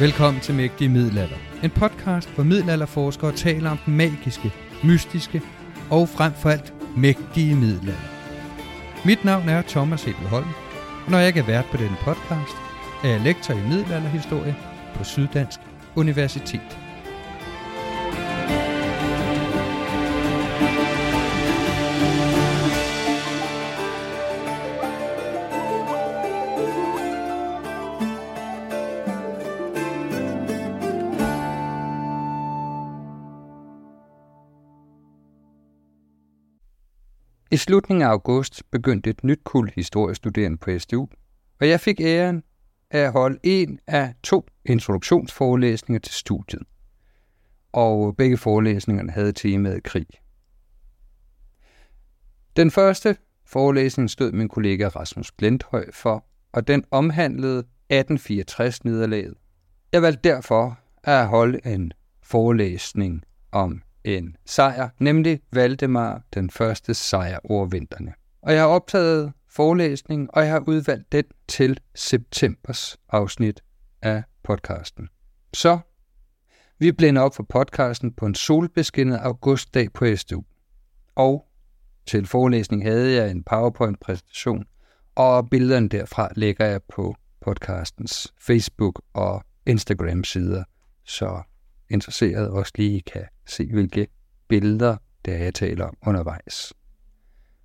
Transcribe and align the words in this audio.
Velkommen 0.00 0.40
til 0.40 0.54
Mægtige 0.54 0.88
Middelalder. 0.88 1.36
En 1.62 1.70
podcast, 1.70 2.30
hvor 2.34 2.44
middelalderforskere 2.44 3.32
taler 3.32 3.70
om 3.70 3.78
den 3.86 3.96
magiske, 3.96 4.52
mystiske 4.84 5.42
og 5.90 6.08
frem 6.08 6.32
for 6.32 6.50
alt 6.50 6.74
mægtige 6.96 7.54
middelalder. 7.54 8.10
Mit 9.04 9.24
navn 9.24 9.48
er 9.48 9.62
Thomas 9.62 10.06
Ebelholm, 10.06 10.48
og 11.04 11.10
når 11.10 11.18
jeg 11.18 11.28
ikke 11.28 11.40
er 11.40 11.46
vært 11.46 11.66
på 11.70 11.76
denne 11.76 11.96
podcast, 12.00 12.56
er 13.04 13.08
jeg 13.08 13.20
lektor 13.20 13.54
i 13.54 13.68
middelalderhistorie 13.68 14.56
på 14.94 15.04
Syddansk 15.04 15.60
Universitet. 15.96 16.78
Slutningen 37.60 38.02
af 38.02 38.10
august 38.10 38.62
begyndte 38.70 39.10
et 39.10 39.24
nyt 39.24 39.40
kul 39.44 39.70
historiestuderende 39.74 40.58
på 40.58 40.78
SDU, 40.78 41.08
og 41.60 41.68
jeg 41.68 41.80
fik 41.80 42.00
æren 42.00 42.42
af 42.90 42.98
at 42.98 43.12
holde 43.12 43.38
en 43.42 43.78
af 43.86 44.14
to 44.22 44.46
introduktionsforelæsninger 44.64 46.00
til 46.00 46.14
studiet. 46.14 46.62
Og 47.72 48.16
begge 48.16 48.36
forelæsningerne 48.36 49.12
havde 49.12 49.32
temaet 49.32 49.82
krig. 49.82 50.06
Den 52.56 52.70
første 52.70 53.16
forelæsning 53.46 54.10
stod 54.10 54.32
min 54.32 54.48
kollega 54.48 54.88
Rasmus 54.88 55.30
Glendhøj 55.30 55.90
for, 55.92 56.24
og 56.52 56.68
den 56.68 56.84
omhandlede 56.90 57.64
1864-nederlaget. 57.92 59.34
Jeg 59.92 60.02
valgte 60.02 60.28
derfor 60.28 60.78
at 61.04 61.28
holde 61.28 61.66
en 61.66 61.92
forelæsning 62.22 63.22
om 63.52 63.82
en 64.04 64.36
sejr, 64.46 64.88
nemlig 64.98 65.40
Valdemar 65.52 66.22
den 66.34 66.50
første 66.50 66.94
sejr 66.94 67.38
over 67.44 67.66
vinterne. 67.66 68.12
Og 68.42 68.52
jeg 68.52 68.60
har 68.60 68.68
optaget 68.68 69.32
forelæsningen, 69.48 70.28
og 70.32 70.42
jeg 70.42 70.50
har 70.50 70.64
udvalgt 70.66 71.12
den 71.12 71.24
til 71.48 71.80
septembers 71.94 72.96
afsnit 73.08 73.62
af 74.02 74.22
podcasten. 74.42 75.08
Så 75.54 75.78
vi 76.78 76.92
blænder 76.92 77.22
op 77.22 77.34
for 77.34 77.46
podcasten 77.48 78.12
på 78.12 78.26
en 78.26 78.34
solbeskinnet 78.34 79.16
augustdag 79.16 79.92
på 79.92 80.16
SDU. 80.16 80.42
Og 81.14 81.46
til 82.06 82.26
forelæsning 82.26 82.84
havde 82.84 83.12
jeg 83.12 83.30
en 83.30 83.42
PowerPoint-præsentation, 83.42 84.64
og 85.14 85.50
billederne 85.50 85.88
derfra 85.88 86.28
lægger 86.36 86.66
jeg 86.66 86.80
på 86.82 87.14
podcastens 87.40 88.34
Facebook 88.38 89.02
og 89.12 89.44
Instagram-sider, 89.66 90.64
så 91.04 91.42
interesseret 91.90 92.48
også 92.48 92.72
lige 92.76 93.00
kan 93.00 93.24
se, 93.50 93.72
hvilke 93.72 94.08
billeder, 94.48 94.96
der 95.24 95.36
jeg 95.36 95.54
taler 95.54 95.86
om 95.86 95.96
undervejs. 96.06 96.74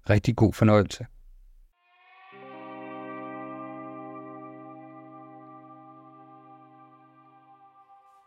Rigtig 0.10 0.36
god 0.36 0.54
fornøjelse. 0.54 1.06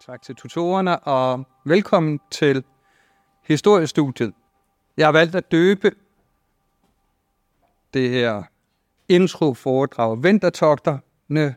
Tak 0.07 0.23
til 0.23 0.35
tutorerne, 0.35 0.99
og 0.99 1.47
velkommen 1.65 2.21
til 2.31 2.65
historiestudiet. 3.45 4.35
Jeg 4.97 5.07
har 5.07 5.13
valgt 5.13 5.35
at 5.35 5.51
døbe 5.51 5.91
det 7.95 8.11
her 8.11 8.43
intro-foredrag 9.09 10.23
Vintertogterne, 10.23 11.55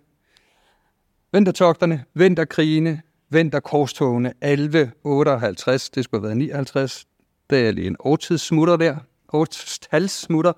Vintertogterne, 1.32 2.06
Vinterkrigene, 2.14 3.02
Vinterkorstogene 3.32 4.34
1158, 4.42 5.90
det 5.90 6.04
skulle 6.04 6.22
have 6.22 6.28
været 6.28 6.38
59, 6.38 7.08
der 7.50 7.68
er 7.68 7.72
lige 7.72 7.88
en 7.88 7.96
årtidssmutter 8.00 8.76
der, 8.76 8.98
årstalssmutter, 9.34 10.54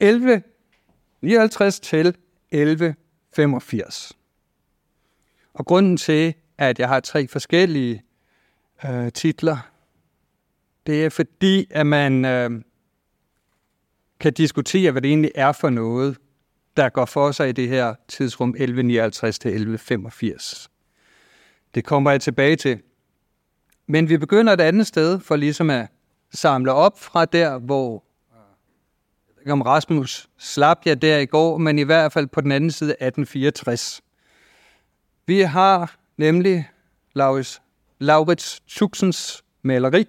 1159 0.00 1.80
til 1.80 2.06
1185. 2.06 4.12
Og 5.54 5.66
grunden 5.66 5.96
til, 5.96 6.34
at 6.58 6.78
jeg 6.78 6.88
har 6.88 7.00
tre 7.00 7.28
forskellige 7.28 8.02
øh, 8.84 9.12
titler, 9.12 9.70
det 10.86 11.04
er 11.04 11.10
fordi, 11.10 11.66
at 11.70 11.86
man 11.86 12.24
øh, 12.24 12.50
kan 14.20 14.32
diskutere, 14.32 14.90
hvad 14.90 15.02
det 15.02 15.08
egentlig 15.08 15.32
er 15.34 15.52
for 15.52 15.70
noget, 15.70 16.16
der 16.76 16.88
går 16.88 17.04
for 17.04 17.32
sig 17.32 17.48
i 17.48 17.52
det 17.52 17.68
her 17.68 17.94
tidsrum 18.08 18.48
1159 18.48 19.38
til 19.38 19.48
1185. 19.48 20.70
Det 21.74 21.84
kommer 21.84 22.10
jeg 22.10 22.20
tilbage 22.20 22.56
til. 22.56 22.80
Men 23.86 24.08
vi 24.08 24.16
begynder 24.16 24.52
et 24.52 24.60
andet 24.60 24.86
sted 24.86 25.20
for 25.20 25.36
ligesom 25.36 25.70
at 25.70 25.86
samle 26.32 26.72
op 26.72 26.98
fra 26.98 27.24
der, 27.24 27.58
hvor 27.58 28.04
jeg 28.32 28.40
ved 29.28 29.42
ikke 29.42 29.52
om 29.52 29.62
Rasmus 29.62 30.28
slap 30.38 30.78
jeg 30.84 31.02
der 31.02 31.18
i 31.18 31.26
går, 31.26 31.58
men 31.58 31.78
i 31.78 31.82
hvert 31.82 32.12
fald 32.12 32.26
på 32.26 32.40
den 32.40 32.52
anden 32.52 32.70
side 32.70 32.90
1864. 32.90 34.02
Vi 35.26 35.40
har 35.40 35.96
nemlig 36.16 36.70
Laurits, 37.14 37.62
Laurits 37.98 38.60
Tuxens 38.66 39.44
maleri 39.62 40.06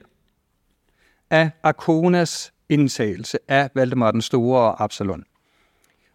af 1.29 1.51
Arkonas 1.63 2.53
indtagelse 2.69 3.37
af 3.47 3.69
Valdemar 3.73 4.11
den 4.11 4.21
Store 4.21 4.61
og 4.61 4.83
Absalon. 4.83 5.23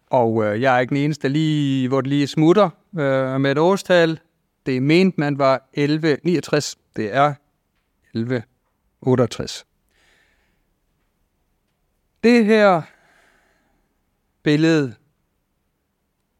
Og 0.09 0.43
øh, 0.43 0.61
jeg 0.61 0.75
er 0.75 0.79
ikke 0.79 0.89
den 0.89 1.03
eneste, 1.03 1.29
lige, 1.29 1.87
hvor 1.87 2.01
det 2.01 2.09
lige 2.09 2.27
smutter 2.27 2.69
øh, 2.99 3.41
med 3.41 3.51
et 3.51 3.57
årstal. 3.57 4.19
Det 4.65 4.77
er 4.77 4.81
ment, 4.81 5.17
man 5.17 5.37
var 5.37 5.69
1169. 5.73 6.77
Det 6.95 7.13
er 7.13 7.33
1168. 8.13 9.65
Det 12.23 12.45
her 12.45 12.81
billede 14.43 14.95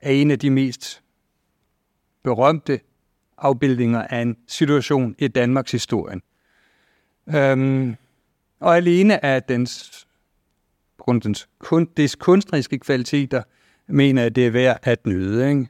er 0.01 0.12
en 0.12 0.31
af 0.31 0.39
de 0.39 0.50
mest 0.50 1.03
berømte 2.23 2.79
afbildninger 3.38 4.01
af 4.01 4.21
en 4.21 4.38
situation 4.47 5.15
i 5.17 5.27
Danmarks 5.27 5.71
historie. 5.71 6.21
Øhm, 7.35 7.95
og 8.59 8.77
alene 8.77 9.25
af 9.25 9.44
dens, 9.44 10.07
dens, 11.24 11.50
kun, 11.59 11.85
dens 11.97 12.15
kunstneriske 12.15 12.79
kvaliteter, 12.79 13.44
mener 13.88 14.21
jeg, 14.21 14.35
det 14.35 14.47
er 14.47 14.51
værd 14.51 14.79
at 14.83 15.06
nyde. 15.06 15.50
Ikke? 15.50 15.67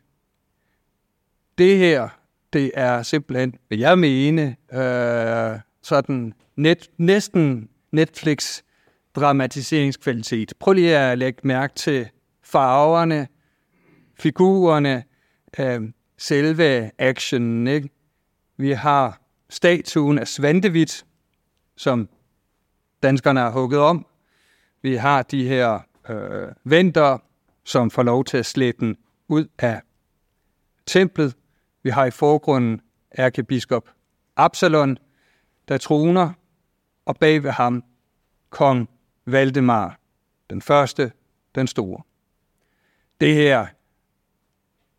Det 1.57 1.77
her, 1.77 2.20
det 2.53 2.71
er 2.73 3.03
simpelthen, 3.03 3.55
vil 3.69 3.79
jeg 3.79 3.99
mene, 3.99 4.55
øh, 4.73 5.59
sådan 5.81 6.33
net, 6.55 6.89
næsten 6.97 7.69
Netflix 7.91 8.61
dramatiseringskvalitet. 9.15 10.53
Prøv 10.59 10.73
lige 10.73 10.97
at 10.97 11.17
lægge 11.17 11.39
mærke 11.43 11.75
til 11.75 12.09
farverne, 12.43 13.27
figurerne, 14.19 15.03
øh, 15.59 15.81
selve 16.17 16.91
actionen. 16.97 17.67
Ikke? 17.67 17.89
Vi 18.57 18.71
har 18.71 19.21
statuen 19.49 20.19
af 20.19 20.27
Svantevit, 20.27 21.05
som 21.75 22.09
danskerne 23.03 23.39
har 23.39 23.51
hugget 23.51 23.79
om. 23.79 24.05
Vi 24.81 24.95
har 24.95 25.21
de 25.21 25.47
her 25.47 25.79
øh, 26.09 26.47
venter, 26.63 27.17
som 27.63 27.91
får 27.91 28.03
lov 28.03 28.25
til 28.25 28.37
at 28.37 28.45
slæbe 28.45 28.77
den 28.79 28.97
ud 29.27 29.45
af 29.59 29.81
templet. 30.85 31.35
Vi 31.83 31.89
har 31.89 32.05
i 32.05 32.11
forgrunden 32.11 32.81
ærkebiskop 33.17 33.89
Absalon, 34.35 34.97
der 35.67 35.77
troner, 35.77 36.31
og 37.05 37.17
bag 37.17 37.43
ved 37.43 37.51
ham 37.51 37.83
kong 38.49 38.89
Valdemar, 39.25 39.99
den 40.49 40.61
første, 40.61 41.11
den 41.55 41.67
store. 41.67 42.01
Det 43.21 43.35
her 43.35 43.67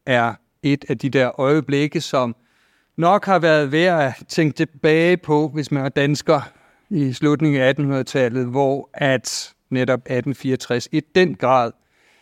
er 0.07 0.35
et 0.63 0.85
af 0.89 0.99
de 0.99 1.11
der 1.11 1.41
øjeblikke, 1.41 2.01
som 2.01 2.37
nok 2.97 3.25
har 3.25 3.39
været 3.39 3.73
værd 3.73 4.03
at 4.03 4.27
tænke 4.29 4.57
tilbage 4.57 5.17
på, 5.17 5.49
hvis 5.49 5.71
man 5.71 5.85
er 5.85 5.89
dansker 5.89 6.41
i 6.91 7.13
slutningen 7.13 7.63
af 7.63 7.75
1800-tallet, 7.79 8.47
hvor 8.47 8.91
at 8.95 9.55
netop 9.71 9.99
1864 9.99 10.89
i 10.93 11.01
den 11.01 11.35
grad 11.35 11.73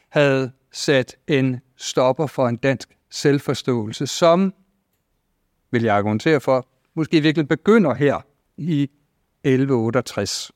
havde 0.09 0.53
sat 0.73 1.17
en 1.27 1.61
stopper 1.77 2.27
for 2.27 2.49
en 2.49 2.57
dansk 2.57 2.89
selvforståelse, 3.11 4.07
som, 4.07 4.55
vil 5.71 5.83
jeg 5.83 5.97
argumentere 5.97 6.41
for, 6.41 6.69
måske 6.95 7.21
virkelig 7.21 7.49
begynder 7.49 7.95
her 7.95 8.21
i 8.57 8.83
1168. 9.45 10.53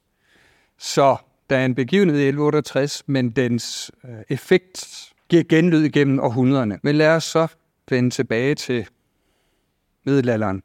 Så 0.79 1.17
der 1.51 1.57
er 1.57 1.65
en 1.65 1.75
begivenhed 1.75 2.19
i 2.19 2.29
1168, 2.29 3.03
men 3.07 3.31
dens 3.31 3.91
øh, 4.05 4.11
effekt 4.29 5.13
giver 5.29 5.43
genlyd 5.49 5.83
igennem 5.83 6.21
århundrederne. 6.21 6.79
Men 6.83 6.95
lad 6.95 7.17
os 7.17 7.25
så 7.25 7.47
vende 7.91 8.11
tilbage 8.11 8.55
til 8.55 8.89
middelalderen. 10.05 10.63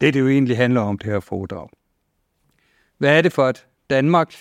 Det, 0.00 0.14
det 0.14 0.20
jo 0.20 0.28
egentlig 0.28 0.56
handler 0.56 0.80
om, 0.80 0.98
det 0.98 1.06
her 1.06 1.20
foredrag. 1.20 1.68
Hvad 2.98 3.18
er 3.18 3.22
det 3.22 3.32
for 3.32 3.48
et 3.48 3.66
Danmark, 3.90 4.34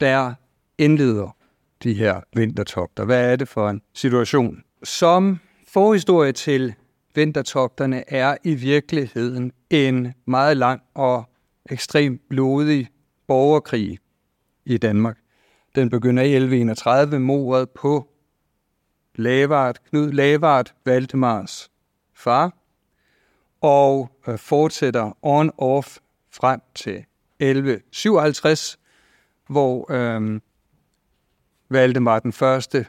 der 0.00 0.34
indleder 0.78 1.36
de 1.82 1.94
her 1.94 2.20
vintertogter? 2.34 3.04
Hvad 3.04 3.32
er 3.32 3.36
det 3.36 3.48
for 3.48 3.68
en 3.68 3.82
situation? 3.94 4.62
Som 4.82 5.38
forhistorie 5.68 6.32
til 6.32 6.74
vintertogterne 7.14 8.10
er 8.12 8.36
i 8.44 8.54
virkeligheden 8.54 9.52
en 9.70 10.14
meget 10.24 10.56
lang 10.56 10.82
og 10.94 11.24
ekstremt 11.70 12.28
blodig 12.28 12.88
borgerkrig 13.26 13.98
i 14.64 14.78
Danmark. 14.78 15.18
Den 15.74 15.90
begynder 15.90 16.22
i 16.22 16.34
1131 16.34 17.18
mordet 17.18 17.70
på 17.70 18.08
Lavard, 19.14 19.78
Knud 19.90 20.12
Lavard, 20.12 20.74
Valdemars 20.84 21.70
far, 22.14 22.52
og 23.60 24.10
øh, 24.28 24.38
fortsætter 24.38 25.16
on-off 25.22 25.98
frem 26.30 26.60
til 26.74 27.04
1157, 27.40 28.78
hvor 29.48 29.92
øhm, 29.92 30.42
Valdemar 31.68 32.18
den 32.18 32.32
første 32.32 32.86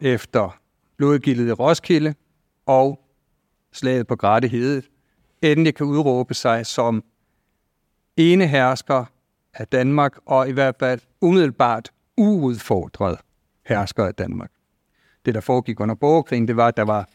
efter 0.00 0.58
blodgildet 0.98 1.48
i 1.48 1.52
Roskilde 1.52 2.14
og 2.66 3.00
slaget 3.72 4.06
på 4.06 4.16
Gratehede 4.16 4.82
endelig 5.42 5.74
kan 5.74 5.86
udråbe 5.86 6.34
sig 6.34 6.66
som 6.66 7.04
ene 8.16 8.46
hersker 8.46 9.04
af 9.54 9.68
Danmark, 9.68 10.18
og 10.26 10.48
i 10.48 10.52
hvert 10.52 10.74
fald 10.80 11.00
umiddelbart 11.20 11.90
uudfordret 12.16 13.18
hersker 13.66 14.04
af 14.04 14.14
Danmark. 14.14 14.50
Det, 15.26 15.34
der 15.34 15.40
foregik 15.40 15.80
under 15.80 15.94
borgerkrigen, 15.94 16.48
det 16.48 16.56
var, 16.56 16.68
at 16.68 16.76
der 16.76 16.82
var 16.82 17.08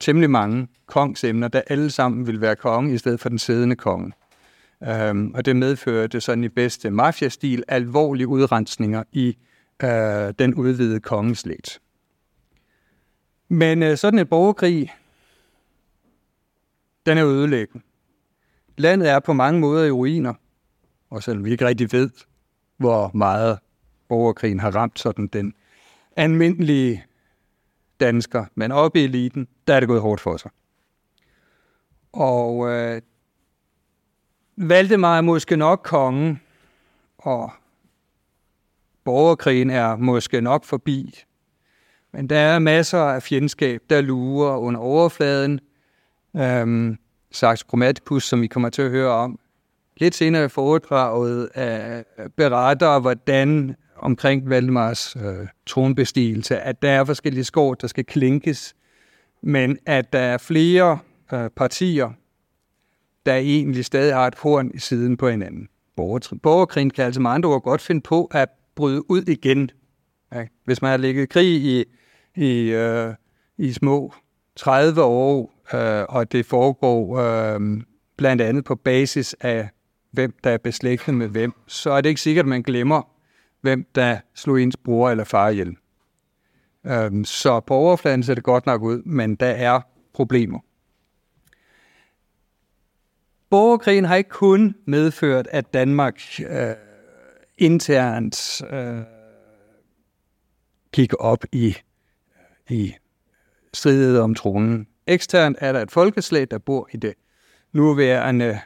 temmelig 0.00 0.30
mange 0.30 0.68
kongsemner, 0.86 1.48
der 1.48 1.62
alle 1.66 1.90
sammen 1.90 2.26
ville 2.26 2.40
være 2.40 2.56
konge 2.56 2.94
i 2.94 2.98
stedet 2.98 3.20
for 3.20 3.28
den 3.28 3.38
siddende 3.38 3.76
konge. 3.76 4.12
Øhm, 4.82 5.32
og 5.34 5.44
det 5.44 5.56
medførte 5.56 6.20
sådan 6.20 6.44
i 6.44 6.48
bedste 6.48 6.90
mafiastil 6.90 7.64
alvorlige 7.68 8.28
udrensninger 8.28 9.02
i 9.12 9.36
øh, 9.82 10.34
den 10.38 10.54
udvidede 10.54 11.00
kongeslægt. 11.00 11.80
Men 13.48 13.82
øh, 13.82 13.96
sådan 13.96 14.18
en 14.18 14.26
borgerkrig, 14.26 14.94
den 17.06 17.18
er 17.18 17.26
ødelæggende. 17.26 17.84
Landet 18.76 19.10
er 19.10 19.20
på 19.20 19.32
mange 19.32 19.60
måder 19.60 19.84
i 19.84 19.90
ruiner, 19.90 20.34
og 21.10 21.22
selvom 21.22 21.44
vi 21.44 21.50
ikke 21.50 21.66
rigtig 21.66 21.92
ved, 21.92 22.10
hvor 22.76 23.10
meget 23.14 23.58
borgerkrigen 24.08 24.60
har 24.60 24.70
ramt 24.70 24.98
sådan 24.98 25.26
den 25.26 25.54
almindelige 26.16 27.04
dansker, 28.00 28.44
men 28.54 28.72
oppe 28.72 29.00
i 29.00 29.04
eliten, 29.04 29.48
der 29.66 29.74
er 29.74 29.80
det 29.80 29.88
gået 29.88 30.00
hårdt 30.00 30.20
for 30.20 30.36
sig. 30.36 30.50
Og 32.12 32.68
øh, 32.68 33.02
Valdemar 34.56 35.16
er 35.16 35.20
måske 35.20 35.56
nok 35.56 35.80
kongen, 35.84 36.40
og 37.18 37.50
borgerkrigen 39.04 39.70
er 39.70 39.96
måske 39.96 40.40
nok 40.40 40.64
forbi. 40.64 41.24
Men 42.16 42.26
der 42.26 42.38
er 42.38 42.58
masser 42.58 42.98
af 42.98 43.22
fjendskab, 43.22 43.80
der 43.90 44.00
lurer 44.00 44.56
under 44.56 44.80
overfladen. 44.80 45.60
Øhm, 46.36 46.98
Sax 47.30 47.58
Chromaticus, 47.58 48.24
som 48.24 48.42
vi 48.42 48.46
kommer 48.46 48.68
til 48.68 48.82
at 48.82 48.90
høre 48.90 49.10
om, 49.10 49.38
lidt 49.96 50.14
senere 50.14 50.44
i 50.44 50.48
foredraget 50.48 51.48
øh, 51.56 52.26
beretter, 52.36 52.98
hvordan 52.98 53.76
omkring 53.96 54.50
Valdemars 54.50 55.16
øh, 55.16 55.46
tronbestigelse, 55.66 56.58
at 56.58 56.82
der 56.82 56.90
er 56.90 57.04
forskellige 57.04 57.44
skår, 57.44 57.74
der 57.74 57.86
skal 57.86 58.04
klinkes, 58.04 58.74
men 59.42 59.78
at 59.86 60.12
der 60.12 60.18
er 60.18 60.38
flere 60.38 60.98
øh, 61.32 61.50
partier, 61.50 62.10
der 63.26 63.34
egentlig 63.34 63.84
stadig 63.84 64.14
har 64.14 64.26
et 64.26 64.34
horn 64.38 64.70
i 64.74 64.78
siden 64.78 65.16
på 65.16 65.28
hinanden. 65.28 65.68
Borgerkrigen 66.42 66.90
kan 66.90 67.04
altså 67.04 67.20
med 67.20 67.30
andre 67.30 67.48
ord 67.48 67.62
godt 67.62 67.80
finde 67.80 68.00
på 68.00 68.24
at 68.24 68.48
bryde 68.74 69.10
ud 69.10 69.22
igen. 69.22 69.70
Ja, 70.32 70.46
hvis 70.64 70.82
man 70.82 70.90
har 70.90 70.96
ligget 70.98 71.28
krig 71.28 71.46
i, 71.46 71.84
i, 72.36 72.70
øh, 72.70 73.14
i 73.58 73.72
små 73.72 74.12
30 74.56 75.02
år, 75.02 75.52
øh, 75.74 76.04
og 76.08 76.32
det 76.32 76.46
foregår 76.46 77.18
øh, 77.18 77.60
blandt 78.16 78.42
andet 78.42 78.64
på 78.64 78.74
basis 78.74 79.36
af 79.40 79.68
hvem 80.10 80.34
der 80.44 80.50
er 80.50 80.58
beslægtet 80.58 81.14
med 81.14 81.28
hvem, 81.28 81.52
så 81.66 81.90
er 81.90 82.00
det 82.00 82.08
ikke 82.08 82.20
sikkert, 82.20 82.44
at 82.44 82.48
man 82.48 82.62
glemmer, 82.62 83.02
hvem 83.60 83.86
der 83.94 84.18
slog 84.34 84.62
ens 84.62 84.76
bror 84.76 85.10
eller 85.10 85.24
far 85.24 85.48
ihjel. 85.48 85.76
Øh, 86.86 87.24
så 87.24 87.60
på 87.60 87.74
overfladen 87.74 88.22
ser 88.22 88.34
det 88.34 88.44
godt 88.44 88.66
nok 88.66 88.82
ud, 88.82 89.02
men 89.02 89.34
der 89.34 89.46
er 89.46 89.80
problemer. 90.14 90.58
Borgerkrigen 93.50 94.04
har 94.04 94.16
ikke 94.16 94.30
kun 94.30 94.74
medført, 94.86 95.46
at 95.50 95.74
Danmark 95.74 96.20
øh, 96.50 96.74
internt 97.58 98.62
øh, 98.70 99.00
gik 100.92 101.12
op 101.18 101.44
i, 101.52 101.76
i 102.70 102.94
stridet 103.74 104.20
om 104.20 104.34
tronen. 104.34 104.86
Eksternt 105.06 105.56
er 105.60 105.72
der 105.72 105.80
et 105.80 105.90
folkeslag, 105.90 106.46
der 106.50 106.58
bor 106.58 106.88
i 106.92 106.96
det 106.96 107.14
nuværende 107.72 108.44
øh, 108.44 108.56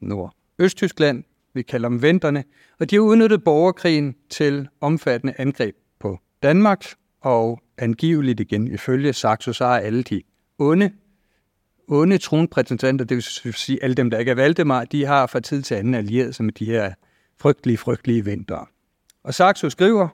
Nordøsttyskland. 0.00 1.24
Vi 1.54 1.62
kalder 1.62 1.88
dem 1.88 2.02
venterne, 2.02 2.44
og 2.80 2.90
de 2.90 2.96
har 2.96 3.00
udnyttet 3.00 3.44
borgerkrigen 3.44 4.14
til 4.30 4.68
omfattende 4.80 5.34
angreb 5.38 5.76
på 5.98 6.18
Danmark, 6.42 6.84
og 7.20 7.60
angiveligt 7.78 8.40
igen 8.40 8.68
ifølge 8.68 9.12
Saxo, 9.12 9.52
så 9.52 9.64
er 9.64 9.78
alle 9.78 10.02
de 10.02 10.22
onde, 10.58 10.92
onde 11.88 12.18
tronpræsentanter, 12.18 13.04
det 13.04 13.16
vil 13.44 13.54
sige 13.54 13.82
alle 13.82 13.94
dem, 13.94 14.10
der 14.10 14.18
ikke 14.18 14.30
er 14.30 14.34
Valdemar, 14.34 14.84
de 14.84 15.04
har 15.04 15.26
fra 15.26 15.40
tid 15.40 15.62
til 15.62 15.74
anden 15.74 15.94
allieret 15.94 16.34
sig 16.34 16.44
med 16.44 16.52
de 16.52 16.64
her 16.64 16.92
frygtelige, 17.40 17.78
frygtelige 17.78 18.24
vintere. 18.24 18.66
Og 19.22 19.34
Saxo 19.34 19.70
skriver, 19.70 20.08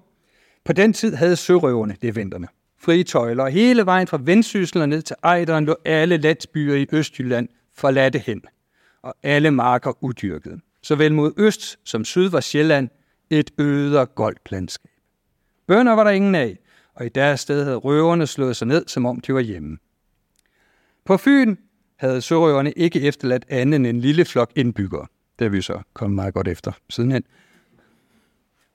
på 0.65 0.73
den 0.73 0.93
tid 0.93 1.15
havde 1.15 1.37
sørøverne, 1.37 1.97
det 2.03 2.09
er 2.09 2.13
vinterne, 2.13 2.49
frie 2.85 3.05
tøjler, 3.05 3.47
hele 3.47 3.87
vejen 3.87 4.07
fra 4.07 4.19
Vendsyssel 4.23 4.81
og 4.83 4.89
ned 4.89 5.03
til 5.03 5.17
Ejderen 5.23 5.65
lå 5.65 5.77
alle 5.85 6.17
landsbyer 6.17 6.75
i 6.75 6.87
Østjylland 6.93 7.49
forladte 7.75 8.19
hen 8.19 8.43
og 9.03 9.15
alle 9.23 9.51
marker 9.51 10.05
udyrkede. 10.05 10.61
Såvel 10.83 11.15
mod 11.15 11.33
øst 11.37 11.79
som 11.85 12.05
syd 12.05 12.29
var 12.29 12.41
Sjælland 12.41 12.89
et 13.31 13.51
øde 13.59 14.01
og 14.01 14.15
goldt 14.15 14.51
landskab. 14.51 14.91
Bønder 15.67 15.93
var 15.93 16.05
der 16.05 16.11
ingen 16.11 16.35
af, 16.35 16.59
og 16.95 17.07
i 17.07 17.09
deres 17.09 17.41
sted 17.41 17.65
havde 17.65 17.77
røverne 17.77 18.27
slået 18.27 18.57
sig 18.57 18.69
ned, 18.69 18.85
som 18.87 19.07
om 19.07 19.21
de 19.21 19.35
var 19.35 19.41
hjemme. 19.41 19.79
På 21.05 21.17
Fyn 21.17 21.57
havde 21.97 22.21
sørøverne 22.21 22.73
ikke 22.73 23.01
efterladt 23.01 23.45
andet 23.49 23.77
end 23.77 23.87
en 23.87 24.01
lille 24.01 24.25
flok 24.25 24.53
indbyggere. 24.57 25.07
Det 25.39 25.45
er 25.45 25.49
vi 25.49 25.63
så 25.63 25.83
kommet 25.95 26.15
meget 26.15 26.35
godt 26.35 26.49
efter 26.49 26.73
sidenhen. 26.91 27.25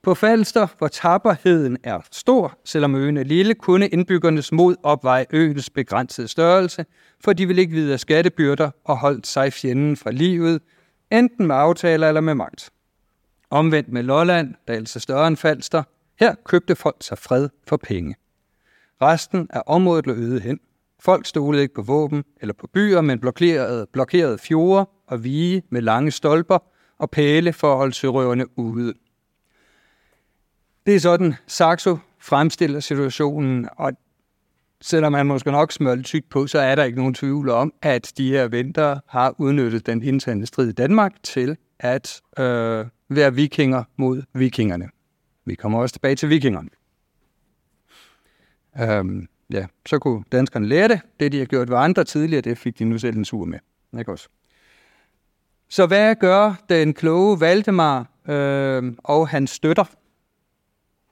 På 0.03 0.13
Falster, 0.13 0.68
hvor 0.77 0.88
tapperheden 0.88 1.77
er 1.84 2.00
stor, 2.12 2.58
selvom 2.65 2.96
øen 2.96 3.18
er 3.18 3.24
lille, 3.24 3.56
kunne 3.56 3.88
indbyggernes 3.88 4.51
mod 4.51 4.75
opveje 4.84 5.25
øens 5.34 5.70
begrænsede 5.70 6.27
størrelse, 6.27 6.86
for 7.24 7.34
de 7.34 7.46
ville 7.46 7.62
ikke 7.62 7.74
vide 7.74 7.94
af 7.94 8.00
skattebyrder 8.00 8.72
og 8.84 8.98
holdt 8.98 9.27
sig 9.27 9.53
fjenden 9.53 9.98
fra 9.98 10.12
livet, 10.12 10.62
enten 11.12 11.48
med 11.48 11.56
aftaler 11.56 12.08
eller 12.08 12.22
med 12.22 12.36
magt. 12.36 12.70
Omvendt 13.50 13.89
med 13.89 14.03
Lolland, 14.03 14.56
der 14.68 14.74
er 14.74 14.77
altså 14.77 15.00
større 15.00 15.27
end 15.27 15.38
Falster, 15.38 15.84
her 16.20 16.36
købte 16.46 16.75
folk 16.75 16.98
sig 17.00 17.18
fred 17.18 17.50
for 17.68 17.77
penge. 17.77 18.15
Resten 19.01 19.48
af 19.50 19.62
området 19.65 20.08
lå 20.08 20.13
øde 20.13 20.39
hen. 20.39 20.60
Folk 21.00 21.25
stolede 21.25 21.62
ikke 21.62 21.74
på 21.74 21.82
våben 21.82 22.24
eller 22.41 22.53
på 22.53 22.68
byer, 22.68 23.01
men 23.01 23.20
blokerede, 23.20 23.88
blokerede 23.94 24.38
fjorde 24.38 24.89
og 25.08 25.24
vige 25.24 25.63
med 25.70 25.82
lange 25.82 26.12
stolper 26.12 26.60
og 26.98 27.10
pæle 27.10 27.53
for 27.53 27.72
at 27.72 27.77
holde 27.77 27.94
sørøverne 27.94 28.60
ude. 28.60 28.94
Det 30.89 30.96
er 30.96 31.00
sådan, 31.00 31.36
Saxo 31.48 31.98
fremstiller 32.19 32.79
situationen, 32.79 33.69
og 33.77 33.91
selvom 34.81 35.12
man 35.12 35.25
måske 35.25 35.51
nok 35.51 35.72
smører 35.72 35.96
lidt 35.96 36.29
på, 36.29 36.48
så 36.48 36.60
er 36.60 36.75
der 36.75 36.84
ikke 36.84 36.98
nogen 36.98 37.13
tvivl 37.13 37.50
om, 37.50 37.74
at 37.81 38.13
de 38.17 38.29
her 38.29 38.48
ventere 38.48 39.01
har 39.08 39.36
udnyttet 39.38 39.86
den 39.86 40.03
interne 40.03 40.46
strid 40.46 40.69
i 40.69 40.72
Danmark 40.72 41.13
til 41.24 41.58
at 41.79 42.22
øh, 42.39 42.86
være 43.10 43.34
vikinger 43.34 43.84
mod 43.98 44.22
vikingerne. 44.34 44.89
Vi 45.46 45.55
kommer 45.55 45.79
også 45.79 45.93
tilbage 45.93 46.15
til 46.15 46.29
vikingerne. 46.29 46.69
Øhm, 48.81 49.27
ja, 49.53 49.65
så 49.86 50.00
kunne 50.00 50.24
danskerne 50.31 50.67
lære 50.67 50.88
det. 50.88 51.01
Det, 51.19 51.31
de 51.31 51.39
har 51.39 51.46
gjort 51.46 51.69
ved 51.69 51.77
andre 51.77 52.03
tidligere, 52.03 52.41
det 52.41 52.58
fik 52.58 52.79
de 52.79 52.86
nu 52.86 52.98
selv 52.98 53.17
en 53.17 53.25
sur 53.25 53.46
med. 53.46 53.60
Ikke 54.00 54.12
også? 54.12 54.29
Så 55.69 55.86
hvad 55.86 56.15
gør 56.15 56.53
den 56.69 56.93
kloge 56.93 57.39
Valdemar 57.39 58.08
øh, 58.29 58.93
og 59.03 59.27
hans 59.27 59.50
støtter 59.50 59.86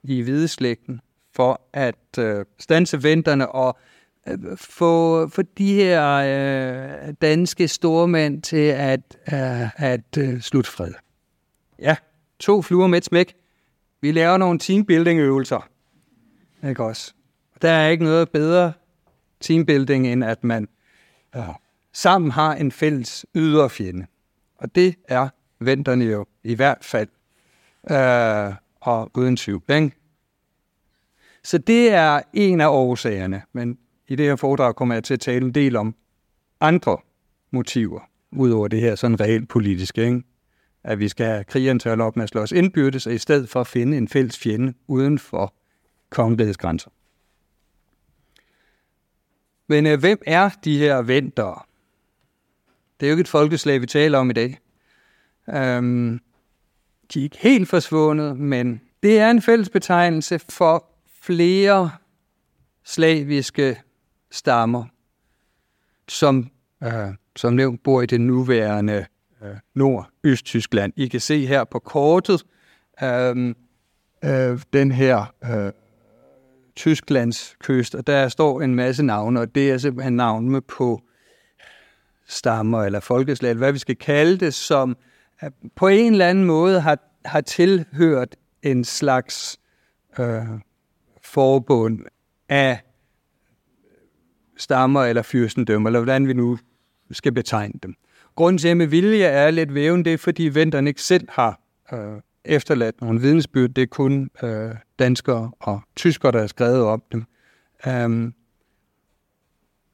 i 0.04 0.22
hvideslægten 0.22 1.02
for 1.36 1.62
at 1.74 2.20
øh, 2.20 2.46
stanse 2.60 3.04
venterne 3.04 3.50
og 3.50 3.78
øh, 4.28 4.58
få, 4.58 5.28
få 5.28 5.42
de 5.58 5.74
her 5.74 6.14
øh, 6.14 7.14
danske 7.22 7.68
stormænd 7.68 8.42
til 8.42 8.66
at, 8.68 9.18
øh, 9.34 9.84
at 9.84 10.18
øh, 10.18 10.42
slutte 10.42 10.72
fred? 10.72 10.94
Ja, 11.80 11.96
to 12.40 12.62
fluer 12.62 12.88
med 12.88 12.98
et 12.98 13.06
smæk. 13.06 13.36
Vi 14.02 14.12
laver 14.12 14.38
nogle 14.38 14.60
teambuilding-øvelser. 14.60 15.70
Ikke 16.68 16.84
også? 16.84 17.14
Der 17.62 17.72
er 17.72 17.90
ikke 17.90 18.04
noget 18.04 18.30
bedre 18.30 18.74
teambuilding, 19.40 20.08
end 20.08 20.24
at 20.24 20.44
man 20.44 20.68
ja, 21.36 21.46
sammen 21.94 22.32
har 22.32 22.56
en 22.56 22.72
fælles 22.72 23.26
ydre 23.36 23.70
fjende. 23.70 24.06
Og 24.58 24.76
det 24.76 24.96
er 25.08 25.30
venterne 25.60 26.06
jo 26.06 26.26
i 26.44 26.56
hvert 26.56 26.78
fald. 26.82 27.08
Øh, 27.92 28.54
og 28.82 29.12
uden 29.18 29.38
tvivl. 29.38 29.64
Ikke? 29.70 29.92
Så 31.44 31.58
det 31.58 31.92
er 31.92 32.22
en 32.34 32.62
af 32.62 32.68
årsagerne. 32.68 33.42
Men 33.54 33.78
i 34.08 34.16
det 34.16 34.26
her 34.26 34.36
foredrag 34.36 34.76
kommer 34.76 34.96
jeg 34.96 35.04
til 35.04 35.14
at 35.14 35.20
tale 35.20 35.46
en 35.46 35.56
del 35.56 35.76
om 35.76 35.96
andre 36.62 36.98
motiver, 37.52 38.00
udover 38.32 38.68
det 38.68 38.82
her 38.82 38.96
sådan 38.96 39.20
reelt 39.20 39.50
politiske. 39.50 40.06
Ikke? 40.06 40.24
At 40.84 41.00
vi 41.00 41.08
skal 41.08 41.26
have 41.26 41.44
krigeren 41.44 41.80
til 41.80 41.90
at 41.90 42.02
op 42.02 42.16
med 42.16 42.24
at 42.24 42.30
slå 42.30 42.42
os 42.42 42.52
indbyrdes, 42.52 43.08
og 43.08 43.14
i 43.14 43.18
stedet 43.18 43.50
for 43.50 43.62
at 43.62 43.68
finde 43.68 43.98
en 43.98 44.08
fælles 44.08 44.40
fjende 44.40 44.74
uden 44.88 45.20
for 45.20 45.54
kongeligets 46.10 46.58
grænser. 46.58 46.90
Men 49.68 49.86
øh, 49.86 50.00
hvem 50.00 50.22
er 50.26 50.50
de 50.64 50.78
her 50.78 51.02
ventere? 51.02 51.62
Det 53.00 53.06
er 53.06 53.10
jo 53.10 53.14
ikke 53.14 53.22
et 53.22 53.28
folkeslag, 53.28 53.82
vi 53.82 53.86
taler 53.86 54.18
om 54.18 54.30
i 54.30 54.34
dag. 54.34 54.58
Øhm, 55.50 56.20
de 57.14 57.20
er 57.20 57.24
ikke 57.24 57.38
helt 57.40 57.70
forsvundet, 57.70 58.38
men 58.38 58.82
det 59.04 59.20
er 59.20 59.30
en 59.32 59.42
fælles 59.42 59.70
betegnelse 59.70 60.40
for 60.50 60.86
flere 61.22 61.92
slaviske 62.86 63.82
stammer, 64.32 64.86
som, 66.08 66.50
øh, 66.84 66.92
som 67.36 67.54
nævnt 67.54 67.84
bor 67.84 68.02
i 68.02 68.06
det 68.06 68.22
nuværende 68.22 69.06
øh, 69.44 69.56
Nord-Øst-Tyskland. 69.76 70.94
I 70.96 71.08
kan 71.08 71.20
se 71.20 71.46
her 71.46 71.64
på 71.64 71.80
kortet 71.80 72.44
øh, 73.04 73.56
øh, 74.24 74.60
den 74.74 74.92
her 74.92 75.34
øh, 75.44 75.72
Tysklands 76.76 77.56
kyst, 77.60 77.96
og 77.96 78.08
der 78.08 78.28
står 78.28 78.62
en 78.62 78.76
masse 78.76 79.04
navne, 79.04 79.40
og 79.40 79.56
det 79.56 79.72
er 79.72 79.78
simpelthen 79.78 80.14
navne 80.14 80.62
på 80.62 81.02
stammer 82.28 82.84
eller 82.84 83.00
folkeslag, 83.00 83.50
eller 83.50 83.60
hvad 83.60 83.72
vi 83.72 83.80
skal 83.80 83.96
kalde 83.96 84.38
det, 84.38 84.54
som 84.54 84.98
på 85.76 85.88
en 85.88 86.12
eller 86.12 86.28
anden 86.28 86.46
måde 86.46 86.82
har, 86.82 86.98
har 87.26 87.42
tilhørt 87.42 88.36
en 88.64 88.84
slags 88.84 89.60
øh, 90.20 90.46
forbund 91.24 92.00
af 92.50 92.80
stammer 94.58 95.04
eller 95.04 95.22
fyrstendømmer, 95.22 95.90
eller 95.90 96.00
hvordan 96.00 96.28
vi 96.28 96.34
nu 96.34 96.58
skal 97.12 97.32
betegne 97.32 97.80
dem. 97.84 97.96
Grunden 98.36 98.58
til, 98.58 98.68
at 98.68 98.78
med 98.78 98.88
vilje 98.88 99.24
er 99.24 99.52
lidt 99.52 99.74
væven, 99.74 100.06
det 100.06 100.14
er, 100.14 100.18
fordi 100.18 100.44
venterne 100.44 100.90
ikke 100.90 101.02
selv 101.02 101.28
har 101.32 101.62
øh, 101.94 102.22
efterladt 102.46 103.02
nogle 103.02 103.22
vidensbyrd. 103.22 103.70
Det 103.70 103.82
er 103.82 103.88
kun 103.88 104.30
øh, 104.44 104.76
danskere 105.00 105.52
og 105.60 105.82
tyskere, 105.96 106.32
der 106.32 106.40
har 106.40 106.48
skrevet 106.48 106.82
om 106.82 107.04
dem. 107.12 107.26
Um, 107.88 108.34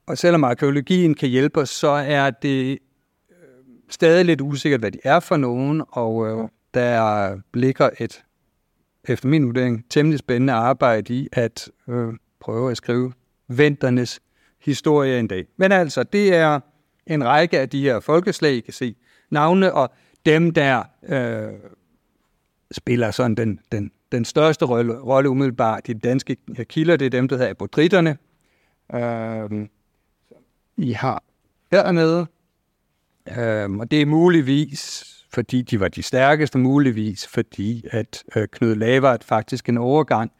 og 0.05 0.17
selvom 0.17 0.43
arkeologien 0.43 1.15
kan 1.15 1.29
hjælpe 1.29 1.59
os, 1.59 1.69
så 1.69 1.87
er 1.87 2.29
det 2.29 2.79
stadig 3.93 4.25
lidt 4.25 4.41
usikkert, 4.41 4.79
hvad 4.79 4.91
de 4.91 4.99
er 5.03 5.19
for 5.19 5.37
nogen, 5.37 5.83
og 5.89 6.27
øh, 6.27 6.49
der 6.73 7.37
ligger 7.53 7.89
et, 7.99 8.23
efter 9.07 9.27
min 9.27 9.45
vurdering, 9.45 9.85
temmelig 9.89 10.19
spændende 10.19 10.53
arbejde 10.53 11.13
i 11.13 11.27
at 11.31 11.69
øh, 11.87 12.13
prøve 12.39 12.71
at 12.71 12.77
skrive 12.77 13.13
venternes 13.47 14.21
historie 14.61 15.19
en 15.19 15.27
dag. 15.27 15.45
Men 15.57 15.71
altså, 15.71 16.03
det 16.03 16.35
er 16.35 16.59
en 17.07 17.25
række 17.25 17.59
af 17.59 17.69
de 17.69 17.81
her 17.81 17.99
folkeslag, 17.99 18.53
I 18.53 18.59
kan 18.59 18.73
se 18.73 18.95
navne, 19.29 19.73
og 19.73 19.91
dem, 20.25 20.51
der 20.51 20.83
øh, 21.03 21.53
spiller 22.71 23.11
sådan 23.11 23.35
den, 23.35 23.59
den, 23.71 23.91
den 24.11 24.25
største 24.25 24.65
rolle, 24.65 24.99
rolle 24.99 25.29
umiddelbart 25.29 25.89
i 25.89 25.93
de 25.93 25.99
danske 25.99 26.37
kilder, 26.63 26.97
det 26.97 27.05
er 27.05 27.09
dem, 27.09 27.27
der 27.27 27.37
hedder 27.37 27.51
apodritterne. 27.51 28.17
Øh, 28.93 29.67
I 30.77 30.91
har 30.91 31.23
hernede, 31.71 32.27
øh, 33.37 33.71
og 33.71 33.91
det 33.91 34.01
er 34.01 34.05
muligvis, 34.05 35.05
fordi 35.33 35.61
de 35.61 35.79
var 35.79 35.87
de 35.87 36.03
stærkeste, 36.03 36.57
muligvis 36.57 37.27
fordi, 37.27 37.85
at 37.91 38.23
øh, 38.35 38.47
Knud 38.51 38.75
Lavard 38.75 39.23
faktisk 39.23 39.69
en 39.69 39.77
overgang 39.77 40.31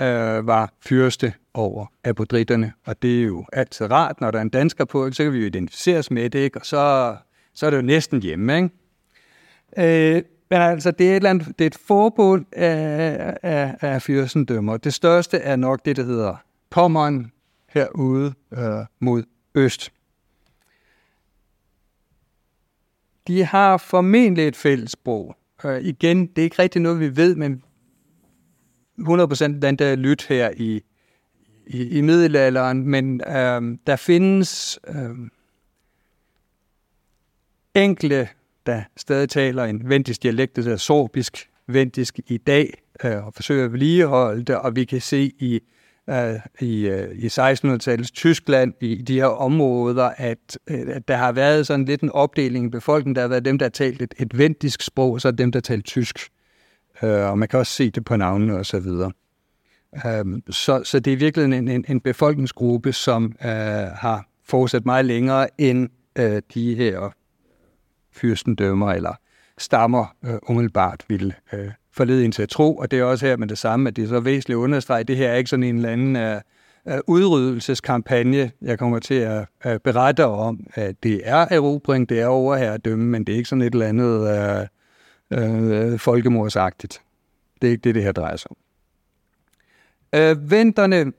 øh, 0.00 0.46
var 0.46 0.72
fyrste 0.80 1.32
over 1.54 1.86
apodritterne, 2.04 2.72
og 2.86 3.02
det 3.02 3.20
er 3.20 3.24
jo 3.24 3.44
altid 3.52 3.90
rart, 3.90 4.20
når 4.20 4.30
der 4.30 4.38
er 4.38 4.42
en 4.42 4.48
dansker 4.48 4.84
på, 4.84 5.10
så 5.12 5.22
kan 5.22 5.32
vi 5.32 5.38
jo 5.38 5.46
identificeres 5.46 6.10
med 6.10 6.30
det, 6.30 6.38
ikke? 6.38 6.58
og 6.58 6.66
så, 6.66 7.16
så 7.54 7.66
er 7.66 7.70
det 7.70 7.76
jo 7.76 7.82
næsten 7.82 8.22
hjemme. 8.22 8.56
Ikke? 8.56 10.16
Øh, 10.16 10.22
men 10.50 10.60
altså, 10.60 10.90
det 10.90 11.06
er 11.06 11.10
et, 11.10 11.16
eller 11.16 11.30
andet, 11.30 11.46
det 11.46 11.60
er 11.60 11.66
et 11.66 11.78
forbund 11.86 12.44
af, 12.52 13.36
af, 13.42 13.76
af 13.80 14.02
fyrstendømmer. 14.02 14.76
Det 14.76 14.94
største 14.94 15.38
er 15.38 15.56
nok 15.56 15.84
det, 15.84 15.96
der 15.96 16.04
hedder 16.04 16.36
Pommern 16.70 17.30
herude 17.68 18.34
øh, 18.52 18.84
mod 19.00 19.22
øst. 19.54 19.92
De 23.26 23.44
har 23.44 23.76
formentlig 23.76 24.48
et 24.48 24.56
fælles 24.56 24.90
sprog. 24.90 25.36
Øh, 25.64 25.82
igen, 25.82 26.26
det 26.26 26.38
er 26.38 26.42
ikke 26.42 26.62
rigtig 26.62 26.82
noget, 26.82 27.00
vi 27.00 27.16
ved, 27.16 27.36
men 27.36 27.62
100% 29.00 29.60
den 29.60 29.76
der 29.76 29.96
lyt 29.96 30.26
her 30.28 30.50
i, 30.56 30.82
i, 31.66 31.98
i 31.98 32.00
middelalderen, 32.00 32.88
men 32.88 33.20
øh, 33.20 33.78
der 33.86 33.96
findes 33.96 34.78
øh, 34.88 35.16
enkle, 37.74 38.28
der 38.66 38.82
stadig 38.96 39.28
taler 39.28 39.64
en 39.64 39.88
vendisk 39.88 40.22
dialekt, 40.22 40.56
der 40.56 40.62
hedder 40.62 40.76
sorbisk 40.76 41.50
vendisk 41.66 42.20
i 42.26 42.36
dag, 42.36 42.82
øh, 43.04 43.26
og 43.26 43.34
forsøger 43.34 43.64
at 43.64 43.72
vedligeholde 43.72 44.42
det, 44.42 44.56
og 44.56 44.76
vi 44.76 44.84
kan 44.84 45.00
se 45.00 45.32
i, 45.38 45.60
øh, 46.10 46.34
i, 46.60 46.88
øh, 46.88 47.18
i 47.18 47.26
1600-tallets 47.26 48.10
Tyskland, 48.10 48.74
i 48.80 49.02
de 49.02 49.14
her 49.14 49.26
områder, 49.26 50.12
at, 50.16 50.58
øh, 50.66 50.86
at 50.88 51.08
der 51.08 51.16
har 51.16 51.32
været 51.32 51.66
sådan 51.66 51.84
lidt 51.84 52.00
en 52.00 52.10
opdeling 52.10 52.66
i 52.66 52.68
befolkningen. 52.68 53.16
Der 53.16 53.22
har 53.22 53.28
været 53.28 53.44
dem, 53.44 53.58
der 53.58 53.66
har 53.66 53.70
talt 53.70 54.02
et, 54.02 54.14
et 54.18 54.38
vendisk 54.38 54.82
sprog, 54.82 55.12
og 55.12 55.20
så 55.20 55.30
dem, 55.30 55.52
der 55.52 55.58
har 55.58 55.62
talt 55.62 55.84
tysk. 55.84 56.18
Øh, 57.02 57.30
og 57.30 57.38
man 57.38 57.48
kan 57.48 57.58
også 57.58 57.72
se 57.72 57.90
det 57.90 58.04
på 58.04 58.16
navnene 58.16 58.56
og 58.56 58.66
så 58.66 58.80
videre. 58.80 59.12
Um, 60.20 60.42
så, 60.50 60.82
så 60.84 61.00
det 61.00 61.12
er 61.12 61.16
virkelig 61.16 61.44
en, 61.44 61.68
en, 61.68 61.84
en 61.88 62.00
befolkningsgruppe, 62.00 62.92
som 62.92 63.24
uh, 63.24 63.50
har 63.94 64.24
fortsat 64.44 64.84
meget 64.84 65.04
længere 65.04 65.48
end 65.58 65.88
uh, 66.18 66.38
de 66.54 66.74
her 66.74 67.14
fyrstendømmer 68.12 68.92
eller 68.92 69.14
stammer 69.58 70.16
øh, 70.24 70.34
umiddelbart 70.48 71.04
ville 71.08 71.34
øh, 71.52 71.70
forlede 71.96 72.24
en 72.24 72.32
til 72.32 72.42
at 72.42 72.48
tro, 72.48 72.76
og 72.76 72.90
det 72.90 72.98
er 72.98 73.04
også 73.04 73.26
her 73.26 73.36
med 73.36 73.48
det 73.48 73.58
samme, 73.58 73.88
at 73.88 73.96
det 73.96 74.04
er 74.04 74.08
så 74.08 74.20
væsentligt 74.20 74.56
at 74.56 74.60
understrege, 74.60 75.00
at 75.00 75.08
det 75.08 75.16
her 75.16 75.28
er 75.28 75.34
ikke 75.34 75.50
sådan 75.50 75.62
en 75.62 75.76
eller 75.76 75.88
anden 75.88 76.16
uh, 76.16 76.98
udryddelseskampagne, 77.06 78.50
jeg 78.62 78.78
kommer 78.78 78.98
til 78.98 79.14
at 79.14 79.46
uh, 79.66 79.76
berette 79.84 80.24
om, 80.26 80.66
at 80.74 81.02
det 81.02 81.20
er 81.24 81.46
erobring, 81.50 82.08
det 82.08 82.20
er 82.20 82.26
overherredømme, 82.26 83.04
men 83.04 83.24
det 83.24 83.32
er 83.32 83.36
ikke 83.36 83.48
sådan 83.48 83.62
et 83.62 83.72
eller 83.72 83.86
andet 83.86 84.68
uh, 85.30 85.92
uh, 85.92 85.98
folkemordsagtigt. 85.98 87.02
Det 87.62 87.66
er 87.66 87.70
ikke 87.70 87.82
det, 87.82 87.94
det 87.94 88.02
her 88.02 88.12
drejer 88.12 88.36
sig 88.36 88.50
om. 88.50 88.56
Uh, 90.18 90.50
venterne 90.50 91.12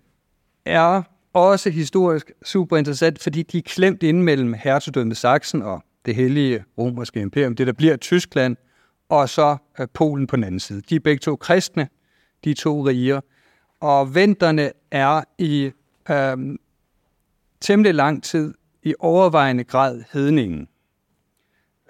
er 0.66 1.02
også 1.34 1.70
historisk 1.70 2.32
super 2.46 2.78
interessant, 2.78 3.20
fordi 3.20 3.44
de 3.44 3.58
er 3.58 3.62
klemt 3.62 4.04
ind 4.04 4.22
mellem 4.22 4.54
hertugdømmet 4.54 5.18
Sachsen 5.18 5.62
og 5.62 5.84
det 6.06 6.16
hellige 6.16 6.64
romerske 6.78 7.20
imperium, 7.20 7.56
det 7.56 7.68
der 7.68 7.74
bliver 7.74 7.98
Tyskland, 7.98 8.56
og 9.10 9.30
så 9.30 9.58
øh, 9.80 9.88
Polen 9.94 10.28
på 10.28 10.36
den 10.36 10.44
anden 10.44 10.60
side. 10.60 10.82
De 10.82 10.96
er 10.96 11.00
begge 11.00 11.20
to 11.20 11.36
kristne, 11.36 11.88
de 12.44 12.54
to 12.54 12.88
riger, 12.88 13.22
og 13.80 14.16
venterne 14.16 14.72
er 14.92 15.24
i 15.38 15.72
øh, 16.10 16.58
temmelig 17.62 17.96
lang 17.96 18.24
tid 18.24 18.54
i 18.84 18.94
overvejende 19.00 19.64
grad 19.64 20.04
hedningen, 20.14 20.68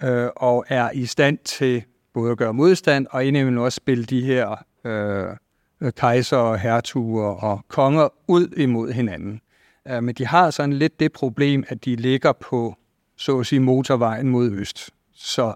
øh, 0.03 0.29
og 0.35 0.65
er 0.67 0.91
i 0.91 1.05
stand 1.05 1.37
til 1.37 1.83
både 2.13 2.31
at 2.31 2.37
gøre 2.37 2.53
modstand 2.53 3.07
og 3.11 3.25
indimellem 3.25 3.61
også 3.61 3.75
spille 3.75 4.05
de 4.05 4.21
her 4.21 4.63
øh, 4.83 5.91
kejser, 5.91 6.55
hertuger 6.55 7.27
og 7.27 7.61
konger 7.67 8.09
ud 8.27 8.47
imod 8.57 8.91
hinanden. 8.91 9.41
Øh, 9.87 10.03
men 10.03 10.15
de 10.15 10.25
har 10.25 10.49
sådan 10.49 10.73
lidt 10.73 10.99
det 10.99 11.11
problem, 11.11 11.63
at 11.67 11.85
de 11.85 11.95
ligger 11.95 12.31
på, 12.31 12.75
så 13.15 13.39
at 13.39 13.45
sige, 13.45 13.59
motorvejen 13.59 14.29
mod 14.29 14.51
øst. 14.51 14.89
Så 15.13 15.53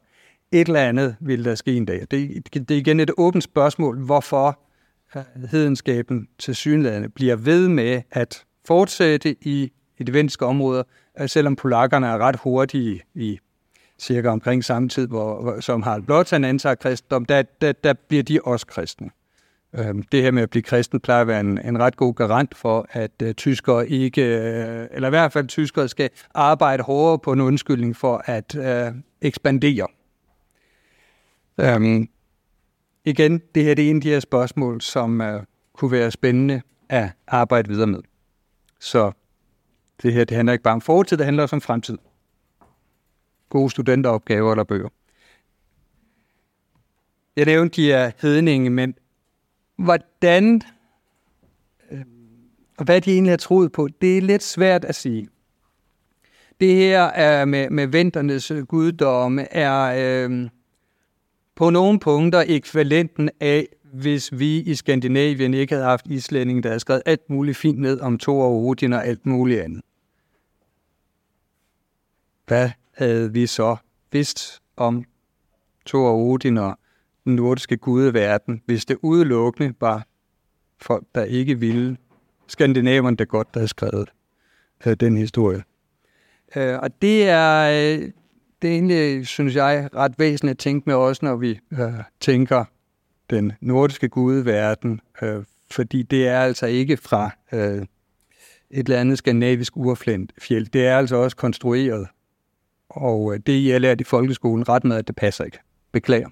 et 0.51 0.67
eller 0.67 0.79
andet 0.79 1.15
vil 1.19 1.45
der 1.45 1.55
ske 1.55 1.75
en 1.75 1.85
dag. 1.85 2.05
Det, 2.11 2.47
det 2.53 2.71
er 2.71 2.75
igen 2.75 2.99
et 2.99 3.11
åbent 3.17 3.43
spørgsmål, 3.43 3.99
hvorfor 4.05 4.59
øh, 5.15 5.23
hedenskaben 5.51 6.27
til 6.39 6.55
synlædende 6.55 7.09
bliver 7.09 7.35
ved 7.35 7.67
med 7.67 8.01
at 8.11 8.45
fortsætte 8.67 9.35
i, 9.41 9.71
i 9.97 10.03
de 10.03 10.11
område, 10.19 10.41
områder, 10.41 10.83
øh, 11.19 11.29
selvom 11.29 11.55
polakkerne 11.55 12.07
er 12.07 12.17
ret 12.17 12.35
hurtige 12.35 13.01
i 13.15 13.39
cirka 13.99 14.29
omkring 14.29 14.65
samme 14.65 14.89
tid, 14.89 15.07
hvor, 15.07 15.59
som 15.59 15.81
Harald 15.81 16.03
Blåtand 16.03 16.45
antager 16.45 16.75
kristendom, 16.75 17.25
der, 17.25 17.43
der, 17.61 17.71
der 17.71 17.93
bliver 17.93 18.23
de 18.23 18.39
også 18.43 18.67
kristne. 18.67 19.09
Øhm, 19.75 20.03
det 20.03 20.21
her 20.21 20.31
med 20.31 20.43
at 20.43 20.49
blive 20.49 20.63
kristen 20.63 20.99
plejer 20.99 21.21
at 21.21 21.27
være 21.27 21.39
en, 21.39 21.59
en 21.65 21.79
ret 21.79 21.95
god 21.95 22.13
garant 22.13 22.57
for, 22.57 22.85
at 22.91 23.11
uh, 23.23 23.31
tyskere 23.31 23.89
ikke, 23.89 24.21
uh, 24.21 24.95
eller 24.95 25.07
i 25.07 25.09
hvert 25.09 25.31
fald 25.31 25.47
tyskere 25.47 25.87
skal 25.87 26.09
arbejde 26.33 26.83
hårdere 26.83 27.19
på 27.19 27.31
en 27.31 27.41
undskyldning 27.41 27.95
for 27.95 28.23
at 28.25 28.55
uh, 28.55 28.95
ekspandere. 29.21 29.87
Øhm, 31.57 32.09
igen, 33.05 33.41
det 33.55 33.63
her 33.63 33.73
det 33.73 33.85
er 33.85 33.89
en 33.89 33.95
af 33.95 34.01
de 34.01 34.09
her 34.09 34.19
spørgsmål, 34.19 34.81
som 34.81 35.21
øh, 35.21 35.43
kunne 35.73 35.91
være 35.91 36.11
spændende 36.11 36.61
at 36.89 37.09
arbejde 37.27 37.69
videre 37.69 37.87
med. 37.87 37.99
Så 38.79 39.11
det 40.01 40.13
her 40.13 40.23
det 40.23 40.35
handler 40.35 40.53
ikke 40.53 40.63
bare 40.63 40.73
om 40.73 40.81
fortid, 40.81 41.17
det 41.17 41.25
handler 41.25 41.43
også 41.43 41.55
om 41.55 41.61
fremtid. 41.61 41.97
Gode 43.49 43.69
studenteropgaver 43.69 44.51
eller 44.51 44.63
bøger. 44.63 44.89
Jeg 47.35 47.45
nævnte 47.45 47.81
de 47.81 47.87
her 47.87 48.11
hedninge, 48.21 48.69
men 48.69 48.95
hvordan 49.75 50.61
øh, 51.91 52.01
og 52.77 52.85
hvad 52.85 53.01
de 53.01 53.11
egentlig 53.13 53.31
har 53.31 53.37
troet 53.37 53.71
på, 53.71 53.87
det 54.01 54.17
er 54.17 54.21
lidt 54.21 54.43
svært 54.43 54.85
at 54.85 54.95
sige. 54.95 55.27
Det 56.59 56.75
her 56.75 57.01
er 57.03 57.45
med, 57.45 57.69
med 57.69 57.87
venternes 57.87 58.51
guddomme 58.67 59.53
er 59.53 60.25
øh, 60.27 60.49
på 61.61 61.69
nogle 61.69 61.99
punkter 61.99 62.43
ekvivalenten 62.47 63.29
af, 63.39 63.67
hvis 63.93 64.39
vi 64.39 64.59
i 64.59 64.75
Skandinavien 64.75 65.53
ikke 65.53 65.73
havde 65.73 65.85
haft 65.85 66.07
islændinge, 66.07 66.63
der 66.63 66.69
havde 66.69 66.79
skrevet 66.79 67.01
alt 67.05 67.29
muligt 67.29 67.57
fint 67.57 67.79
ned 67.79 67.99
om 67.99 68.17
Thor 68.17 68.45
og 68.45 68.65
Odin 68.65 68.93
og 68.93 69.05
alt 69.05 69.25
muligt 69.25 69.61
andet. 69.61 69.81
Hvad 72.47 72.69
havde 72.97 73.33
vi 73.33 73.47
så 73.47 73.75
vidst 74.11 74.61
om 74.77 75.03
Thor 75.85 76.09
og 76.09 76.29
Odin 76.29 76.57
og 76.57 76.79
den 77.25 77.35
nordiske 77.35 77.77
gudeverden, 77.77 78.61
hvis 78.65 78.85
det 78.85 78.97
udelukkende 79.01 79.73
var 79.79 80.07
folk, 80.81 81.03
der 81.15 81.23
ikke 81.23 81.59
ville 81.59 81.97
skandinaverne 82.47 83.17
det 83.17 83.27
godt, 83.27 83.53
der 83.53 83.59
havde 83.59 83.69
skrevet 83.69 84.09
øh, 84.85 84.93
den 84.93 85.17
historie. 85.17 85.63
Øh, 86.55 86.79
og 86.79 87.01
det 87.01 87.29
er, 87.29 87.97
øh, 87.99 88.11
det 88.61 88.69
er 88.69 88.73
egentlig, 88.73 89.27
synes 89.27 89.55
jeg, 89.55 89.89
ret 89.95 90.13
væsentligt 90.17 90.51
at 90.51 90.57
tænke 90.57 90.83
med 90.89 90.95
også, 90.95 91.25
når 91.25 91.35
vi 91.35 91.59
øh, 91.71 91.93
tænker 92.19 92.65
den 93.29 93.53
nordiske 93.61 94.09
gudeverden, 94.09 95.01
øh, 95.21 95.43
fordi 95.71 96.03
det 96.03 96.27
er 96.27 96.39
altså 96.39 96.65
ikke 96.65 96.97
fra 96.97 97.29
øh, 97.51 97.85
et 98.71 98.85
eller 98.85 98.99
andet 98.99 99.17
skandinavisk 99.17 99.77
urfjeld. 99.77 100.69
Det 100.69 100.85
er 100.85 100.97
altså 100.97 101.15
også 101.15 101.37
konstrueret, 101.37 102.07
og 102.89 103.33
øh, 103.33 103.39
det, 103.45 103.65
jeg 103.65 103.81
lært 103.81 104.01
i 104.01 104.03
folkeskolen, 104.03 104.69
ret 104.69 104.83
med, 104.83 104.95
at 104.95 105.07
det 105.07 105.15
passer 105.15 105.43
ikke. 105.43 105.59
Beklager. 105.91 106.29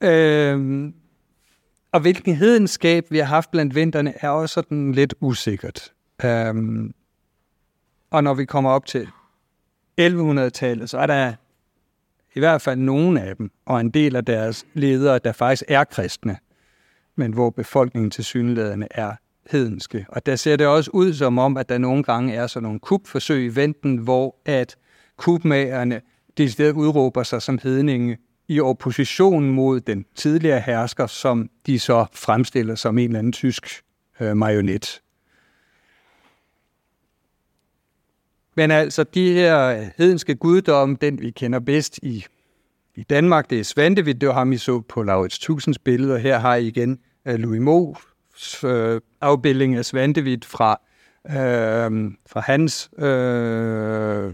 Øh, 0.00 0.92
og 1.92 2.00
hvilken 2.00 2.34
hedenskab 2.34 3.06
vi 3.10 3.18
har 3.18 3.24
haft 3.24 3.50
blandt 3.50 3.74
vinterne, 3.74 4.14
er 4.20 4.28
også 4.28 4.52
sådan 4.52 4.92
lidt 4.92 5.14
usikkert. 5.20 5.92
Øh, 6.24 6.54
og 8.10 8.24
når 8.24 8.34
vi 8.34 8.44
kommer 8.44 8.70
op 8.70 8.86
til 8.86 9.08
1100-tallet, 10.00 10.90
så 10.90 10.98
er 10.98 11.06
der 11.06 11.32
i 12.34 12.38
hvert 12.38 12.62
fald 12.62 12.80
nogen 12.80 13.16
af 13.16 13.36
dem, 13.36 13.50
og 13.66 13.80
en 13.80 13.90
del 13.90 14.16
af 14.16 14.24
deres 14.24 14.66
ledere, 14.74 15.18
der 15.18 15.32
faktisk 15.32 15.64
er 15.68 15.84
kristne, 15.84 16.36
men 17.16 17.32
hvor 17.32 17.50
befolkningen 17.50 18.10
til 18.10 18.24
synlædende 18.24 18.88
er 18.90 19.12
hedenske. 19.50 20.06
Og 20.08 20.26
der 20.26 20.36
ser 20.36 20.56
det 20.56 20.66
også 20.66 20.90
ud 20.94 21.14
som 21.14 21.38
om, 21.38 21.56
at 21.56 21.68
der 21.68 21.78
nogle 21.78 22.02
gange 22.02 22.34
er 22.34 22.46
sådan 22.46 22.62
nogle 22.62 22.80
kupforsøg 22.80 23.44
i 23.44 23.56
venten, 23.56 23.96
hvor 23.96 24.36
at 24.44 24.76
kupmagerne 25.16 26.00
stedet 26.48 26.72
udråber 26.72 27.22
sig 27.22 27.42
som 27.42 27.58
hedninge 27.62 28.18
i 28.48 28.60
opposition 28.60 29.50
mod 29.50 29.80
den 29.80 30.04
tidligere 30.14 30.60
hersker, 30.60 31.06
som 31.06 31.50
de 31.66 31.78
så 31.78 32.06
fremstiller 32.12 32.74
som 32.74 32.98
en 32.98 33.04
eller 33.04 33.18
anden 33.18 33.32
tysk 33.32 33.82
øh, 34.20 34.36
marionet. 34.36 35.00
Men 38.56 38.70
altså, 38.70 39.04
de 39.04 39.32
her 39.32 39.86
hedenske 39.96 40.34
guddomme, 40.34 40.96
den 41.00 41.20
vi 41.20 41.30
kender 41.30 41.58
bedst 41.58 41.98
i, 42.02 42.24
i 42.94 43.02
Danmark, 43.02 43.50
det 43.50 43.60
er 43.60 43.64
Svantevit, 43.64 44.20
det 44.20 44.28
var 44.28 44.34
ham, 44.34 44.52
I 44.52 44.56
så 44.56 44.80
på 44.80 45.02
Laurits 45.02 45.38
Tusinds 45.38 45.78
billeder. 45.78 46.18
Her 46.18 46.38
har 46.38 46.54
I 46.54 46.66
igen 46.66 46.98
øh, 47.26 47.34
Louis 47.34 47.60
Mo's 47.60 48.66
øh, 48.66 49.00
afbildning 49.20 49.76
af 49.76 49.84
Svantevit 49.84 50.44
fra, 50.44 50.80
øh, 51.26 52.10
fra 52.26 52.40
hans 52.40 52.90
øh, 52.98 54.32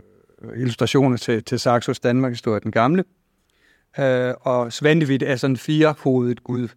illustrationer 0.57 1.17
til, 1.17 1.45
til 1.45 1.59
Saxos 1.59 2.01
Danmark 2.01 2.33
historie, 2.33 2.61
den 2.61 2.73
gamle. 2.73 3.05
Øh, 3.99 4.35
og 4.41 4.73
Svantevit 4.73 5.23
er 5.23 5.37
sådan 5.37 5.53
en 5.53 5.57
firehovedet 5.57 6.45
gud. 6.45 6.69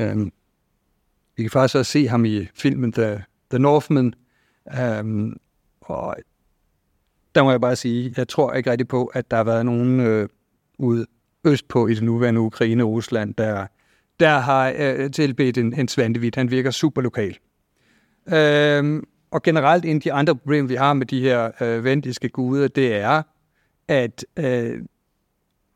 Øh, 0.00 0.16
vi 1.36 1.42
kan 1.42 1.50
faktisk 1.50 1.74
også 1.76 1.92
se 1.92 2.08
ham 2.08 2.24
i 2.24 2.46
filmen 2.54 2.92
The, 2.92 3.24
The 3.50 3.58
Northman. 3.58 4.14
Øh, 4.78 5.32
og 5.80 6.16
der 7.34 7.42
må 7.42 7.50
jeg 7.50 7.60
bare 7.60 7.76
sige, 7.76 8.14
jeg 8.16 8.28
tror 8.28 8.52
ikke 8.52 8.70
rigtig 8.70 8.88
på, 8.88 9.06
at 9.06 9.30
der 9.30 9.36
har 9.36 9.44
været 9.44 9.66
nogen 9.66 10.00
øh, 10.00 10.28
ude 10.78 11.06
østpå 11.44 11.86
i 11.86 11.94
det 11.94 12.02
nuværende 12.02 12.40
Ukraine 12.40 12.84
og 12.84 12.90
Rusland, 12.90 13.34
der, 13.34 13.66
der 14.20 14.38
har 14.38 14.74
øh, 14.78 15.10
tilbedt 15.10 15.58
en, 15.58 15.80
en 15.80 15.88
svantevit. 15.88 16.36
Han 16.36 16.50
virker 16.50 16.70
super 16.70 17.02
lokal. 17.02 17.38
Øhm, 18.34 19.04
og 19.30 19.42
generelt 19.42 19.84
en 19.84 19.96
af 19.96 20.02
de 20.02 20.12
andre 20.12 20.36
problemer, 20.36 20.68
vi 20.68 20.74
har 20.74 20.92
med 20.92 21.06
de 21.06 21.20
her 21.20 21.50
øh, 21.60 21.84
vendiske 21.84 22.28
guder, 22.28 22.68
det 22.68 22.94
er, 22.94 23.22
at 23.88 24.24
øh, 24.36 24.82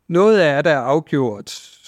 noget 0.09 0.39
af 0.41 0.65
det 0.65 0.73
er 0.73 0.79
afgjort 0.79 1.79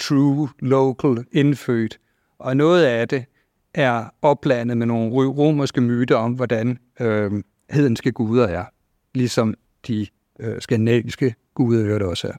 true, 0.00 0.48
local, 0.58 1.24
indfødt, 1.32 1.98
og 2.38 2.56
noget 2.56 2.84
af 2.84 3.08
det 3.08 3.24
er 3.74 4.04
oplandet 4.22 4.76
med 4.76 4.86
nogle 4.86 5.28
romerske 5.28 5.80
myter 5.80 6.16
om, 6.16 6.32
hvordan 6.32 6.78
øh, 7.00 7.32
hedenske 7.70 8.12
guder 8.12 8.46
er, 8.46 8.64
ligesom 9.14 9.54
de 9.86 10.06
øh, 10.40 10.60
skandinaviske 10.60 11.34
guder 11.54 11.98
det 11.98 12.02
også 12.02 12.28
er. 12.28 12.36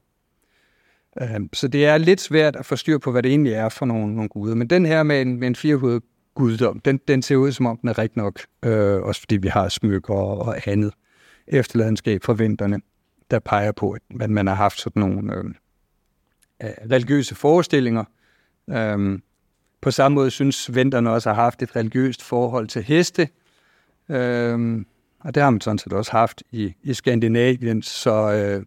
Øh, 1.22 1.42
så 1.54 1.68
det 1.68 1.86
er 1.86 1.98
lidt 1.98 2.22
svært 2.22 2.56
at 2.56 2.66
få 2.66 2.76
styr 2.76 2.98
på, 2.98 3.12
hvad 3.12 3.24
det 3.24 3.30
egentlig 3.30 3.54
er 3.54 3.70
for 3.70 3.86
nogle, 3.86 4.16
nogle 4.16 4.30
guder. 4.30 4.56
Men 4.56 4.68
den 4.68 4.86
her 4.86 5.04
med 5.04 5.22
en, 5.22 5.40
med 5.40 5.48
en 5.48 5.56
firehovedet 5.56 6.04
guddom, 6.36 6.80
den, 6.80 7.00
den 7.08 7.22
ser 7.22 7.36
ud 7.36 7.52
som 7.52 7.66
om, 7.66 7.78
den 7.78 7.90
er 7.90 7.98
rigtig 7.98 8.18
nok, 8.18 8.40
øh, 8.66 9.02
også 9.02 9.22
fordi 9.22 9.38
vi 9.38 9.48
har 9.48 9.70
smykker 9.70 10.14
og, 10.14 10.40
og 10.40 10.68
andet 10.68 10.94
efterladenskab 11.48 12.24
fra 12.24 12.34
vinterne, 12.34 12.82
der 13.32 13.40
peger 13.40 13.72
på, 13.72 13.98
at 14.22 14.30
man 14.30 14.48
har 14.48 14.56
haft 14.56 14.80
sådan 14.80 15.00
nogle 15.00 15.36
øh, 15.36 15.44
øh 16.64 16.70
religiøse 16.92 17.36
forestillinger. 17.36 18.04
Øh, 18.70 19.20
på 19.82 19.92
samme 19.92 20.16
måde 20.16 20.32
synes 20.32 20.76
vinterne 20.76 21.12
også 21.12 21.30
har 21.30 21.44
haft 21.44 21.62
et 21.62 21.76
religiøst 21.76 22.24
forhold 22.24 22.68
til 22.68 22.84
heste. 22.84 23.30
Øh, 24.10 24.86
og 25.24 25.36
det 25.36 25.44
har 25.44 25.50
man 25.50 25.62
sådan 25.62 25.78
set 25.78 25.94
også 25.94 26.12
haft 26.12 26.44
i, 26.52 26.74
i 26.84 26.94
Skandinavien, 26.94 27.82
så 27.82 28.32
øh, 28.32 28.66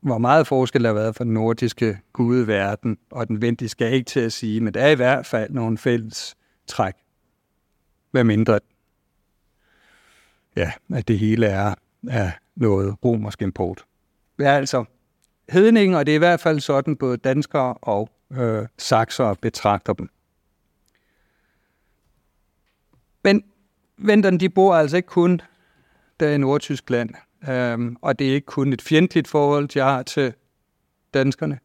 hvor 0.00 0.18
meget 0.18 0.46
forskel 0.46 0.82
der 0.82 0.88
har 0.88 0.94
været 0.94 1.16
for 1.16 1.24
den 1.24 1.34
nordiske 1.34 1.98
gudeverden 2.12 2.98
og 3.10 3.28
den 3.28 3.42
vendiske 3.42 3.84
er 3.84 3.88
ikke 3.88 4.08
til 4.08 4.20
at 4.20 4.32
sige, 4.32 4.60
men 4.60 4.74
der 4.74 4.80
er 4.80 4.90
i 4.90 4.94
hvert 4.94 5.26
fald 5.26 5.50
nogle 5.50 5.78
fælles 5.78 6.36
træk. 6.66 6.94
Hvad 8.10 8.24
mindre, 8.24 8.60
ja, 10.56 10.72
at 10.94 11.08
det 11.08 11.18
hele 11.18 11.46
er, 11.46 11.74
er 12.08 12.30
noget 12.56 12.96
romersk 13.04 13.42
import. 13.42 13.84
Det 14.38 14.46
er 14.46 14.52
altså 14.52 14.84
hedninger, 15.48 15.98
og 15.98 16.06
det 16.06 16.12
er 16.12 16.16
i 16.16 16.18
hvert 16.18 16.40
fald 16.40 16.60
sådan, 16.60 16.96
både 16.96 17.16
danskere 17.16 17.74
og 17.74 18.10
øh, 18.32 18.66
saxere 18.78 19.36
betragter 19.36 19.92
dem. 19.92 20.08
Men 23.24 23.44
venterne, 23.98 24.38
de 24.38 24.48
bor 24.48 24.74
altså 24.74 24.96
ikke 24.96 25.06
kun 25.06 25.40
der 26.20 26.30
i 26.30 26.38
Nordtyskland, 26.38 27.10
øhm, 27.48 27.96
og 28.02 28.18
det 28.18 28.28
er 28.28 28.34
ikke 28.34 28.46
kun 28.46 28.72
et 28.72 28.82
fjendtligt 28.82 29.28
forhold, 29.28 29.68
de 29.68 29.78
har 29.78 30.02
til 30.02 30.34
danskerne. 31.14 31.58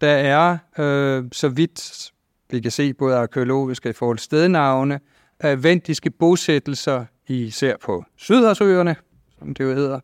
Der 0.00 0.10
er, 0.10 0.58
øh, 0.78 1.24
så 1.32 1.48
vidt 1.48 2.12
vi 2.50 2.60
kan 2.60 2.70
se, 2.70 2.94
både 2.94 3.16
arkeologiske 3.16 3.88
i 3.88 3.92
forhold 3.92 4.18
til 4.18 4.24
stednavne, 4.24 5.00
øh, 5.44 5.64
vendiske 5.64 6.10
bosættelser, 6.10 7.04
især 7.28 7.76
på 7.76 8.04
Sydhavsøerne, 8.16 8.96
som 9.38 9.54
det 9.54 9.64
jo 9.64 9.74
hedder, 9.74 10.00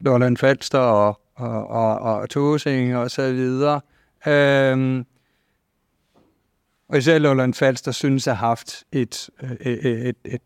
Lolland 0.00 0.36
Falster 0.36 0.78
og, 0.78 1.20
og, 1.34 1.66
og, 1.66 1.98
og 1.98 2.30
Tåsing 2.30 2.96
og 2.96 3.10
så 3.10 3.32
videre. 3.32 3.80
Øhm, 4.26 5.06
og 6.88 6.98
især 6.98 7.18
Lolland 7.18 7.54
Falster 7.54 7.92
synes 7.92 8.26
at 8.26 8.36
have 8.36 8.48
haft 8.48 8.84
et, 8.92 9.30
et, 9.60 9.86
et, 9.86 10.16
et 10.24 10.40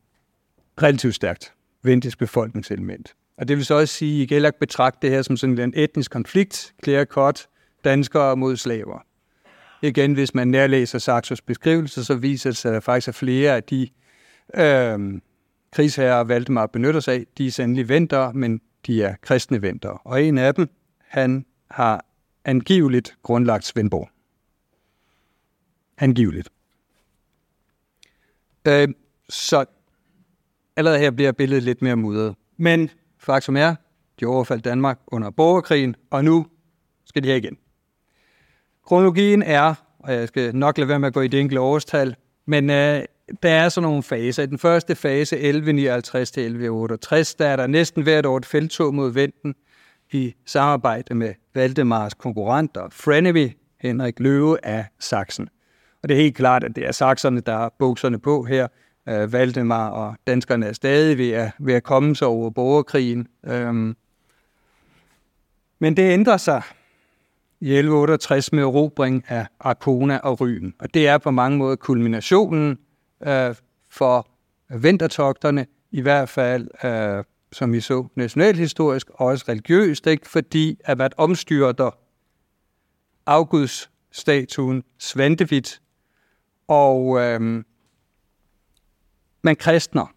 relativt 0.83 1.15
stærkt 1.15 1.53
vendisk 1.83 2.19
befolkningselement. 2.19 3.15
Og 3.37 3.49
det 3.49 3.57
vil 3.57 3.65
så 3.65 3.75
også 3.75 3.95
sige, 3.95 4.19
at 4.19 4.23
I 4.23 4.27
kan 4.27 4.35
heller 4.35 4.49
ikke 4.49 4.59
betragte 4.59 4.99
det 5.03 5.11
her 5.11 5.23
som 5.23 5.37
sådan 5.37 5.59
en 5.59 5.73
etnisk 5.77 6.11
konflikt, 6.11 6.75
clear 6.85 7.05
cut, 7.05 7.49
danskere 7.85 8.37
mod 8.37 8.57
slaver. 8.57 9.05
Igen, 9.83 10.13
hvis 10.13 10.35
man 10.35 10.49
nærlæser 10.49 10.99
Saxos 10.99 11.41
beskrivelse, 11.41 12.05
så 12.05 12.15
viser 12.15 12.51
det 12.51 12.57
sig, 12.57 12.69
at 12.69 12.75
der 12.75 12.81
faktisk 12.81 13.09
er 13.09 13.13
flere 13.13 13.57
af 13.57 13.63
de 13.63 13.89
øh, 14.55 15.21
krigsherrer, 15.73 16.25
Valdemar 16.25 16.67
benytter 16.67 17.01
sig 17.01 17.15
af, 17.15 17.25
de 17.39 17.47
er 17.47 17.51
sandelig 17.51 17.89
venter, 17.89 18.33
men 18.33 18.61
de 18.87 19.03
er 19.03 19.15
kristne 19.23 19.63
venter. 19.63 19.89
Og 19.89 20.23
en 20.23 20.39
af 20.39 20.55
dem, 20.55 20.69
han 21.09 21.45
har 21.71 22.05
angiveligt 22.45 23.17
grundlagt 23.23 23.65
Svendborg. 23.65 24.09
Angiveligt. 25.99 26.49
Øh, 28.69 28.89
så 29.29 29.65
allerede 30.77 30.99
her 30.99 31.11
bliver 31.11 31.33
billedet 31.33 31.63
lidt 31.63 31.83
mere 31.83 31.97
mudret. 31.97 32.35
Men 32.57 32.91
faktum 33.19 33.57
er, 33.57 33.75
de 34.21 34.27
overfaldt 34.27 34.65
Danmark 34.65 34.99
under 35.07 35.31
borgerkrigen, 35.31 35.97
og 36.11 36.25
nu 36.25 36.47
skal 37.05 37.23
de 37.23 37.29
her 37.29 37.37
igen. 37.37 37.59
Kronologien 38.85 39.43
er, 39.43 39.75
og 39.99 40.13
jeg 40.13 40.29
skal 40.29 40.57
nok 40.57 40.79
lade 40.79 40.89
være 40.89 40.99
med 40.99 41.09
at 41.09 41.15
gå 41.15 41.21
i 41.21 41.29
det 41.29 41.41
enkelte 41.41 41.61
årstal, 41.61 42.17
men 42.47 42.71
øh, 42.71 43.03
der 43.43 43.51
er 43.51 43.69
sådan 43.69 43.89
nogle 43.89 44.03
faser. 44.03 44.43
I 44.43 44.47
den 44.47 44.59
første 44.59 44.95
fase, 44.95 45.37
1159 45.37 46.31
til 46.31 46.41
1168, 46.41 47.35
der 47.35 47.49
er 47.49 47.57
der 47.57 47.67
næsten 47.67 48.03
hvert 48.03 48.27
år 48.27 48.37
et 48.37 48.47
feltog 48.47 48.95
mod 48.95 49.11
Venten 49.11 49.55
i 50.13 50.35
samarbejde 50.47 51.15
med 51.15 51.35
Valdemars 51.55 52.15
konkurrenter, 52.15 52.89
Frenemy, 52.91 53.51
Henrik 53.81 54.21
Løve 54.21 54.65
af 54.65 54.87
Sachsen. 54.99 55.49
Og 56.03 56.09
det 56.09 56.17
er 56.17 56.23
helt 56.23 56.37
klart, 56.37 56.65
at 56.65 56.77
det 56.77 56.87
er 56.87 56.93
sakserne, 56.93 57.41
der 57.41 57.53
har 57.57 57.73
bukserne 57.79 58.19
på 58.19 58.43
her. 58.43 58.69
Øh, 59.09 59.33
Valdemar 59.33 59.89
og 59.89 60.15
danskerne 60.27 60.67
er 60.67 60.73
stadig 60.73 61.19
ved 61.19 61.31
at, 61.31 61.51
ved 61.59 61.75
at 61.75 61.83
komme 61.83 62.17
sig 62.17 62.29
over 62.29 62.51
borgerkrigen. 62.51 63.29
Øhm. 63.47 63.97
men 65.79 65.97
det 65.97 66.13
ændrer 66.13 66.37
sig 66.37 66.63
i 67.61 67.71
1168 67.71 68.53
med 68.53 68.63
erobring 68.63 69.25
af 69.29 69.47
Arkona 69.61 70.19
og 70.19 70.41
Ryen. 70.41 70.75
Og 70.79 70.95
det 70.95 71.09
er 71.09 71.19
på 71.19 71.31
mange 71.31 71.59
måder 71.59 71.77
kulminationen 71.77 72.79
øh, 73.27 73.55
for 73.91 74.29
vintertogterne, 74.69 75.67
i 75.91 76.01
hvert 76.01 76.29
fald, 76.29 76.69
øh, 76.85 77.25
som 77.53 77.73
vi 77.73 77.81
så 77.81 78.07
nationalhistorisk, 78.15 79.11
og 79.11 79.27
også 79.27 79.45
religiøst, 79.49 80.07
ikke? 80.07 80.29
fordi 80.29 80.79
at 80.85 80.99
man 80.99 81.11
omstyrter 81.17 81.91
afgudsstatuen 83.27 84.83
Svantevit, 84.99 85.81
og 86.73 87.21
øhm, 87.21 87.65
man 89.43 89.57
kristner 89.57 90.15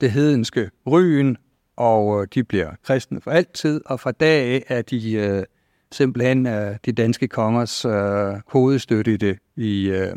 det 0.00 0.10
hedenske 0.10 0.70
Ryen, 0.86 1.36
og 1.76 2.22
øh, 2.22 2.28
de 2.34 2.44
bliver 2.44 2.74
kristne 2.82 3.20
for 3.20 3.30
altid, 3.30 3.80
og 3.86 4.00
fra 4.00 4.12
dag 4.12 4.52
af 4.52 4.64
er 4.68 4.82
de 4.82 5.12
øh, 5.12 5.44
simpelthen 5.92 6.46
øh, 6.46 6.76
de 6.84 6.92
danske 6.92 7.28
kongers 7.28 7.84
øh, 7.84 8.34
hovedstøtte 8.46 9.14
i 9.14 9.16
det 9.16 9.38
i, 9.56 9.86
øh, 9.86 10.16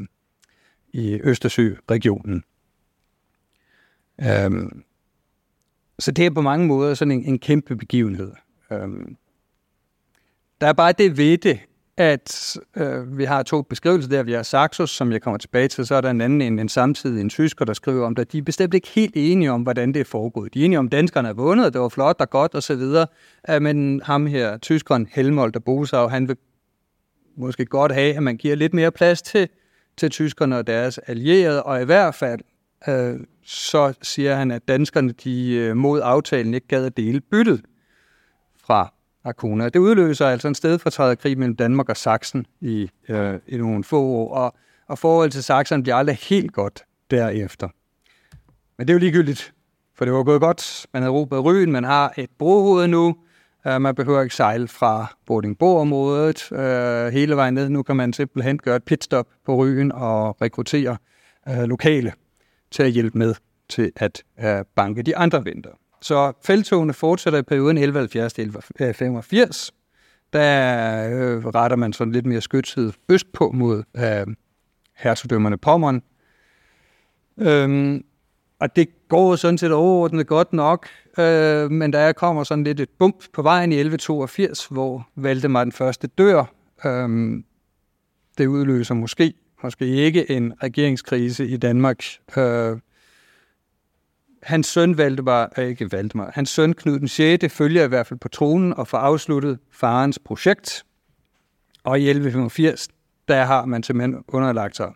i 0.94 1.20
Østersø-regionen. 1.24 2.44
Øhm, 4.22 4.84
så 6.00 6.12
det 6.12 6.26
er 6.26 6.30
på 6.30 6.42
mange 6.42 6.68
måder 6.68 6.94
sådan 6.94 7.12
en, 7.12 7.26
en 7.26 7.40
kæmpe 7.40 7.76
begivenhed. 7.76 8.32
Øhm, 8.72 9.18
der 10.62 10.68
er 10.68 10.74
bare 10.74 10.92
det 10.92 11.18
ved 11.18 11.38
det, 11.38 11.60
at 11.98 12.58
øh, 12.76 13.18
vi 13.18 13.24
har 13.24 13.44
to 13.44 13.62
beskrivelser 13.62 14.10
der. 14.10 14.24
Vi 14.24 14.32
har 14.32 14.44
Saxos, 14.44 14.90
som 14.90 15.12
jeg 15.12 15.22
kommer 15.22 15.38
tilbage 15.38 15.68
til, 15.68 15.86
så 15.86 15.96
er 15.96 16.02
der 16.02 16.10
en 16.10 16.22
anden, 16.22 16.42
en, 16.42 16.60
en 16.60 16.70
samtidig 16.70 17.22
en 17.22 17.30
tysker, 17.30 17.66
der 17.66 17.74
skriver 17.74 18.06
om 18.06 18.16
det. 18.16 18.32
De 18.32 18.38
er 18.38 18.42
bestemt 18.42 18.74
ikke 18.74 18.88
helt 18.88 19.14
enige 19.16 19.52
om, 19.52 19.62
hvordan 19.62 19.94
det 19.94 20.00
er 20.00 20.06
foregået. 20.06 20.54
De 20.54 20.62
er 20.62 20.66
enige 20.66 20.80
om, 20.80 20.86
at 20.86 20.92
danskerne 20.92 21.30
er 21.30 21.34
vundet, 21.34 21.66
og 21.66 21.74
det 21.74 21.82
var 21.82 21.90
flot 21.90 22.16
og 22.20 22.30
godt 22.30 22.56
osv. 22.56 22.82
og 23.48 23.62
men 23.62 24.02
ham 24.04 24.26
her, 24.26 24.58
tyskeren 24.58 25.08
Helmold 25.12 25.52
der 25.52 25.60
Bosau, 25.60 26.08
han 26.08 26.28
vil 26.28 26.38
måske 27.38 27.66
godt 27.66 27.92
have, 27.92 28.16
at 28.16 28.24
man 28.24 28.38
giver 28.38 28.56
lidt 28.56 28.74
mere 28.74 28.92
plads 28.92 29.22
til, 29.22 29.50
til 29.98 30.10
tyskerne 30.10 30.58
og 30.58 30.68
deres 30.68 30.98
allierede, 30.98 31.64
og 31.64 31.82
i 31.82 31.86
hvert 31.86 32.16
fald 32.16 32.40
øh, 32.88 33.20
så 33.44 33.94
siger 34.02 34.36
han, 34.36 34.52
at 34.52 34.68
danskerne 34.68 35.12
de 35.12 35.54
øh, 35.54 35.78
mod 35.78 36.02
aftalen 36.04 36.54
ikke 36.54 36.68
gad 36.68 36.86
at 36.86 36.98
dele 36.98 37.22
byttet 37.22 37.62
fra 38.66 38.94
Arkona. 39.28 39.70
Det 39.70 39.80
udløser 39.80 40.28
altså 40.28 40.48
en 40.48 40.56
stedfortræderkrig 40.56 41.38
mellem 41.38 41.56
Danmark 41.56 41.90
og 41.90 41.98
Sachsen 41.98 42.46
i, 42.62 42.90
øh, 43.10 43.40
i 43.48 43.58
nogle 43.58 43.84
få 43.84 44.02
år, 44.02 44.34
og, 44.34 44.56
og 44.88 45.00
forholdet 45.00 45.34
til 45.34 45.44
Sachsen 45.44 45.84
bliver 45.84 45.96
aldrig 45.96 46.18
helt 46.30 46.54
godt 46.54 46.84
derefter. 47.12 47.68
Men 48.78 48.88
det 48.88 48.94
er 48.94 48.96
jo 48.96 49.00
ligegyldigt, 49.00 49.54
for 49.96 50.06
det 50.06 50.14
var 50.14 50.24
gået 50.24 50.42
godt. 50.42 50.86
Man 50.94 51.02
havde 51.02 51.14
råbet 51.14 51.46
Ryen, 51.46 51.72
man 51.72 51.84
har 51.84 52.14
et 52.18 52.30
brohoved 52.40 52.88
nu, 52.88 53.16
øh, 53.68 53.82
man 53.82 53.96
behøver 53.96 54.22
ikke 54.22 54.36
sejle 54.36 54.68
fra 54.68 55.16
Bordingborg-området 55.26 56.52
øh, 56.52 57.14
hele 57.14 57.36
vejen 57.36 57.54
ned. 57.54 57.70
Nu 57.70 57.84
kan 57.84 57.96
man 57.96 58.14
simpelthen 58.14 58.58
gøre 58.58 58.76
et 58.76 58.84
pitstop 58.84 59.28
på 59.46 59.56
Ryen 59.56 59.92
og 59.92 60.42
rekruttere 60.42 60.98
øh, 61.50 61.64
lokale 61.64 62.14
til 62.72 62.84
at 62.84 62.92
hjælpe 62.92 63.18
med 63.18 63.36
til 63.70 63.92
at 63.96 64.24
øh, 64.40 64.66
banke 64.76 65.02
de 65.02 65.18
andre 65.18 65.44
vinter. 65.44 65.72
Så 66.02 66.34
feltogene 66.46 66.94
fortsætter 66.94 67.40
i 67.40 67.44
perioden 67.44 67.78
1170-1185. 67.78 69.70
Der 70.34 71.10
øh, 71.10 71.46
retter 71.46 71.76
man 71.76 71.94
sådan 71.94 72.14
lidt 72.14 72.26
mere 72.26 72.42
skytset 72.42 72.96
østpå 73.10 73.52
mod 73.52 73.84
øh, 73.98 74.36
hertugdømmerne 74.96 75.58
Pommern. 75.58 76.02
Øhm, 77.38 78.04
og 78.60 78.76
det 78.76 79.08
går 79.10 79.36
sådan 79.36 79.58
set 79.58 79.72
overordnet 79.72 80.28
godt 80.28 80.54
nok, 80.54 80.88
øh, 81.20 81.72
men 81.72 81.94
der 81.94 82.14
kommer 82.14 82.44
sådan 82.44 82.64
lidt 82.64 82.80
et 82.80 82.90
bump 83.00 83.24
på 83.34 83.42
vejen 83.42 83.72
i 83.72 83.76
1182, 83.76 84.66
hvor 84.66 85.08
Valdemar 85.16 85.64
den 85.64 85.72
første 85.72 86.08
dør. 86.08 86.44
Øhm, 86.86 87.46
det 88.38 88.48
udløser 88.48 88.96
måske, 88.96 89.34
måske 89.64 89.86
ikke 89.86 90.32
en 90.32 90.54
regeringskrise 90.64 91.48
i 91.48 91.58
Danmark. 91.58 92.04
Øh, 92.38 92.78
hans 94.48 94.68
søn 94.68 94.98
Valdemar, 94.98 95.52
øh, 95.58 95.68
ikke 95.68 95.92
Valdemar, 95.92 96.32
hans 96.34 96.50
søn 96.50 96.74
Knud 96.74 97.00
den 97.00 97.08
6. 97.08 97.54
følger 97.54 97.84
i 97.84 97.88
hvert 97.88 98.08
fald 98.08 98.20
på 98.20 98.28
tronen 98.28 98.74
og 98.74 98.88
får 98.88 98.98
afsluttet 98.98 99.60
farens 99.72 100.20
projekt. 100.20 100.86
Og 101.84 102.00
i 102.00 102.10
1185, 102.10 102.88
der 103.28 103.44
har 103.44 103.66
man 103.66 103.84
simpelthen 103.84 104.24
underlagt 104.28 104.76
sig 104.76 104.92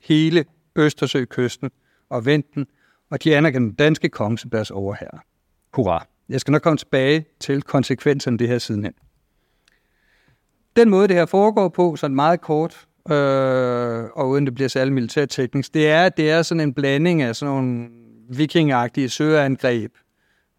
hele 0.00 0.44
Østersøkysten 0.76 1.70
og 2.10 2.26
Venten, 2.26 2.66
og 3.10 3.24
de 3.24 3.36
anerkender 3.36 3.68
den 3.68 3.76
danske 3.76 4.08
konge 4.08 4.38
som 4.38 4.50
deres 4.50 4.70
overherre. 4.70 5.18
Hurra! 5.74 6.06
Jeg 6.28 6.40
skal 6.40 6.52
nok 6.52 6.62
komme 6.62 6.76
tilbage 6.76 7.24
til 7.40 7.62
konsekvenserne 7.62 8.34
af 8.34 8.38
det 8.38 8.48
her 8.48 8.58
sidenhen. 8.58 8.92
Den 10.76 10.90
måde, 10.90 11.08
det 11.08 11.16
her 11.16 11.26
foregår 11.26 11.68
på, 11.68 11.96
sådan 11.96 12.14
meget 12.14 12.40
kort, 12.40 12.86
øh, 13.10 14.04
og 14.14 14.28
uden 14.28 14.46
det 14.46 14.54
bliver 14.54 14.68
særlig 14.68 14.92
militærteknisk, 14.92 15.74
det 15.74 15.90
er, 15.90 16.08
det 16.08 16.30
er 16.30 16.42
sådan 16.42 16.60
en 16.60 16.74
blanding 16.74 17.22
af 17.22 17.36
sådan 17.36 17.54
nogle 17.54 17.88
vikingagtige 18.36 19.08
søangreb, 19.08 19.92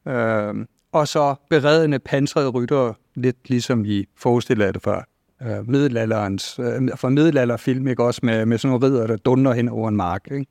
øh, 0.08 0.54
og 0.92 1.08
så 1.08 1.36
beredende 1.50 2.00
pansrede 2.00 2.50
ryttere, 2.50 2.94
lidt 3.16 3.50
ligesom 3.50 3.86
I 3.86 4.06
forestiller 4.18 4.72
det 4.72 4.82
før. 4.82 5.08
Øh, 5.42 5.70
middelalderens, 5.70 6.60
øh, 6.60 6.90
fra 6.96 7.10
middelalderfilm, 7.10 7.88
ikke? 7.88 8.04
også 8.04 8.22
med, 8.24 8.46
med 8.46 8.58
sådan 8.58 8.70
nogle 8.70 8.88
ridder, 8.88 9.08
der 9.08 9.18
dunder 9.18 9.54
hen 9.54 9.70
over 9.70 9.90
en 9.90 9.96
mark. 9.96 10.28
Ikke? 10.32 10.46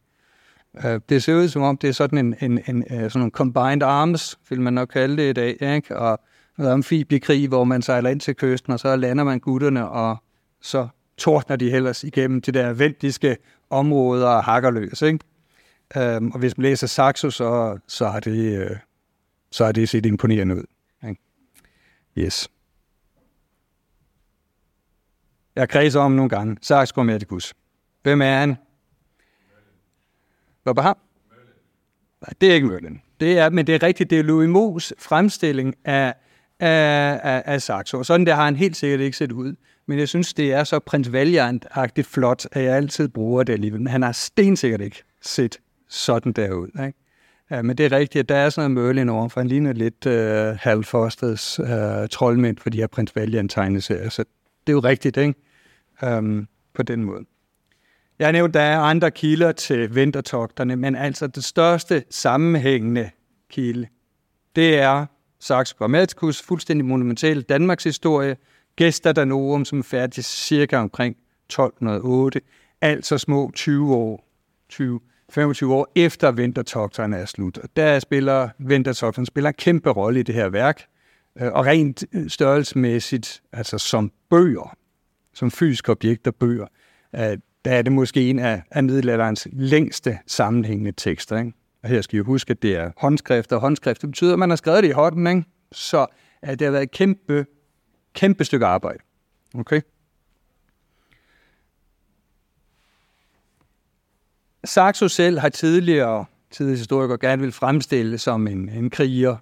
Øh, 0.84 1.00
det 1.08 1.22
ser 1.22 1.34
ud 1.34 1.48
som 1.48 1.62
om, 1.62 1.76
det 1.76 1.88
er 1.88 1.92
sådan 1.92 2.18
en, 2.18 2.34
en, 2.40 2.60
en, 2.68 2.84
øh, 2.90 3.10
sådan 3.10 3.26
en 3.26 3.30
combined 3.30 3.82
arms, 3.82 4.38
vil 4.50 4.60
man 4.60 4.72
nok 4.72 4.88
kalde 4.88 5.16
det 5.16 5.30
i 5.30 5.32
dag, 5.32 5.74
ikke? 5.76 5.96
Og, 5.96 6.20
noget 6.60 6.72
amfibiekrig, 6.72 7.48
hvor 7.48 7.64
man 7.64 7.82
sejler 7.82 8.10
ind 8.10 8.20
til 8.20 8.36
kysten, 8.36 8.72
og 8.72 8.80
så 8.80 8.96
lander 8.96 9.24
man 9.24 9.40
gutterne, 9.40 9.88
og 9.88 10.16
så 10.62 10.88
tordner 11.18 11.56
de 11.56 11.72
ellers 11.72 12.04
igennem 12.04 12.40
de 12.40 12.52
der 12.52 12.72
vendiske 12.72 13.36
områder 13.70 14.28
og 14.28 14.44
hakker 14.44 14.70
løs. 14.70 15.02
Ikke? 15.02 15.18
Øhm, 15.96 16.30
og 16.30 16.38
hvis 16.38 16.58
man 16.58 16.62
læser 16.62 16.86
Saxo, 16.86 17.30
så, 17.30 17.78
så, 17.86 18.08
har 18.08 18.20
det, 18.20 18.58
øh, 18.58 18.76
så 19.50 19.64
har 19.64 19.72
det 19.72 19.88
set 19.88 20.06
imponerende 20.06 20.56
ud. 20.56 20.64
Ikke? 21.08 21.20
Yes. 22.18 22.50
Jeg 25.56 25.68
kredser 25.68 26.00
om 26.00 26.12
nogle 26.12 26.28
gange. 26.28 26.56
Saxo 26.62 26.94
Grammaticus. 26.94 27.54
Hvem 28.02 28.22
er 28.22 28.38
han? 28.38 28.56
Hvad 30.62 30.82
ham? 30.82 30.96
Nej, 32.20 32.32
det 32.40 32.50
er 32.50 32.54
ikke 32.54 32.66
Merlin. 32.66 33.00
Det 33.20 33.38
er, 33.38 33.50
men 33.50 33.66
det 33.66 33.74
er 33.74 33.82
rigtigt, 33.82 34.10
det 34.10 34.18
er 34.18 34.22
Louis 34.22 34.48
Moos 34.48 34.92
fremstilling 34.98 35.74
af, 35.84 36.14
af, 36.60 37.20
af, 37.22 37.42
af 37.46 37.62
Saxo. 37.62 37.98
Og 37.98 38.06
sådan 38.06 38.26
der 38.26 38.34
har 38.34 38.44
han 38.44 38.56
helt 38.56 38.76
sikkert 38.76 39.00
ikke 39.00 39.16
set 39.16 39.32
ud. 39.32 39.54
Men 39.86 39.98
jeg 39.98 40.08
synes, 40.08 40.34
det 40.34 40.52
er 40.52 40.64
så 40.64 40.78
prins 40.78 41.08
Valiant-agtigt 41.08 42.06
flot, 42.06 42.46
at 42.52 42.64
jeg 42.64 42.76
altid 42.76 43.08
bruger 43.08 43.42
det 43.42 43.52
alligevel. 43.52 43.80
Men 43.80 43.86
han 43.86 44.02
har 44.02 44.12
stensikkert 44.12 44.80
ikke 44.80 45.02
set 45.22 45.58
sådan 45.90 46.32
der 46.32 46.52
ud. 46.52 46.68
Ikke? 46.86 46.98
Ja, 47.50 47.62
men 47.62 47.78
det 47.78 47.86
er 47.86 47.92
rigtigt, 47.92 48.22
at 48.22 48.28
der 48.28 48.36
er 48.36 48.50
sådan 48.50 48.70
noget 48.70 48.86
Merlin 48.86 49.08
over, 49.08 49.28
for 49.28 49.40
han 49.40 49.48
ligner 49.48 49.72
lidt 49.72 50.06
uh, 50.06 50.58
Hal 50.60 50.84
Fosters 50.84 51.60
uh, 51.60 51.66
troldmænd 52.10 52.58
for 52.58 52.70
de 52.70 52.78
her 52.78 52.86
prins 52.86 53.16
Valiant-tegneserier. 53.16 54.08
Så 54.08 54.24
det 54.66 54.72
er 54.72 54.76
jo 54.76 54.80
rigtigt, 54.80 55.16
ikke? 55.16 55.34
Um, 56.18 56.48
på 56.74 56.82
den 56.82 57.04
måde. 57.04 57.24
Jeg 58.18 58.26
har 58.26 58.32
nævnt, 58.32 58.54
der 58.54 58.60
er 58.60 58.78
andre 58.78 59.10
kilder 59.10 59.52
til 59.52 59.94
vintertogterne, 59.94 60.76
men 60.76 60.96
altså 60.96 61.26
det 61.26 61.44
største 61.44 62.04
sammenhængende 62.10 63.10
kilde, 63.50 63.86
det 64.56 64.78
er 64.78 65.06
Saxo 65.40 65.74
Grammaticus, 65.78 66.42
fuldstændig 66.42 66.84
monumental 66.84 67.42
Danmarks 67.42 67.84
historie, 67.84 68.36
Gesta 68.76 69.12
Danorum, 69.12 69.64
som 69.64 69.78
er 69.78 69.82
færdig 69.82 70.24
cirka 70.24 70.76
omkring 70.76 71.16
1208, 71.46 72.40
altså 72.80 73.18
små 73.18 73.50
20 73.54 73.94
år, 73.94 74.28
20, 74.68 75.00
25 75.30 75.74
år 75.74 75.92
efter 75.96 76.30
vintertogterne 76.30 77.16
er 77.16 77.26
slut. 77.26 77.58
Og 77.58 77.68
der 77.76 77.98
spiller 77.98 78.48
vintertogterne 78.58 79.26
spiller 79.26 79.48
en 79.50 79.54
kæmpe 79.58 79.90
rolle 79.90 80.20
i 80.20 80.22
det 80.22 80.34
her 80.34 80.48
værk, 80.48 80.82
øh, 81.40 81.52
og 81.52 81.66
rent 81.66 82.04
øh, 82.12 82.30
størrelsesmæssigt, 82.30 83.42
altså 83.52 83.78
som 83.78 84.12
bøger, 84.30 84.76
som 85.34 85.50
fysiske 85.50 85.92
objekter 85.92 86.30
bøger, 86.30 86.66
øh, 87.14 87.38
der 87.64 87.70
er 87.70 87.82
det 87.82 87.92
måske 87.92 88.30
en 88.30 88.38
af, 88.38 88.62
af 88.70 88.84
middelalderens 88.84 89.48
længste 89.52 90.18
sammenhængende 90.26 90.92
tekster. 90.92 91.38
Ikke? 91.38 91.52
Og 91.82 91.88
her 91.88 92.00
skal 92.00 92.18
I 92.18 92.22
huske, 92.22 92.50
at 92.50 92.62
det 92.62 92.76
er 92.76 92.90
håndskrift, 92.96 93.52
og 93.52 93.60
håndskrift 93.60 94.02
det 94.02 94.08
betyder, 94.10 94.32
at 94.32 94.38
man 94.38 94.50
har 94.50 94.56
skrevet 94.56 94.82
det 94.82 94.88
i 94.88 94.92
hånden, 94.92 95.26
ikke? 95.26 95.44
så 95.72 96.06
at 96.42 96.58
det 96.58 96.64
har 96.64 96.72
været 96.72 96.82
et 96.82 96.90
kæmpe, 96.90 97.46
kæmpe 98.14 98.44
stykke 98.44 98.66
arbejde. 98.66 98.98
Okay? 99.54 99.80
Saxo 104.64 105.08
selv 105.08 105.38
har 105.38 105.48
tidligere, 105.48 106.24
tidligere 106.50 106.78
historikere 106.78 107.18
gerne 107.18 107.42
vil 107.42 107.52
fremstille 107.52 108.18
som 108.18 108.46
en, 108.46 108.68
en 108.68 108.90
kriger, 108.90 109.36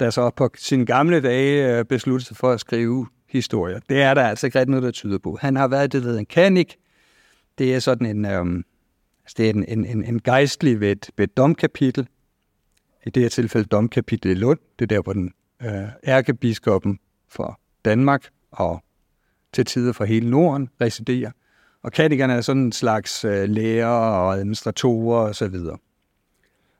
der 0.00 0.10
så 0.10 0.30
på 0.30 0.50
sine 0.56 0.86
gamle 0.86 1.20
dage 1.20 1.78
øh, 1.78 1.84
besluttede 1.84 2.28
sig 2.28 2.36
for 2.36 2.50
at 2.50 2.60
skrive 2.60 3.06
historier. 3.28 3.80
Det 3.88 4.02
er 4.02 4.14
der 4.14 4.22
altså 4.22 4.46
ikke 4.46 4.58
rigtig 4.58 4.70
noget, 4.70 4.82
der 4.82 4.90
tyder 4.90 5.18
på. 5.18 5.38
Han 5.40 5.56
har 5.56 5.68
været 5.68 5.92
det, 5.92 6.04
ved 6.04 6.18
en 6.18 6.26
kanik, 6.26 6.76
det 7.58 7.74
er 7.74 7.78
sådan 7.78 8.06
en, 8.06 8.24
øhm, 8.24 8.64
altså 9.24 9.34
det 9.38 9.46
er 9.46 9.50
en, 9.50 9.64
en, 9.68 9.84
en, 9.84 10.04
en 10.04 10.22
gejstlig 10.22 10.80
ved 10.80 10.92
et, 10.92 11.10
ved 11.16 11.24
et 11.24 11.36
domkapitel. 11.36 12.08
I 13.06 13.10
det 13.10 13.22
her 13.22 13.28
tilfælde 13.28 13.66
domkapitel 13.66 14.30
i 14.30 14.34
Lund. 14.34 14.58
Det 14.78 14.82
er 14.84 14.96
der, 14.96 15.02
hvor 15.02 15.12
den 15.12 15.32
øh, 15.62 15.88
ærkebiskoppen 16.06 16.98
for 17.28 17.60
Danmark 17.84 18.28
og 18.50 18.82
til 19.52 19.64
tider 19.64 19.92
for 19.92 20.04
hele 20.04 20.30
Norden 20.30 20.68
residerer. 20.80 21.30
Og 21.86 21.92
kanikerne 21.92 22.32
er 22.32 22.40
sådan 22.40 22.62
en 22.62 22.72
slags 22.72 23.24
øh, 23.24 23.48
lærer 23.48 23.86
og 23.88 24.34
administratorer 24.34 25.28
osv. 25.28 25.44
Og, 25.54 25.80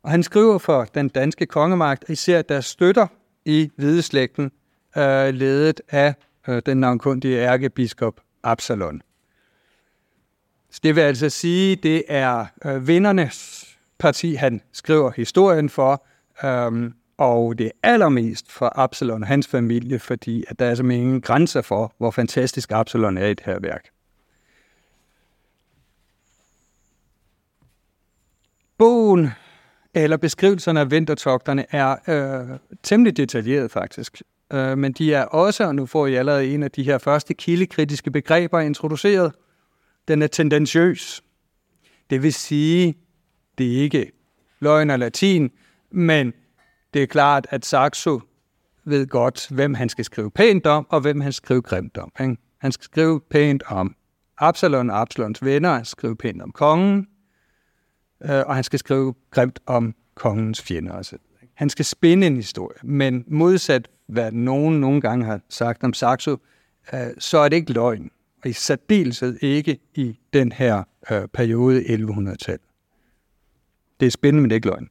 og 0.02 0.10
han 0.10 0.22
skriver 0.22 0.58
for 0.58 0.84
den 0.84 1.08
danske 1.08 1.46
kongemagt, 1.46 2.04
især 2.08 2.42
deres 2.42 2.64
støtter 2.64 3.06
i 3.44 3.70
hvideslægten, 3.76 4.50
øh, 4.96 5.28
ledet 5.28 5.80
af 5.88 6.14
øh, 6.48 6.62
den 6.66 6.76
navnkundige 6.76 7.38
ærkebiskop 7.38 8.20
Absalon. 8.42 9.02
Så 10.70 10.80
det 10.82 10.96
vil 10.96 11.02
altså 11.02 11.28
sige, 11.28 11.76
det 11.76 12.02
er 12.08 12.46
øh, 12.64 12.88
vindernes 12.88 13.66
parti, 13.98 14.34
han 14.34 14.60
skriver 14.72 15.10
historien 15.16 15.68
for, 15.68 16.06
øhm, 16.44 16.94
og 17.18 17.58
det 17.58 17.66
er 17.66 17.70
allermest 17.82 18.52
for 18.52 18.78
Absalon 18.78 19.22
og 19.22 19.28
hans 19.28 19.46
familie, 19.46 19.98
fordi 19.98 20.44
at 20.48 20.58
der 20.58 20.66
er 20.66 20.74
simpelthen 20.74 21.06
ingen 21.06 21.20
grænser 21.20 21.62
for, 21.62 21.94
hvor 21.98 22.10
fantastisk 22.10 22.72
Absalon 22.72 23.18
er 23.18 23.26
i 23.26 23.34
det 23.34 23.46
her 23.46 23.58
værk. 23.60 23.95
Bogen, 28.78 29.30
eller 29.94 30.16
beskrivelserne 30.16 30.80
af 30.80 30.90
vintertogterne, 30.90 31.64
er 31.70 31.96
øh, 32.08 32.58
temmelig 32.82 33.16
detaljeret 33.16 33.70
faktisk. 33.70 34.22
Øh, 34.52 34.78
men 34.78 34.92
de 34.92 35.14
er 35.14 35.24
også, 35.24 35.64
og 35.64 35.74
nu 35.74 35.86
får 35.86 36.06
I 36.06 36.14
allerede 36.14 36.54
en 36.54 36.62
af 36.62 36.70
de 36.70 36.82
her 36.82 36.98
første 36.98 37.34
kildekritiske 37.34 38.10
begreber 38.10 38.60
introduceret– 38.60 39.32
den 40.08 40.22
er 40.22 40.26
tendentiøs. 40.26 41.22
Det 42.10 42.22
vil 42.22 42.32
sige, 42.32 42.94
det 43.58 43.76
er 43.76 43.82
ikke 43.82 44.12
løgn 44.60 44.90
og 44.90 44.98
latin, 44.98 45.50
men 45.90 46.32
det 46.94 47.02
er 47.02 47.06
klart, 47.06 47.46
at 47.50 47.66
Saxo 47.66 48.20
ved 48.84 49.06
godt, 49.06 49.48
hvem 49.50 49.74
han 49.74 49.88
skal 49.88 50.04
skrive 50.04 50.30
pænt 50.30 50.66
om, 50.66 50.86
og 50.90 51.00
hvem 51.00 51.20
han 51.20 51.32
skal 51.32 51.46
skrive 51.46 51.62
grimt 51.62 51.98
om. 51.98 52.12
Ikke? 52.20 52.36
Han 52.58 52.72
skal 52.72 52.84
skrive 52.84 53.20
pænt 53.30 53.62
om 53.66 53.94
Absalon 54.38 54.90
og 54.90 55.00
Absalons 55.00 55.44
venner, 55.44 55.74
han 55.74 55.84
skal 55.84 55.98
skrive 55.98 56.16
pænt 56.16 56.42
om 56.42 56.52
kongen, 56.52 57.06
øh, 58.24 58.42
og 58.46 58.54
han 58.54 58.64
skal 58.64 58.78
skrive 58.78 59.14
grimt 59.30 59.60
om 59.66 59.94
kongens 60.14 60.62
fjender 60.62 60.92
også. 60.92 61.16
Han 61.54 61.70
skal 61.70 61.84
spinde 61.84 62.26
en 62.26 62.36
historie, 62.36 62.78
men 62.82 63.24
modsat 63.26 63.88
hvad 64.06 64.32
nogen 64.32 64.80
nogle 64.80 65.00
gange 65.00 65.24
har 65.24 65.40
sagt 65.48 65.84
om 65.84 65.92
Saxo, 65.92 66.36
øh, 66.92 67.00
så 67.18 67.38
er 67.38 67.48
det 67.48 67.56
ikke 67.56 67.72
løgn 67.72 68.10
og 68.44 68.50
i 68.50 68.52
særdeleshed 68.52 69.38
ikke 69.42 69.78
i 69.94 70.18
den 70.32 70.52
her 70.52 70.84
øh, 71.10 71.28
periode 71.28 71.80
1100-tal. 71.80 72.58
Det 74.00 74.06
er 74.06 74.10
spændende, 74.10 74.42
men 74.42 74.50
det 74.50 74.54
er 74.54 74.56
ikke 74.56 74.68
løgn. 74.68 74.88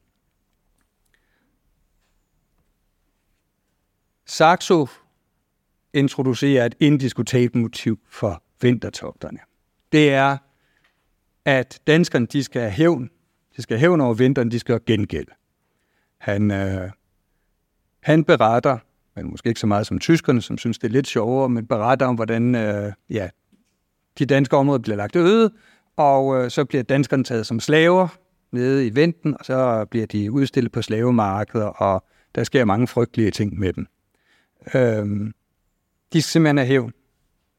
Saxo 4.26 4.86
introducerer 5.92 6.66
et 6.66 6.74
indiskutabelt 6.80 7.62
motiv 7.62 8.00
for 8.08 8.42
vintertogterne. 8.60 9.38
Det 9.92 10.12
er, 10.12 10.36
at 11.44 11.80
danskerne 11.86 12.26
de 12.26 12.44
skal 12.44 12.62
have 12.62 12.72
hævn. 12.72 13.10
De 13.56 13.62
skal 13.62 13.78
hævn 13.78 14.00
over 14.00 14.14
vinteren, 14.14 14.50
de 14.50 14.58
skal 14.58 14.72
have 14.72 14.80
gengæld. 14.86 15.26
Han, 16.18 16.50
øh, 16.50 16.90
han 18.00 18.24
beretter 18.24 18.78
men 19.16 19.30
måske 19.30 19.48
ikke 19.48 19.60
så 19.60 19.66
meget 19.66 19.86
som 19.86 19.98
tyskerne, 19.98 20.42
som 20.42 20.58
synes, 20.58 20.78
det 20.78 20.88
er 20.88 20.92
lidt 20.92 21.06
sjovere, 21.06 21.48
men 21.48 21.66
beretter 21.66 22.06
om, 22.06 22.14
hvordan 22.14 22.54
øh, 22.54 22.92
ja, 23.10 23.28
de 24.18 24.26
danske 24.26 24.56
områder 24.56 24.78
bliver 24.78 24.96
lagt 24.96 25.16
øde, 25.16 25.50
og 25.96 26.44
øh, 26.44 26.50
så 26.50 26.64
bliver 26.64 26.82
danskerne 26.82 27.24
taget 27.24 27.46
som 27.46 27.60
slaver 27.60 28.08
nede 28.52 28.86
i 28.86 28.94
venten, 28.94 29.36
og 29.38 29.44
så 29.44 29.84
bliver 29.90 30.06
de 30.06 30.32
udstillet 30.32 30.72
på 30.72 30.82
slavemarkeder, 30.82 31.66
og 31.66 32.04
der 32.34 32.44
sker 32.44 32.64
mange 32.64 32.86
frygtelige 32.86 33.30
ting 33.30 33.58
med 33.58 33.72
dem. 33.72 33.86
Øh, 34.74 35.32
de 36.12 36.22
skal 36.22 36.30
simpelthen 36.30 36.58
have 36.58 36.66
hævn. 36.66 36.92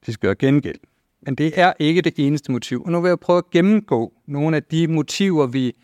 De 0.05 0.13
skal 0.13 0.27
gøre 0.27 0.35
gengæld. 0.35 0.79
Men 1.21 1.35
det 1.35 1.59
er 1.59 1.73
ikke 1.79 2.01
det 2.01 2.13
eneste 2.17 2.51
motiv. 2.51 2.83
Og 2.83 2.91
nu 2.91 3.01
vil 3.01 3.09
jeg 3.09 3.19
prøve 3.19 3.37
at 3.37 3.49
gennemgå 3.51 4.13
nogle 4.25 4.55
af 4.55 4.63
de 4.63 4.87
motiver, 4.87 5.47
vi 5.47 5.75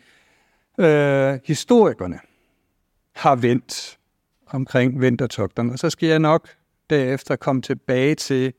øh, 0.78 1.40
historikerne 1.44 2.20
har 3.12 3.36
vendt 3.36 3.98
omkring 4.46 5.00
vintertogterne. 5.00 5.72
Og 5.72 5.78
så 5.78 5.90
skal 5.90 6.08
jeg 6.08 6.18
nok 6.18 6.48
derefter 6.90 7.36
komme 7.36 7.62
tilbage 7.62 8.14
til, 8.14 8.52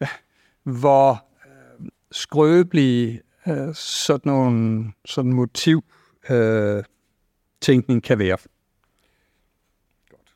hvor 0.80 1.24
øh, 1.46 1.86
skrøbelige 2.12 3.22
øh, 3.46 3.74
sådan 3.74 4.32
nogle 4.32 4.92
sådan 5.04 5.32
motiv 5.32 5.84
øh, 6.30 6.84
tænkning 7.60 8.02
kan 8.02 8.18
være. 8.18 8.36
Godt. 10.10 10.34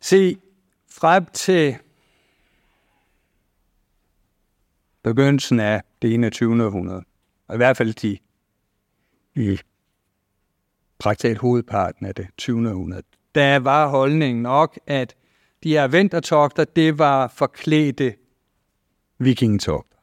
Se, 0.00 0.36
frem 0.90 1.26
til 1.26 1.76
begyndelsen 5.02 5.60
af 5.60 5.82
det 6.02 6.14
21. 6.14 6.64
århundrede, 6.64 7.04
og 7.48 7.54
i 7.54 7.56
hvert 7.56 7.76
fald 7.76 7.94
de 7.94 8.18
i 9.36 9.58
praktisk 10.98 11.40
hovedparten 11.40 12.06
af 12.06 12.14
det 12.14 12.26
20. 12.38 12.70
århundrede, 12.70 13.02
der 13.34 13.58
var 13.58 13.88
holdningen 13.88 14.42
nok, 14.42 14.78
at 14.86 15.14
de 15.62 15.68
her 15.68 15.88
vintertogter, 15.88 16.64
det 16.64 16.98
var 16.98 17.32
forklædte 17.36 18.14
vikingetogter. 19.18 19.94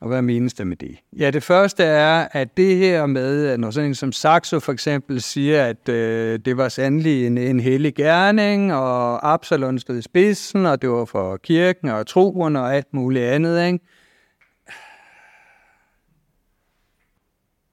Og 0.00 0.08
hvad 0.08 0.22
menes 0.22 0.54
der 0.54 0.64
med 0.64 0.76
det? 0.76 0.96
Ja, 1.12 1.30
det 1.30 1.42
første 1.42 1.84
er, 1.84 2.28
at 2.32 2.56
det 2.56 2.76
her 2.76 3.06
med, 3.06 3.46
at 3.46 3.60
når 3.60 3.70
sådan 3.70 3.90
en 3.90 3.94
som 3.94 4.12
Saxo 4.12 4.60
for 4.60 4.72
eksempel 4.72 5.20
siger, 5.20 5.64
at 5.64 5.88
øh, 5.88 6.38
det 6.44 6.56
var 6.56 6.68
sandelig 6.68 7.26
en, 7.26 7.38
en 7.38 7.60
hellig 7.60 7.94
gerning, 7.94 8.74
og 8.74 9.32
Absalon 9.32 9.78
stod 9.78 9.98
i 9.98 10.02
spidsen, 10.02 10.66
og 10.66 10.82
det 10.82 10.90
var 10.90 11.04
for 11.04 11.36
kirken 11.36 11.88
og 11.88 12.06
troen 12.06 12.56
og 12.56 12.76
alt 12.76 12.94
muligt 12.94 13.24
andet, 13.24 13.66
ikke? 13.66 13.78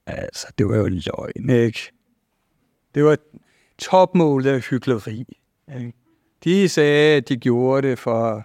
Altså, 0.08 0.48
det 0.58 0.68
var 0.68 0.76
jo 0.76 0.88
løgn, 0.88 1.50
ikke? 1.50 1.92
Det 2.96 3.04
var 3.04 3.18
topmålet 3.78 4.52
af 4.52 4.62
hyggeleri. 4.62 5.26
Ikke? 5.80 5.94
De 6.44 6.70
sagde, 6.70 7.18
at 7.18 7.30
de 7.30 7.38
gjorde 7.38 7.88
det 7.88 8.00
for 8.00 8.44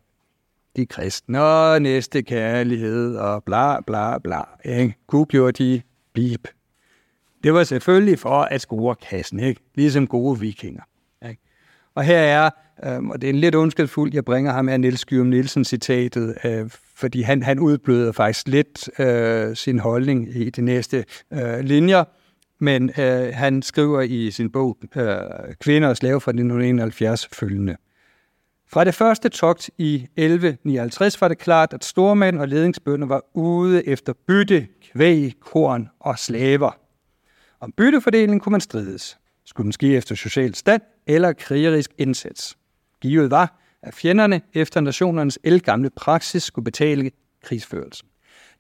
de 0.77 0.87
kristne 0.87 1.43
og 1.43 1.83
næste 1.83 2.23
kærlighed 2.23 3.17
og 3.17 3.45
bla 3.45 3.81
bla 3.81 4.19
bla. 4.19 4.43
Ikke? 4.65 4.95
Gud 5.07 5.27
gjorde 5.27 5.65
de 5.65 5.83
bip. 6.13 6.49
Det 7.43 7.55
var 7.55 7.65
selvfølgelig 7.65 8.19
for 8.19 8.43
at 8.43 8.61
score 8.61 8.95
kassen, 8.95 9.41
ikke? 9.41 9.61
ligesom 9.75 10.07
gode 10.07 10.41
vikinger. 10.41 10.83
Ikke? 11.29 11.43
Og 11.95 12.05
her 12.05 12.19
er, 12.19 12.51
øh, 12.85 13.05
og 13.05 13.21
det 13.21 13.29
er 13.29 13.33
en 13.33 13.41
lidt 13.41 13.55
ondskabsfuld, 13.55 14.15
jeg 14.15 14.25
bringer 14.25 14.53
ham 14.53 14.69
her, 14.69 14.77
Niels 14.77 15.05
Gyrum 15.05 15.27
Nielsen 15.27 15.65
citatet, 15.65 16.35
øh, 16.45 16.71
fordi 16.97 17.23
han, 17.23 17.43
han 17.43 17.59
udbløder 17.59 18.13
faktisk 18.13 18.49
lidt 18.49 19.01
øh, 19.01 19.57
sin 19.57 19.79
holdning 19.79 20.37
i 20.37 20.51
de 20.51 20.63
næste 20.63 21.05
øh, 21.33 21.59
linjer, 21.61 22.05
men 22.61 22.91
øh, 22.99 23.33
han 23.35 23.63
skriver 23.63 24.01
i 24.01 24.31
sin 24.31 24.51
bog 24.51 24.79
øh, 24.97 25.17
Kvinder 25.61 25.89
og 25.89 25.97
slave 25.97 26.21
fra 26.21 26.31
1971 26.31 27.29
følgende. 27.33 27.77
Fra 28.73 28.85
det 28.85 28.95
første 28.95 29.29
togt 29.29 29.71
i 29.79 29.95
1159 29.95 31.21
var 31.21 31.29
det 31.29 31.39
klart, 31.39 31.73
at 31.73 31.85
stormænd 31.85 32.39
og 32.39 32.49
ledingsbønder 32.49 33.07
var 33.07 33.23
ude 33.35 33.89
efter 33.89 34.13
bytte, 34.27 34.67
kvæg, 34.93 35.33
korn 35.41 35.89
og 36.01 36.19
slaver. 36.19 36.79
Om 37.61 37.73
byttefordelingen 37.77 38.41
kunne 38.41 38.51
man 38.51 38.61
strides. 38.61 39.19
Skulle 39.45 39.65
den 39.65 39.73
ske 39.73 39.97
efter 39.97 40.15
social 40.15 40.55
stand 40.55 40.83
eller 41.07 41.33
krigerisk 41.33 41.91
indsats? 41.99 42.57
Givet 43.03 43.31
var, 43.31 43.59
at 43.83 43.95
fjenderne 43.95 44.41
efter 44.55 44.81
nationernes 44.81 45.39
elgamle 45.45 45.91
praksis 45.91 46.43
skulle 46.43 46.65
betale 46.65 47.11
krigsførelsen. 47.45 48.09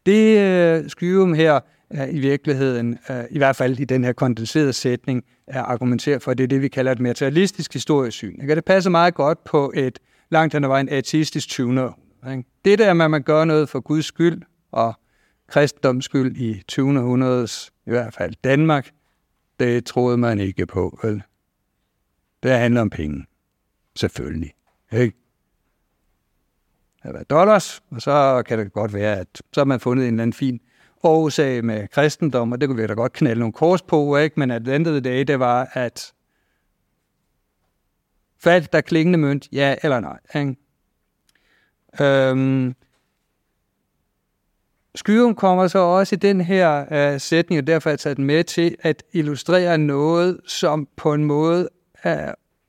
Det 0.06 0.38
øh, 0.38 0.90
Skyrum 0.90 1.34
her 1.34 1.60
er 1.90 2.06
i 2.06 2.18
virkeligheden, 2.18 2.98
øh, 3.10 3.24
i 3.30 3.38
hvert 3.38 3.56
fald 3.56 3.80
i 3.80 3.84
den 3.84 4.04
her 4.04 4.12
kondenserede 4.12 4.72
sætning, 4.72 5.24
er 5.46 5.62
argumentere 5.62 6.20
for, 6.20 6.30
at 6.30 6.38
det 6.38 6.44
er 6.44 6.48
det, 6.48 6.62
vi 6.62 6.68
kalder 6.68 6.92
et 6.92 7.00
materialistisk 7.00 7.72
historiesyn. 7.72 8.40
Ikke? 8.42 8.54
Det 8.54 8.64
passer 8.64 8.90
meget 8.90 9.14
godt 9.14 9.44
på 9.44 9.72
et 9.74 9.98
langt 10.30 10.54
hen 10.54 10.64
ad 10.64 10.68
vejen 10.68 10.88
ateistisk 10.88 11.48
20. 11.48 11.92
Ikke? 12.30 12.44
Det 12.64 12.78
der 12.78 12.92
med, 12.92 13.04
at 13.04 13.10
man 13.10 13.22
gør 13.22 13.44
noget 13.44 13.68
for 13.68 13.80
Guds 13.80 14.04
skyld 14.04 14.42
og 14.72 14.94
kristendoms 15.48 16.04
skyld 16.04 16.36
i 16.36 16.62
2000 16.68 17.72
i 17.86 17.90
hvert 17.90 18.14
fald 18.14 18.34
Danmark, 18.44 18.90
det 19.60 19.84
troede 19.84 20.18
man 20.18 20.40
ikke 20.40 20.66
på. 20.66 20.98
Vel? 21.02 21.22
Det 22.42 22.50
handler 22.50 22.80
om 22.80 22.90
penge. 22.90 23.26
Selvfølgelig. 23.96 24.54
Ikke? 24.92 25.16
Det 27.02 27.16
har 27.16 27.24
dollars, 27.24 27.82
og 27.90 28.02
så 28.02 28.42
kan 28.46 28.58
det 28.58 28.72
godt 28.72 28.94
være, 28.94 29.18
at 29.18 29.42
så 29.52 29.60
har 29.60 29.64
man 29.64 29.80
fundet 29.80 30.08
en 30.08 30.14
eller 30.14 30.22
anden 30.22 30.32
fin 30.32 30.60
årsag 31.02 31.64
med 31.64 31.88
kristendom, 31.88 32.52
og 32.52 32.60
det 32.60 32.68
kunne 32.68 32.80
vi 32.80 32.86
da 32.86 32.94
godt 32.94 33.12
knalde 33.12 33.38
nogle 33.38 33.52
kors 33.52 33.82
på, 33.82 34.16
ikke? 34.16 34.40
men 34.40 34.50
at 34.50 34.68
andet 34.68 35.04
dag, 35.04 35.26
det 35.26 35.38
var, 35.38 35.68
at 35.72 36.12
faldt 38.38 38.72
der 38.72 38.80
klingende 38.80 39.18
mønt, 39.18 39.48
ja 39.52 39.76
eller 39.82 40.00
nej. 40.00 40.18
Ikke? 40.34 40.56
Øhm, 42.00 42.74
Skyrum 44.94 45.34
kommer 45.34 45.68
så 45.68 45.78
også 45.78 46.14
i 46.14 46.18
den 46.18 46.40
her 46.40 46.84
uh, 47.14 47.20
sætning, 47.20 47.58
og 47.58 47.66
derfor 47.66 47.90
har 47.90 47.92
jeg 47.92 47.98
taget 47.98 48.16
den 48.16 48.24
med 48.24 48.44
til 48.44 48.76
at 48.80 49.02
illustrere 49.12 49.78
noget, 49.78 50.40
som 50.46 50.88
på 50.96 51.14
en 51.14 51.24
måde 51.24 51.68
uh, 52.04 52.12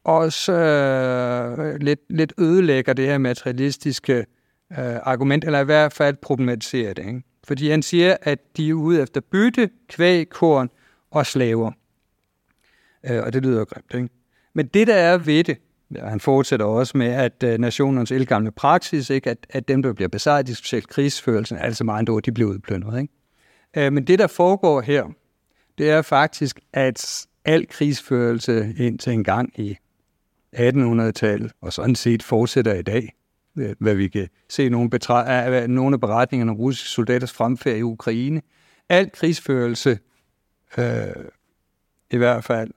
også 0.03 0.53
øh, 0.53 1.75
lidt, 1.75 1.99
lidt 2.09 2.33
ødelægger 2.37 2.93
det 2.93 3.05
her 3.05 3.17
materialistiske 3.17 4.17
øh, 4.71 4.95
argument, 5.03 5.43
eller 5.43 5.59
i 5.59 5.63
hvert 5.63 5.93
fald 5.93 6.15
problematiserer 6.15 6.93
det. 6.93 7.05
Ikke? 7.05 7.21
Fordi 7.47 7.69
han 7.69 7.81
siger, 7.81 8.17
at 8.21 8.39
de 8.57 8.69
er 8.69 8.73
ude 8.73 9.01
efter 9.01 9.21
bytte, 9.21 9.69
kvæg, 9.89 10.29
korn 10.29 10.69
og 11.11 11.25
slaver. 11.25 11.71
Øh, 13.09 13.23
og 13.23 13.33
det 13.33 13.43
lyder 13.43 13.65
grimt, 13.65 13.93
ikke? 13.93 14.09
Men 14.53 14.65
det, 14.67 14.87
der 14.87 14.95
er 14.95 15.17
ved 15.17 15.43
det, 15.43 15.57
ja, 15.95 16.05
han 16.05 16.19
fortsætter 16.19 16.65
også 16.65 16.97
med, 16.97 17.07
at 17.07 17.43
øh, 17.43 17.59
nationernes 17.59 18.11
elgamle 18.11 18.51
praksis, 18.51 19.09
ikke, 19.09 19.29
at, 19.29 19.37
at 19.49 19.67
dem, 19.67 19.81
der 19.81 19.93
bliver 19.93 20.09
besejret 20.09 20.47
de 20.47 20.55
specielt 20.55 20.87
krigsførelsen, 20.87 21.57
altså 21.57 21.83
meget 21.83 21.99
andre 21.99 22.13
ord, 22.13 22.23
de 22.23 22.31
bliver 22.31 22.49
udplyndret. 22.49 23.01
Ikke? 23.01 23.13
Øh, 23.87 23.93
men 23.93 24.07
det, 24.07 24.19
der 24.19 24.27
foregår 24.27 24.81
her, 24.81 25.05
det 25.77 25.89
er 25.89 26.01
faktisk, 26.01 26.59
at 26.73 27.27
al 27.45 27.67
krigsførelse 27.67 28.73
indtil 28.77 29.13
en 29.13 29.23
gang 29.23 29.59
i 29.59 29.77
1800-tallet, 30.55 31.51
og 31.61 31.73
sådan 31.73 31.95
set 31.95 32.23
fortsætter 32.23 32.73
i 32.73 32.81
dag, 32.81 33.15
øh, 33.57 33.75
hvad 33.79 33.95
vi 33.95 34.07
kan 34.07 34.27
se 34.49 34.69
nogle, 34.69 34.89
betra- 34.95 35.67
nogle 35.67 35.93
af 35.93 35.99
beretningerne 35.99 36.51
om 36.51 36.57
russiske 36.57 36.89
soldaters 36.89 37.31
fremfærd 37.31 37.77
i 37.77 37.81
Ukraine. 37.81 38.41
Al 38.89 39.11
krigsførelse, 39.11 39.99
øh, 40.77 41.25
i 42.11 42.17
hvert 42.17 42.43
fald 42.43 42.71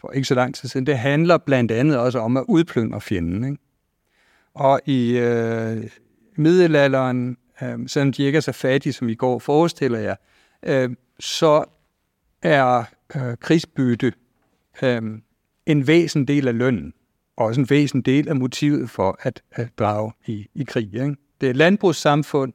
for 0.00 0.10
ikke 0.10 0.28
så 0.28 0.34
lang 0.34 0.54
tid 0.54 0.68
siden, 0.68 0.86
det 0.86 0.98
handler 0.98 1.38
blandt 1.38 1.72
andet 1.72 1.98
også 1.98 2.18
om 2.18 2.36
at 2.36 2.44
udplyndre 2.48 3.00
fjenden. 3.00 3.44
Ikke? 3.44 3.62
Og 4.54 4.80
i 4.86 5.18
øh, 5.18 5.90
middelalderen, 6.36 7.36
øh, 7.62 7.78
selvom 7.88 8.12
de 8.12 8.22
ikke 8.22 8.36
er 8.36 8.40
så 8.40 8.52
fattige, 8.52 8.92
som 8.92 9.08
i 9.08 9.14
går 9.14 9.38
forestiller 9.38 9.98
jeg, 9.98 10.16
øh, 10.62 10.90
så 11.20 11.64
er 12.42 12.84
øh, 13.16 13.36
krigsbytte 13.36 14.12
øh, 14.82 15.02
en 15.68 15.86
væsentlig 15.86 16.36
del 16.36 16.48
af 16.48 16.58
lønnen, 16.58 16.94
og 17.36 17.46
også 17.46 17.60
en 17.60 17.70
væsentlig 17.70 18.06
del 18.06 18.28
af 18.28 18.36
motivet 18.36 18.90
for 18.90 19.18
at, 19.22 19.42
at 19.52 19.68
drage 19.78 20.12
i, 20.26 20.46
i 20.54 20.64
krig. 20.64 20.94
Ikke? 20.94 21.16
Det 21.40 21.46
er 21.46 21.50
et 21.50 21.56
landbrugssamfund, 21.56 22.52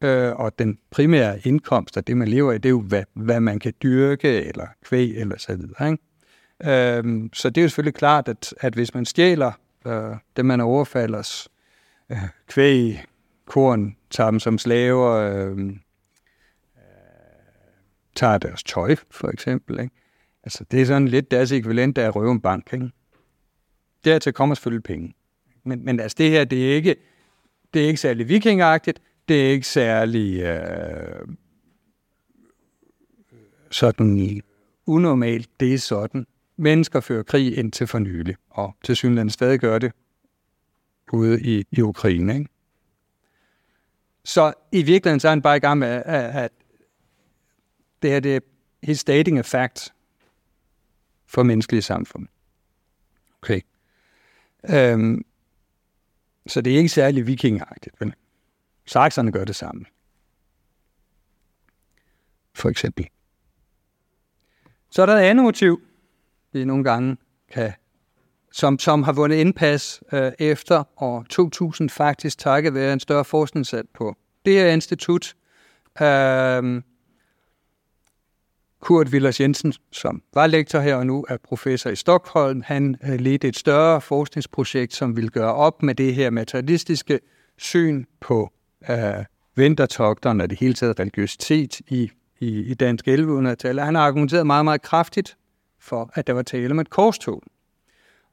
øh, 0.00 0.32
og 0.32 0.58
den 0.58 0.78
primære 0.90 1.38
indkomst 1.46 1.96
af 1.96 2.04
det, 2.04 2.16
man 2.16 2.28
lever 2.28 2.52
i, 2.52 2.58
det 2.58 2.66
er 2.66 2.70
jo, 2.70 2.80
hvad, 2.80 3.02
hvad 3.14 3.40
man 3.40 3.58
kan 3.58 3.72
dyrke, 3.82 4.28
eller 4.28 4.66
kvæg, 4.84 5.16
eller 5.16 5.38
så 5.38 5.56
videre. 5.56 5.90
Ikke? 5.90 6.96
Øhm, 6.96 7.30
så 7.32 7.50
det 7.50 7.58
er 7.58 7.62
jo 7.62 7.68
selvfølgelig 7.68 7.94
klart, 7.94 8.28
at, 8.28 8.54
at 8.60 8.74
hvis 8.74 8.94
man 8.94 9.04
stjæler 9.04 9.52
øh, 9.86 10.16
det, 10.36 10.44
man 10.44 10.60
overfalder, 10.60 11.48
øh, 12.10 12.18
kvæg, 12.46 13.04
korn, 13.46 13.96
tager 14.10 14.30
dem 14.30 14.40
som 14.40 14.58
slaver, 14.58 15.10
øhm, 15.12 15.68
øh, 16.76 16.84
tager 18.14 18.38
deres 18.38 18.62
tøj, 18.62 18.96
for 19.10 19.28
eksempel. 19.28 19.80
Ikke? 19.80 19.94
Altså, 20.44 20.64
det 20.70 20.82
er 20.82 20.86
sådan 20.86 21.08
lidt 21.08 21.30
deres 21.30 21.52
ekvivalent 21.52 21.98
af 21.98 22.06
at 22.06 22.16
røve 22.16 22.32
en 22.32 22.40
bank. 22.40 22.72
Ikke? 22.72 22.90
Dertil 24.04 24.32
kommer 24.32 24.54
selvfølgelig 24.54 24.82
penge. 24.82 25.14
Men, 25.64 25.84
men 25.84 26.00
altså, 26.00 26.14
det 26.18 26.30
her, 26.30 26.44
det 26.44 26.70
er 26.70 26.74
ikke, 26.74 26.96
det 27.74 27.82
er 27.82 27.86
ikke 27.86 28.00
særlig 28.00 28.28
vikingagtigt, 28.28 29.02
det 29.28 29.46
er 29.46 29.50
ikke 29.50 29.66
særlig 29.66 30.40
øh, 30.40 31.28
sådan 33.70 34.42
unormalt, 34.86 35.48
det 35.60 35.74
er 35.74 35.78
sådan. 35.78 36.26
Mennesker 36.56 37.00
fører 37.00 37.22
krig 37.22 37.58
indtil 37.58 37.86
for 37.86 37.98
nylig, 37.98 38.36
og 38.50 38.76
til 38.84 38.96
synligheden 38.96 39.30
stadig 39.30 39.60
gør 39.60 39.78
det 39.78 39.92
ude 41.12 41.42
i, 41.42 41.64
i 41.70 41.80
Ukraine. 41.82 42.34
Ikke? 42.34 42.50
Så 44.24 44.52
i 44.72 44.82
virkeligheden 44.82 45.20
så 45.20 45.28
er 45.28 45.32
han 45.32 45.42
bare 45.42 45.56
i 45.56 45.60
gang 45.60 45.78
med, 45.78 45.88
at, 45.88 46.44
at 46.44 46.52
det 48.02 48.10
her 48.10 48.20
det 48.20 48.36
er 48.36 48.40
his 48.82 49.00
stating 49.00 49.38
a 49.38 49.40
fact 49.40 49.93
for 51.34 51.42
menneskelige 51.42 51.82
samfund. 51.82 52.26
Okay. 53.42 53.60
Øhm, 54.70 55.24
så 56.46 56.60
det 56.60 56.72
er 56.72 56.76
ikke 56.76 56.88
særlig 56.88 57.26
vikingagtigt, 57.26 58.00
men 58.00 58.14
sakserne 58.86 59.32
gør 59.32 59.44
det 59.44 59.56
samme. 59.56 59.84
For 62.54 62.68
eksempel. 62.68 63.08
Så 64.90 65.02
er 65.02 65.06
der 65.06 65.14
et 65.14 65.22
andet 65.22 65.44
motiv, 65.44 65.82
vi 66.52 66.64
nogle 66.64 66.84
gange 66.84 67.16
kan, 67.52 67.72
som, 68.52 68.78
som 68.78 69.02
har 69.02 69.12
vundet 69.12 69.36
indpas 69.36 70.02
øh, 70.12 70.32
efter 70.38 70.84
år 70.96 71.26
2000 71.30 71.90
faktisk 71.90 72.38
takket 72.38 72.74
være 72.74 72.92
en 72.92 73.00
større 73.00 73.24
forskningssat 73.24 73.86
på 73.94 74.16
det 74.44 74.52
her 74.52 74.68
institut. 74.72 75.34
Øh, 76.02 76.82
Kurt 78.84 79.12
Villers 79.12 79.40
Jensen, 79.40 79.72
som 79.92 80.22
var 80.34 80.46
lektor 80.46 80.78
her 80.78 80.96
og 80.96 81.06
nu 81.06 81.24
er 81.28 81.36
professor 81.36 81.90
i 81.90 81.96
Stockholm, 81.96 82.62
han 82.66 82.96
øh, 83.04 83.20
ledte 83.20 83.48
et 83.48 83.56
større 83.56 84.00
forskningsprojekt, 84.00 84.94
som 84.94 85.16
vil 85.16 85.30
gøre 85.30 85.54
op 85.54 85.82
med 85.82 85.94
det 85.94 86.14
her 86.14 86.30
materialistiske 86.30 87.20
syn 87.58 88.04
på 88.20 88.50
øh, 88.90 89.24
vintertogterne 89.56 90.42
og 90.42 90.50
det 90.50 90.58
hele 90.58 90.74
taget 90.74 91.00
religiøsitet 91.00 91.80
i, 91.80 92.10
i, 92.40 92.60
i 92.60 92.74
dansk 92.74 93.08
1100-tal. 93.08 93.78
Han 93.78 93.94
har 93.94 94.02
argumenteret 94.02 94.46
meget, 94.46 94.64
meget 94.64 94.82
kraftigt 94.82 95.36
for, 95.80 96.10
at 96.14 96.26
der 96.26 96.32
var 96.32 96.42
tale 96.42 96.70
om 96.70 96.78
et 96.78 96.90
korstog. 96.90 97.42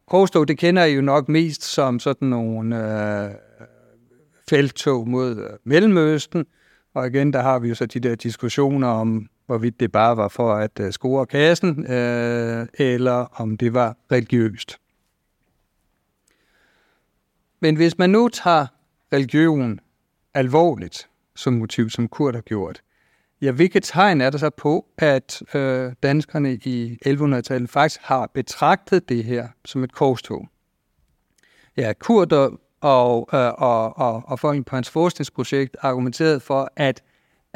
Korstog, 0.07 0.47
det 0.47 0.57
kender 0.57 0.83
I 0.83 0.93
jo 0.93 1.01
nok 1.01 1.29
mest 1.29 1.63
som 1.63 1.99
sådan 1.99 2.27
nogle 2.27 2.93
øh, 3.25 3.31
feltog 4.49 5.07
mod 5.07 5.37
øh, 5.37 5.49
Mellemøsten, 5.63 6.45
Og 6.93 7.07
igen, 7.07 7.33
der 7.33 7.41
har 7.41 7.59
vi 7.59 7.69
jo 7.69 7.75
så 7.75 7.85
de 7.85 7.99
der 7.99 8.15
diskussioner 8.15 8.87
om, 8.87 9.27
hvorvidt 9.45 9.79
det 9.79 9.91
bare 9.91 10.17
var 10.17 10.27
for 10.27 10.53
at 10.53 10.79
øh, 10.79 10.91
score 10.91 11.25
kassen, 11.25 11.91
øh, 11.91 12.67
eller 12.73 13.41
om 13.41 13.57
det 13.57 13.73
var 13.73 13.95
religiøst. 14.11 14.77
Men 17.59 17.75
hvis 17.75 17.97
man 17.97 18.09
nu 18.09 18.29
tager 18.29 18.65
religion 19.13 19.79
alvorligt 20.33 21.09
som 21.35 21.53
motiv, 21.53 21.89
som 21.89 22.07
Kurt 22.07 22.35
har 22.35 22.41
gjort, 22.41 22.81
ja, 23.41 23.51
hvilke 23.51 23.79
tegn 23.79 24.21
er 24.21 24.29
der 24.29 24.37
så 24.37 24.49
på, 24.49 24.85
at 24.97 25.55
øh, 25.55 25.93
danskerne 26.03 26.53
i 26.53 26.97
1100-tallet 27.07 27.69
faktisk 27.69 28.01
har 28.03 28.27
betragtet 28.33 29.09
det 29.09 29.23
her 29.23 29.47
som 29.65 29.83
et 29.83 29.93
korstog? 29.93 30.47
Ja, 31.77 31.93
Kurt 31.93 32.33
og, 32.33 32.59
og, 32.81 33.29
øh, 33.33 33.51
og, 33.57 33.97
og, 33.97 34.23
og 34.25 34.39
folk 34.39 34.65
på 34.65 34.75
hans 34.75 34.89
forskningsprojekt 34.89 35.77
argumenterede 35.81 36.39
for, 36.39 36.71
at 36.75 37.03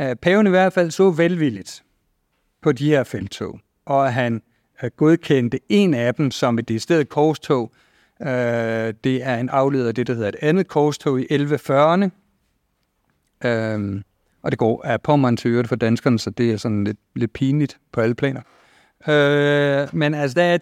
Øh, 0.01 0.15
paven 0.15 0.47
i 0.47 0.49
hvert 0.49 0.73
fald 0.73 0.91
så 0.91 1.09
velvilligt 1.09 1.83
på 2.61 2.71
de 2.71 2.89
her 2.89 3.03
feltog, 3.03 3.59
og 3.85 4.07
at 4.07 4.13
han 4.13 4.41
øh, 4.83 4.91
godkendte 4.97 5.59
en 5.69 5.93
af 5.93 6.15
dem 6.15 6.31
som 6.31 6.59
et 6.59 6.67
decideret 6.69 7.09
korstog. 7.09 7.71
Øh, 8.21 8.27
det 9.03 9.23
er 9.23 9.35
en 9.35 9.49
afleder 9.49 9.87
af 9.87 9.95
det, 9.95 10.07
der 10.07 10.13
hedder 10.13 10.29
et 10.29 10.35
andet 10.41 10.67
korstog 10.67 11.21
i 11.21 11.25
1140'erne. 11.31 12.09
Og 14.41 14.51
det 14.51 14.59
går 14.59 14.85
af 14.85 15.01
Pommeren 15.01 15.37
til 15.37 15.51
øvrigt 15.51 15.69
for 15.69 15.75
danskerne, 15.75 16.19
så 16.19 16.29
det 16.29 16.51
er 16.51 16.57
sådan 16.57 16.83
lidt, 16.83 16.97
lidt 17.15 17.33
pinligt 17.33 17.79
på 17.91 18.01
alle 18.01 18.15
planer. 18.15 18.41
Men 19.95 20.13
altså, 20.13 20.35
der 20.35 20.43
er 20.43 20.57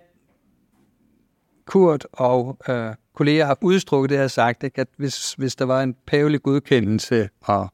Kurt 1.66 2.08
og 2.12 2.58
øh, 2.70 2.94
kolleger 3.16 3.46
har 3.46 3.58
udstrukket 3.62 4.10
det 4.10 4.18
her 4.18 4.28
sagt, 4.28 4.64
ikke, 4.64 4.82
at 4.82 4.88
hvis, 4.98 5.34
hvis 5.34 5.56
der 5.56 5.66
var 5.66 5.84
en 5.84 5.96
pavelig 6.08 6.44
godkendelse 6.44 7.30
og 7.42 7.74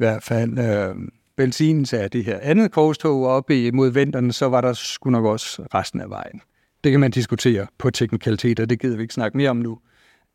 hvert 0.00 0.22
fald 0.22 0.58
øh, 0.58 0.94
velsignelse 1.36 1.98
af 1.98 2.10
det 2.10 2.24
her 2.24 2.38
andet 2.42 2.72
korstog 2.72 3.26
oppe 3.26 3.72
mod 3.72 3.90
vinteren, 3.90 4.32
så 4.32 4.46
var 4.46 4.60
der 4.60 4.72
sgu 4.72 5.10
nok 5.10 5.24
også 5.24 5.62
resten 5.74 6.00
af 6.00 6.10
vejen. 6.10 6.40
Det 6.84 6.92
kan 6.92 7.00
man 7.00 7.10
diskutere 7.10 7.66
på 7.78 7.90
teknikaliteter, 7.90 8.66
det 8.66 8.80
gider 8.80 8.96
vi 8.96 9.02
ikke 9.02 9.14
snakke 9.14 9.36
mere 9.36 9.50
om 9.50 9.56
nu. 9.56 9.78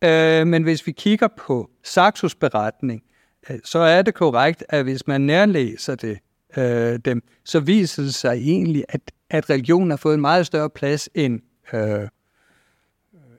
Øh, 0.04 0.48
men 0.48 0.64
hvis 0.64 0.88
vi 0.88 0.92
kigger 0.92 1.28
på 1.38 1.70
Saxos 1.84 2.36
beretning, 2.36 3.04
øh, 3.50 3.58
så 3.64 3.80
er 3.80 4.02
det 4.02 4.14
korrekt, 4.14 4.64
at 4.70 4.84
hvis 4.84 5.08
man 5.08 5.22
nærlæser 5.22 5.96
det, 5.96 6.18
øh, 6.58 7.00
dem, 7.06 7.22
så 7.46 7.60
viser 7.60 8.04
det 8.04 8.14
sig 8.16 8.34
egentlig, 8.34 8.84
at, 8.90 9.02
at 9.30 9.50
religionen 9.50 9.90
har 9.90 9.98
fået 9.98 10.14
en 10.14 10.22
meget 10.22 10.46
større 10.46 10.70
plads 10.70 11.10
end 11.16 11.40
øh, 11.74 12.08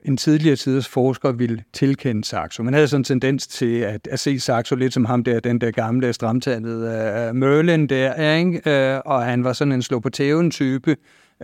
en 0.07 0.17
tidligere 0.17 0.55
tiders 0.55 0.87
forsker 0.87 1.31
ville 1.31 1.63
tilkende 1.73 2.23
Saxo. 2.23 2.63
Man 2.63 2.73
havde 2.73 2.87
sådan 2.87 3.01
en 3.01 3.03
tendens 3.03 3.47
til 3.47 3.79
at, 3.79 4.07
at 4.07 4.19
se 4.19 4.39
Saxo 4.39 4.75
lidt 4.75 4.93
som 4.93 5.05
ham 5.05 5.23
der, 5.23 5.39
den 5.39 5.61
der 5.61 5.71
gamle, 5.71 6.13
stramtandede 6.13 6.87
uh, 6.87 7.27
øh, 7.27 7.35
Merlin 7.35 7.87
der, 7.87 8.35
ikke? 8.35 8.61
Uh, 8.95 9.11
og 9.11 9.25
han 9.25 9.43
var 9.43 9.53
sådan 9.53 9.71
en 9.71 9.81
slå 9.81 9.99
på 9.99 10.09
tæven 10.09 10.51
type, 10.51 10.95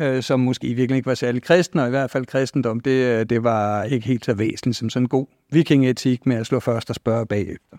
uh, 0.02 0.20
som 0.22 0.40
måske 0.40 0.74
virkelig 0.74 0.98
ikke 0.98 1.08
var 1.08 1.16
særlig 1.16 1.44
kristen, 1.44 1.80
og 1.80 1.88
i 1.88 1.90
hvert 1.90 2.12
fald 2.12 2.26
kristendom, 2.26 2.80
det, 2.80 3.30
det 3.30 3.44
var 3.44 3.84
ikke 3.84 4.08
helt 4.08 4.26
så 4.26 4.34
væsentligt 4.34 4.78
som 4.78 4.90
sådan 4.90 5.04
en 5.04 5.10
god 5.10 5.28
vikingetik 5.52 6.26
med 6.26 6.36
at 6.36 6.46
slå 6.46 6.60
først 6.60 6.90
og 6.90 6.96
spørge 6.96 7.26
bagefter. 7.26 7.78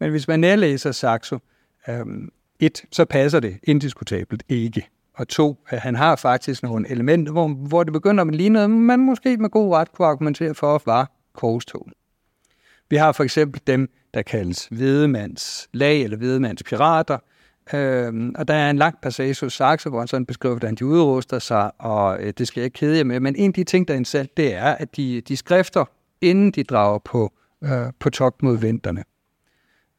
Men 0.00 0.10
hvis 0.10 0.28
man 0.28 0.40
nærlæser 0.40 0.92
Saxo, 0.92 1.38
um, 1.88 2.30
et, 2.60 2.84
så 2.92 3.04
passer 3.04 3.40
det 3.40 3.56
indiskutabelt 3.62 4.42
ikke 4.48 4.88
og 5.14 5.28
to, 5.28 5.58
at 5.68 5.80
han 5.80 5.94
har 5.94 6.16
faktisk 6.16 6.62
nogle 6.62 6.90
elementer, 6.90 7.32
hvor, 7.32 7.48
hvor 7.48 7.82
det 7.82 7.92
begynder 7.92 8.24
at 8.24 8.34
ligne 8.34 8.52
noget, 8.52 8.70
man 8.70 9.00
måske 9.00 9.36
med 9.36 9.50
god 9.50 9.74
ret 9.74 9.92
kunne 9.92 10.08
argumentere 10.08 10.54
for, 10.54 10.74
at 10.74 10.82
var 10.86 11.10
korstog. 11.34 11.88
Vi 12.90 12.96
har 12.96 13.12
for 13.12 13.24
eksempel 13.24 13.60
dem, 13.66 13.90
der 14.14 14.22
kaldes 14.22 14.66
Hvedemands 14.70 15.68
lag 15.72 16.02
eller 16.02 16.16
Hvedemands 16.16 16.62
pirater, 16.62 17.18
Øhm, 17.72 18.34
og 18.38 18.48
der 18.48 18.54
er 18.54 18.70
en 18.70 18.76
lang 18.76 18.98
passage 19.02 19.36
hos 19.40 19.52
Saxe, 19.52 19.88
hvor 19.88 19.98
han 19.98 20.08
sådan 20.08 20.26
beskriver, 20.26 20.54
hvordan 20.54 20.74
de 20.74 20.86
udruster 20.86 21.38
sig, 21.38 21.70
og 21.78 22.22
øh, 22.22 22.32
det 22.38 22.48
skal 22.48 22.60
jeg 22.60 22.64
ikke 22.64 22.78
kede 22.78 22.96
jer 22.96 23.04
med. 23.04 23.20
Men 23.20 23.36
en 23.36 23.50
af 23.50 23.54
de 23.54 23.64
ting, 23.64 23.88
der 23.88 23.94
er 23.94 23.98
interessant, 23.98 24.36
det 24.36 24.54
er, 24.54 24.64
at 24.64 24.96
de, 24.96 25.20
de 25.20 25.36
skrifter, 25.36 25.84
inden 26.20 26.50
de 26.50 26.64
drager 26.64 26.98
på, 26.98 27.32
øh, 27.64 27.70
på 28.00 28.10
togt 28.10 28.42
mod 28.42 28.58
vinterne, 28.58 29.04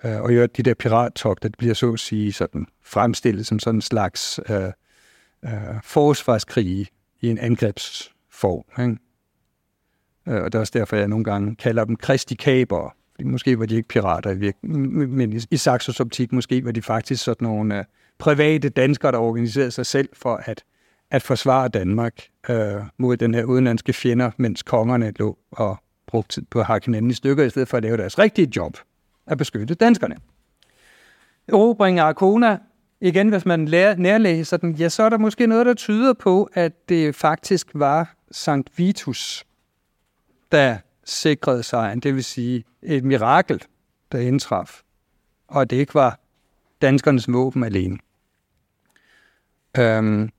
øh, 0.06 0.22
og 0.22 0.30
gør 0.30 0.48
de 0.48 0.64
der 0.64 0.74
pirattogter, 0.74 1.50
det 1.50 1.58
bliver 1.58 1.74
så 1.74 1.94
at 1.94 2.00
sige 2.00 2.34
sådan 2.34 2.66
fremstillet 2.84 3.46
som 3.46 3.60
sådan 3.60 3.78
en 3.78 3.82
slags 3.82 4.40
øh, 4.50 4.72
øh, 5.46 5.82
forsvarskrige 5.84 6.88
i 7.22 7.30
en 7.30 7.38
angrebsform. 7.38 8.84
Ikke? 8.84 8.98
Øh, 10.28 10.44
og 10.44 10.54
det 10.54 10.56
er 10.56 10.60
også 10.60 10.74
derfor, 10.76 10.96
jeg 10.96 11.08
nogle 11.08 11.24
gange 11.24 11.56
kalder 11.56 11.86
dem 11.86 11.96
kristikaber. 11.96 12.96
Fordi 13.16 13.28
måske 13.28 13.60
var 13.60 13.66
de 13.66 13.76
ikke 13.76 13.88
pirater 13.88 14.32
i 14.32 14.38
virkeligheden, 14.38 15.16
men 15.16 15.34
i, 15.34 15.40
i 15.52 15.58
Saxos 15.58 16.00
optik 16.00 16.32
måske 16.32 16.66
var 16.66 16.72
de 16.72 16.82
faktisk 16.82 17.24
sådan 17.24 17.48
nogle 17.48 17.78
øh, 17.78 17.84
private 18.18 18.70
danskere, 18.70 19.12
der 19.12 19.18
organiserede 19.18 19.72
sig 19.72 19.86
selv 19.86 20.10
for 20.14 20.42
at, 20.46 20.64
at 21.12 21.22
forsvare 21.22 21.68
Danmark 21.68 22.22
øh, 22.50 22.82
mod 22.98 23.18
den 23.18 23.34
her 23.34 23.44
udenlandske 23.44 23.94
fjender, 23.94 24.32
mens 24.38 24.64
kongerne 24.64 25.14
lå 25.20 25.38
og 25.52 25.78
brugte 26.08 26.36
tid 26.36 26.46
på 26.52 26.60
at 26.60 26.66
hakke 26.66 26.86
hinanden 26.86 27.12
i 27.12 27.14
stykker, 27.14 27.44
i 27.44 27.50
stedet 27.50 27.68
for 27.68 27.78
at 27.78 27.84
lave 27.84 27.98
deres 27.98 28.20
rigtige 28.20 28.52
job 28.56 28.78
at 29.28 29.38
beskytte 29.38 29.74
danskerne. 29.74 30.16
Erobringen 31.48 32.00
af 32.00 32.04
Arkona 32.04 32.58
igen, 33.02 33.30
hvis 33.30 33.46
man 33.46 33.68
lærer, 33.68 33.96
nærlæser 33.96 34.58
den, 34.58 34.76
ja, 34.76 34.90
så 34.90 35.04
er 35.04 35.10
der 35.10 35.18
måske 35.18 35.48
noget, 35.48 35.66
der 35.66 35.74
tyder 35.74 36.14
på, 36.14 36.50
at 36.54 36.90
det 36.90 37.16
faktisk 37.16 37.68
var 37.74 38.16
Sankt 38.32 38.78
Vitus, 38.78 39.46
der 40.52 40.78
sikrede 41.04 41.64
sejren. 41.64 42.00
Det 42.00 42.16
vil 42.16 42.24
sige 42.24 42.64
et 42.82 43.04
mirakel, 43.04 43.62
der 44.12 44.20
indtraf. 44.20 44.82
Og 45.48 45.70
det 45.70 45.76
ikke 45.76 45.94
var 45.94 46.20
danskernes 46.82 47.34
våben 47.34 47.64
alene. 47.64 47.98
Øhm, 49.78 50.30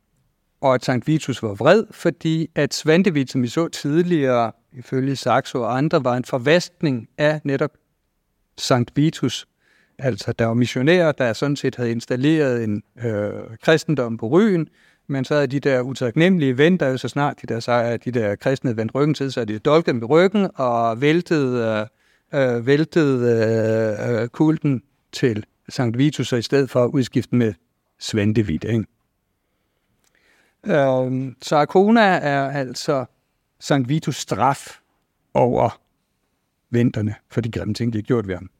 og 0.61 0.75
at 0.75 0.85
Sankt 0.85 1.07
Vitus 1.07 1.43
var 1.43 1.55
vred, 1.55 1.85
fordi 1.91 2.51
at 2.55 2.75
Svantevit, 2.75 3.31
som 3.31 3.43
vi 3.43 3.49
så 3.49 3.69
tidligere, 3.69 4.53
ifølge 4.73 5.17
Saxo 5.17 5.63
og 5.63 5.77
andre, 5.77 6.05
var 6.05 6.17
en 6.17 6.25
forvaskning 6.25 7.09
af 7.19 7.41
netop 7.45 7.71
Sankt 8.59 8.93
Vitus, 8.97 9.47
Altså, 9.99 10.33
der 10.33 10.47
var 10.47 10.55
missionærer, 10.55 11.13
der 11.13 11.33
sådan 11.33 11.57
set 11.57 11.77
havde 11.77 11.91
installeret 11.91 12.65
en 12.65 12.83
øh, 13.05 13.33
kristendom 13.63 14.17
på 14.17 14.29
ryen, 14.29 14.69
men 15.07 15.25
så 15.25 15.35
havde 15.35 15.47
de 15.47 15.61
der 15.61 15.81
utaknemmelige 15.81 16.59
ven, 16.59 16.77
der 16.77 16.89
jo 16.89 16.97
så 16.97 17.09
snart 17.09 17.43
de 17.43 17.47
der, 17.47 17.61
sejre, 17.61 17.97
de 17.97 18.11
der 18.11 18.37
kristne 18.37 18.77
vendte 18.77 18.95
ryggen 18.95 19.15
til, 19.15 19.33
så 19.33 19.45
de 19.45 19.59
dolket 19.59 19.95
dem 19.95 20.03
i 20.03 20.05
ryggen 20.05 20.51
og 20.55 21.01
væltede, 21.01 21.89
øh, 22.33 22.57
øh, 22.57 22.67
væltede 22.67 23.99
øh, 24.11 24.23
øh, 24.23 24.29
kulten 24.29 24.83
til 25.13 25.45
Sankt 25.69 25.99
Vitus, 25.99 26.33
og 26.33 26.39
i 26.39 26.43
stedet 26.43 26.71
for 26.71 26.85
at 26.85 26.89
udskifte 26.89 27.35
med 27.37 27.55
Svendevit. 27.99 28.65
Ikke? 28.65 28.85
Øh, 30.67 31.33
så 31.43 31.57
Arkona 31.57 32.01
er 32.01 32.51
altså 32.51 33.05
Sankt 33.61 33.89
Vitus 33.89 34.17
straf 34.17 34.81
over 35.35 35.81
venterne 36.71 37.15
for 37.31 37.41
de 37.41 37.51
grimme 37.51 37.75
ting, 37.75 37.93
de 37.93 37.99
har 37.99 38.03
gjort 38.03 38.29
ved 38.29 38.35
ham. 38.35 38.51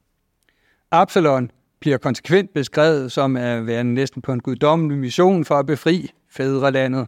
Absalon 0.91 1.51
bliver 1.81 1.99
konsekvent 1.99 2.55
beskrevet 2.55 3.13
som 3.13 3.37
at 3.37 3.67
være 3.67 3.85
næsten 3.85 4.23
på 4.23 4.33
en 4.33 4.41
guddommelig 4.41 4.99
mission 4.99 5.45
for 5.45 5.55
at 5.55 5.67
befri 5.67 6.11
fædrelandet. 6.31 7.07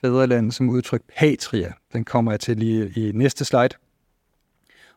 Fædrelandet 0.00 0.54
som 0.54 0.68
udtryk 0.68 1.02
patria. 1.18 1.72
Den 1.92 2.04
kommer 2.04 2.32
jeg 2.32 2.40
til 2.40 2.56
lige 2.56 2.92
i 2.96 3.12
næste 3.12 3.44
slide. 3.44 3.68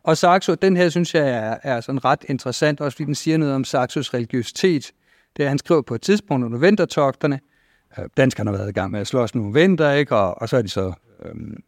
Og 0.04 0.18
Saxo, 0.18 0.56
den 0.56 0.78
her 0.78 0.90
synes 0.90 1.16
jeg 1.16 1.30
er, 1.30 1.58
er 1.64 1.82
sådan 1.82 2.06
ret 2.06 2.26
interessant, 2.30 2.82
også 2.82 2.96
fordi 2.96 3.06
den 3.06 3.16
siger 3.16 3.38
noget 3.38 3.56
om 3.56 3.64
Saxos 3.64 4.14
religiøsitet. 4.14 4.92
Det 5.38 5.46
er, 5.46 5.50
han 5.50 5.58
skriver 5.58 5.82
på 5.82 5.96
et 5.96 6.02
tidspunkt 6.02 6.46
under 6.46 6.58
vintertogterne. 6.60 7.40
Øh, 8.00 8.06
danskerne 8.18 8.50
har 8.50 8.58
været 8.58 8.70
i 8.70 8.74
gang 8.74 8.92
med 8.92 9.00
at 9.00 9.08
slås 9.08 9.36
nogle 9.36 9.54
vinter, 9.54 9.92
ikke? 9.92 10.16
Og, 10.16 10.42
og 10.42 10.50
så 10.50 10.58
er 10.58 10.62
de 10.62 10.70
så 10.70 10.94
øhm, 11.26 11.64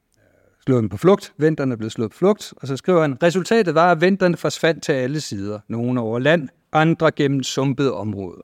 slået 0.68 0.90
på 0.90 0.98
flugt. 0.98 1.34
Venterne 1.38 1.78
blev 1.78 1.90
slået 1.90 2.12
på 2.12 2.18
flugt. 2.18 2.54
Og 2.58 2.68
så 2.68 2.78
skriver 2.78 3.02
han, 3.02 3.18
resultatet 3.24 3.76
var, 3.76 3.92
at 3.92 4.02
venterne 4.02 4.38
forsvandt 4.38 4.84
til 4.84 4.92
alle 4.92 5.22
sider. 5.22 5.60
Nogle 5.68 6.02
over 6.02 6.20
land, 6.20 6.50
andre 6.74 7.12
gennem 7.12 7.44
sumpede 7.44 7.94
områder. 7.94 8.42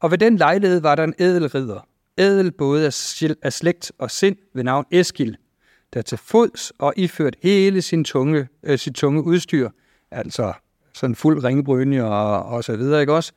Og 0.00 0.10
ved 0.10 0.18
den 0.18 0.36
lejlighed 0.36 0.80
var 0.80 0.94
der 0.94 1.04
en 1.04 1.14
ædel 1.18 1.48
ridder. 1.48 1.86
Ædel 2.18 2.52
både 2.52 2.86
af 3.42 3.52
slægt 3.52 3.92
og 3.98 4.10
sind 4.10 4.36
ved 4.54 4.64
navn 4.64 4.84
Eskil, 4.90 5.36
der 5.94 6.02
til 6.02 6.18
fods 6.18 6.72
og 6.78 6.92
iført 6.96 7.36
hele 7.42 7.82
sin 7.82 8.04
tunge, 8.04 8.48
øh, 8.62 8.78
sit 8.78 8.94
tunge 8.94 9.24
udstyr, 9.24 9.70
altså 10.10 10.52
sådan 10.94 11.14
fuld 11.14 11.44
ringebrynje 11.44 12.04
og, 12.04 12.42
og 12.42 12.64
så 12.64 12.76
videre, 12.76 13.00
ikke 13.00 13.12
også, 13.12 13.32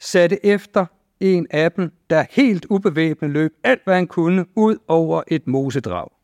satte 0.00 0.46
efter 0.46 0.86
en 1.20 1.46
af 1.50 1.72
dem, 1.72 1.90
der 2.10 2.24
helt 2.30 2.66
ubevæbnet 2.70 3.30
løb 3.30 3.52
alt, 3.64 3.80
hvad 3.84 3.94
han 3.94 4.06
kunne, 4.06 4.44
ud 4.56 4.76
over 4.88 5.22
et 5.28 5.46
mosedrag. 5.46 6.17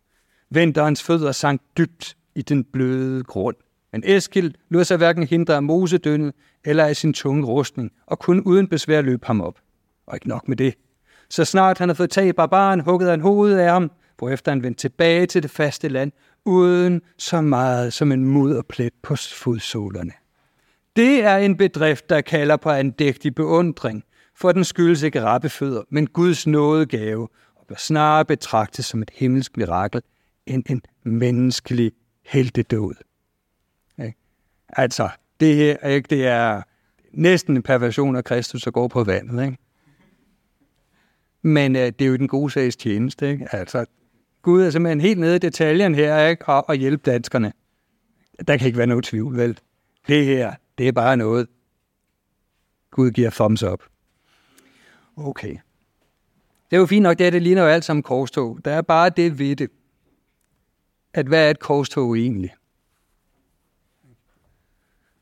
Vinterens 0.50 1.02
fødder 1.02 1.32
sank 1.32 1.60
dybt 1.78 2.16
i 2.34 2.42
den 2.42 2.64
bløde 2.64 3.24
grund. 3.24 3.56
Men 3.92 4.02
Eskil 4.06 4.56
lod 4.68 4.84
sig 4.84 4.96
hverken 4.96 5.26
hindre 5.26 5.54
af 5.54 5.62
mosedønnet 5.62 6.34
eller 6.64 6.84
af 6.84 6.96
sin 6.96 7.12
tunge 7.12 7.46
rustning, 7.46 7.90
og 8.06 8.18
kun 8.18 8.40
uden 8.40 8.68
besvær 8.68 9.00
løb 9.00 9.24
ham 9.24 9.40
op. 9.40 9.58
Og 10.06 10.16
ikke 10.16 10.28
nok 10.28 10.48
med 10.48 10.56
det. 10.56 10.74
Så 11.30 11.44
snart 11.44 11.78
han 11.78 11.88
havde 11.88 11.96
fået 11.96 12.10
tag 12.10 12.26
i 12.26 12.32
barbaren, 12.32 12.80
huggede 12.80 13.10
han 13.10 13.20
hovedet 13.20 13.58
af 13.58 13.70
ham, 13.70 13.90
hvorefter 14.18 14.52
han 14.52 14.62
vendte 14.62 14.80
tilbage 14.80 15.26
til 15.26 15.42
det 15.42 15.50
faste 15.50 15.88
land, 15.88 16.12
uden 16.44 17.02
så 17.18 17.40
meget 17.40 17.92
som 17.92 18.12
en 18.12 18.24
mudderplet 18.24 18.92
på 19.02 19.16
fodsålerne. 19.16 20.12
Det 20.96 21.24
er 21.24 21.36
en 21.36 21.56
bedrift, 21.56 22.10
der 22.10 22.20
kalder 22.20 22.56
på 22.56 22.70
andægtig 22.70 23.34
beundring, 23.34 24.04
for 24.36 24.52
den 24.52 24.64
skyldes 24.64 25.02
ikke 25.02 25.22
rappefødder, 25.22 25.82
men 25.90 26.06
Guds 26.06 26.46
nådegave, 26.46 27.28
og 27.56 27.66
bør 27.68 27.74
snarere 27.78 28.24
betragtes 28.24 28.86
som 28.86 29.02
et 29.02 29.10
himmelsk 29.14 29.56
mirakel 29.56 30.02
end 30.46 30.64
en 30.70 30.82
menneskelig 31.02 31.92
heltedåd. 32.22 32.94
Ikke? 33.98 34.14
Altså, 34.68 35.08
det 35.40 35.56
her 35.56 35.88
ikke, 35.88 36.06
det 36.10 36.26
er 36.26 36.62
næsten 37.12 37.56
en 37.56 37.62
perversion 37.62 38.16
af 38.16 38.24
Kristus, 38.24 38.62
der 38.62 38.70
går 38.70 38.88
på 38.88 39.04
vandet. 39.04 39.44
Ikke? 39.44 39.58
Men 41.42 41.76
øh, 41.76 41.82
det 41.86 42.02
er 42.02 42.06
jo 42.06 42.16
den 42.16 42.28
gode 42.28 42.50
sags 42.50 42.76
tjeneste. 42.76 43.30
Ikke? 43.30 43.54
Altså, 43.54 43.86
Gud 44.42 44.62
er 44.62 44.70
simpelthen 44.70 45.00
helt 45.00 45.20
nede 45.20 45.36
i 45.36 45.38
detaljen 45.38 45.94
her, 45.94 46.26
ikke? 46.26 46.48
Og, 46.48 46.68
og 46.68 46.74
hjælpe 46.74 47.10
danskerne. 47.10 47.52
Der 48.48 48.56
kan 48.56 48.66
ikke 48.66 48.78
være 48.78 48.86
noget 48.86 49.04
tvivl, 49.04 49.36
vel? 49.36 49.58
Det 50.08 50.24
her, 50.24 50.54
det 50.78 50.88
er 50.88 50.92
bare 50.92 51.16
noget, 51.16 51.48
Gud 52.90 53.10
giver 53.10 53.30
thumbs 53.30 53.62
up. 53.62 53.82
Okay. 55.16 55.56
Det 56.70 56.76
er 56.76 56.80
jo 56.80 56.86
fint 56.86 57.02
nok, 57.02 57.18
det, 57.18 57.26
er, 57.26 57.30
det 57.30 57.42
ligner 57.42 57.62
jo 57.62 57.68
alt 57.68 57.84
sammen 57.84 58.02
korstog. 58.02 58.58
Der 58.64 58.70
er 58.70 58.82
bare 58.82 59.10
det 59.10 59.38
ved 59.38 59.56
det, 59.56 59.70
at 61.14 61.26
hvad 61.26 61.46
er 61.46 61.50
et 61.50 61.58
korstog 61.58 62.18
egentlig? 62.18 62.54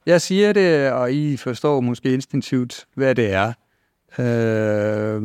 Jeg 0.07 0.21
siger 0.21 0.53
det, 0.53 0.93
og 0.93 1.13
I 1.13 1.37
forstår 1.37 1.81
måske 1.81 2.15
instinktivt, 2.15 2.87
hvad 2.95 3.15
det 3.15 3.33
er. 3.33 3.53
Øh, 4.19 5.23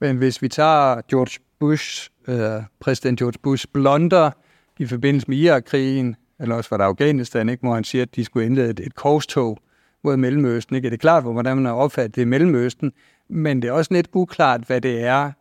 men 0.00 0.16
hvis 0.16 0.42
vi 0.42 0.48
tager 0.48 1.00
George 1.10 1.40
Bush, 1.58 2.10
øh, 2.28 2.62
præsident 2.80 3.18
George 3.18 3.38
Bush 3.42 3.66
blonder 3.72 4.30
i 4.78 4.86
forbindelse 4.86 5.28
med 5.28 5.36
Irak-krigen, 5.36 6.16
eller 6.40 6.54
også 6.54 6.70
var 6.70 6.76
det 6.76 6.84
Afghanistan, 6.84 7.48
ikke, 7.48 7.60
hvor 7.60 7.74
han 7.74 7.84
siger, 7.84 8.02
at 8.02 8.16
de 8.16 8.24
skulle 8.24 8.46
indlede 8.46 8.70
et, 8.70 8.80
et 8.80 8.94
korstog 8.94 9.58
mod 10.04 10.16
Mellemøsten. 10.16 10.76
Ikke? 10.76 10.90
Det 10.90 10.94
er 10.94 10.98
klart, 10.98 11.22
hvordan 11.22 11.56
man 11.56 11.64
har 11.66 11.72
opfattet 11.72 12.16
det 12.16 12.22
i 12.22 12.24
Mellemøsten, 12.24 12.92
men 13.28 13.62
det 13.62 13.68
er 13.68 13.72
også 13.72 13.94
lidt 13.94 14.08
uklart, 14.12 14.60
hvad 14.60 14.80
det 14.80 15.00
er, 15.00 15.32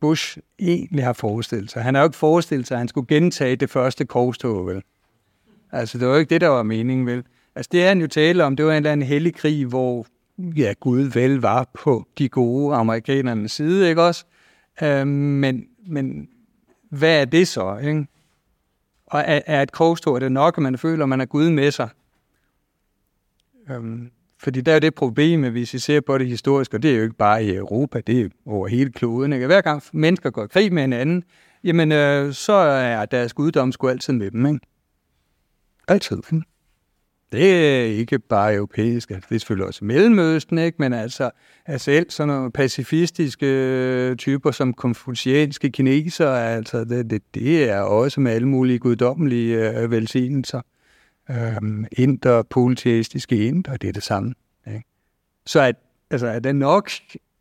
Bush 0.00 0.38
egentlig 0.58 1.04
har 1.04 1.12
forestillet 1.12 1.70
sig. 1.70 1.82
Han 1.82 1.94
har 1.94 2.02
jo 2.02 2.06
ikke 2.06 2.16
forestillet 2.16 2.66
sig, 2.66 2.74
at 2.74 2.78
han 2.78 2.88
skulle 2.88 3.06
gentage 3.06 3.56
det 3.56 3.70
første 3.70 4.04
korstog, 4.04 4.66
vel? 4.66 4.82
Altså, 5.72 5.98
det 5.98 6.06
var 6.06 6.12
jo 6.12 6.18
ikke 6.18 6.30
det, 6.30 6.40
der 6.40 6.48
var 6.48 6.62
meningen, 6.62 7.06
vel? 7.06 7.24
Altså, 7.54 7.68
det 7.72 7.84
er 7.84 7.88
han 7.88 8.00
jo 8.00 8.06
tale 8.06 8.44
om. 8.44 8.56
Det 8.56 8.64
var 8.64 8.72
en 8.72 8.76
eller 8.76 8.92
anden 8.92 9.06
hellig 9.06 9.34
krig, 9.34 9.66
hvor 9.66 10.06
ja, 10.38 10.74
Gud 10.80 11.02
vel 11.02 11.36
var 11.36 11.70
på 11.74 12.06
de 12.18 12.28
gode 12.28 12.74
amerikanernes 12.76 13.52
side, 13.52 13.88
ikke 13.88 14.02
også? 14.02 14.24
Øhm, 14.82 15.08
men, 15.08 15.66
men 15.86 16.28
hvad 16.90 17.20
er 17.20 17.24
det 17.24 17.48
så, 17.48 17.76
ikke? 17.76 18.06
Og 19.06 19.20
er, 19.20 19.40
er 19.46 19.62
et 19.62 19.72
korstog, 19.72 20.14
er 20.14 20.18
det 20.18 20.32
nok, 20.32 20.58
at 20.58 20.62
man 20.62 20.78
føler, 20.78 21.04
at 21.04 21.08
man 21.08 21.20
er 21.20 21.24
Gud 21.24 21.50
med 21.50 21.70
sig? 21.70 21.88
Øhm, 23.70 24.10
fordi 24.40 24.60
der 24.60 24.72
er 24.72 24.76
jo 24.76 24.80
det 24.80 24.94
problem, 24.94 25.44
at 25.44 25.50
hvis 25.50 25.74
vi 25.74 25.78
ser 25.78 26.00
på 26.00 26.18
det 26.18 26.26
historisk, 26.26 26.74
og 26.74 26.82
det 26.82 26.90
er 26.92 26.96
jo 26.96 27.02
ikke 27.02 27.16
bare 27.16 27.44
i 27.44 27.54
Europa, 27.54 28.00
det 28.00 28.20
er 28.20 28.28
over 28.46 28.68
hele 28.68 28.92
kloden. 28.92 29.32
Ikke? 29.32 29.46
Hver 29.46 29.60
gang 29.60 29.82
mennesker 29.92 30.30
går 30.30 30.44
i 30.44 30.46
krig 30.46 30.72
med 30.72 30.82
hinanden, 30.82 31.24
jamen 31.64 31.92
øh, 31.92 32.32
så 32.32 32.52
er 32.52 33.04
deres 33.04 33.32
guddom 33.32 33.72
sgu 33.72 33.88
altid 33.88 34.12
med 34.12 34.30
dem. 34.30 34.46
Ikke? 34.46 34.60
Altid. 35.88 36.16
Ikke? 36.32 36.42
Det 37.32 37.54
er 37.54 37.84
ikke 37.84 38.18
bare 38.18 38.54
europæisk, 38.54 39.10
altså 39.10 39.26
det 39.28 39.34
er 39.34 39.38
selvfølgelig 39.38 39.66
også 39.66 39.84
Mellemøsten, 39.84 40.58
ikke? 40.58 40.76
men 40.78 40.92
altså, 40.92 41.30
altså 41.66 41.84
selv 41.84 42.10
sådan 42.10 42.34
nogle 42.34 42.52
pacifistiske 42.52 43.46
øh, 43.46 44.16
typer 44.16 44.50
som 44.50 44.74
konfucianske 44.74 45.70
kinesere, 45.70 46.54
altså 46.54 46.84
det, 46.84 47.10
det, 47.10 47.22
det 47.34 47.70
er 47.70 47.80
også 47.80 48.20
med 48.20 48.32
alle 48.32 48.48
mulige 48.48 48.78
guddommelige 48.78 49.78
øh, 49.78 49.90
velsignelser. 49.90 50.60
Øhm, 51.30 51.86
inder, 51.92 52.42
polyteistiske 52.42 53.46
inder, 53.46 53.76
det 53.76 53.88
er 53.88 53.92
det 53.92 54.02
samme. 54.02 54.34
Ikke? 54.66 54.84
Så 55.46 55.60
at, 55.60 55.76
altså, 56.10 56.26
er 56.26 56.38
det 56.38 56.56
nok, 56.56 56.90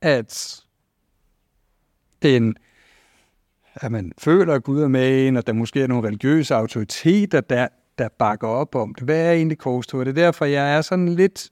at 0.02 0.62
den, 2.22 2.56
at 3.76 3.92
man 3.92 4.12
føler, 4.18 4.54
at 4.54 4.64
Gud 4.64 4.82
er 4.82 4.88
med 4.88 5.28
en, 5.28 5.38
og 5.38 5.48
der 5.48 5.54
måske 5.54 5.82
er 5.82 5.88
nogle 5.88 6.08
religiøse 6.08 6.56
autoriteter, 6.56 7.42
der, 7.42 7.68
der 7.98 8.10
bakker 8.20 8.48
op 8.48 8.76
om 8.76 8.94
det. 8.94 9.04
Hvad 9.04 9.26
er 9.26 9.32
egentlig 9.32 9.58
korstog? 9.58 10.06
Det 10.06 10.12
er 10.12 10.24
derfor, 10.26 10.46
jeg 10.46 10.76
er 10.76 10.82
sådan 10.82 11.10
lidt 11.10 11.50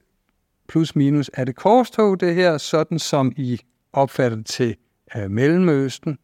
plus 0.68 0.96
minus. 0.96 1.30
Er 1.34 1.44
det 1.44 1.56
korstog, 1.56 2.20
det 2.20 2.34
her, 2.34 2.58
sådan 2.58 2.98
som 2.98 3.32
I 3.36 3.60
opfatter 3.92 4.36
det 4.36 4.46
til 4.46 4.76
uh, 5.16 5.30
Mellemøsten 5.30 6.18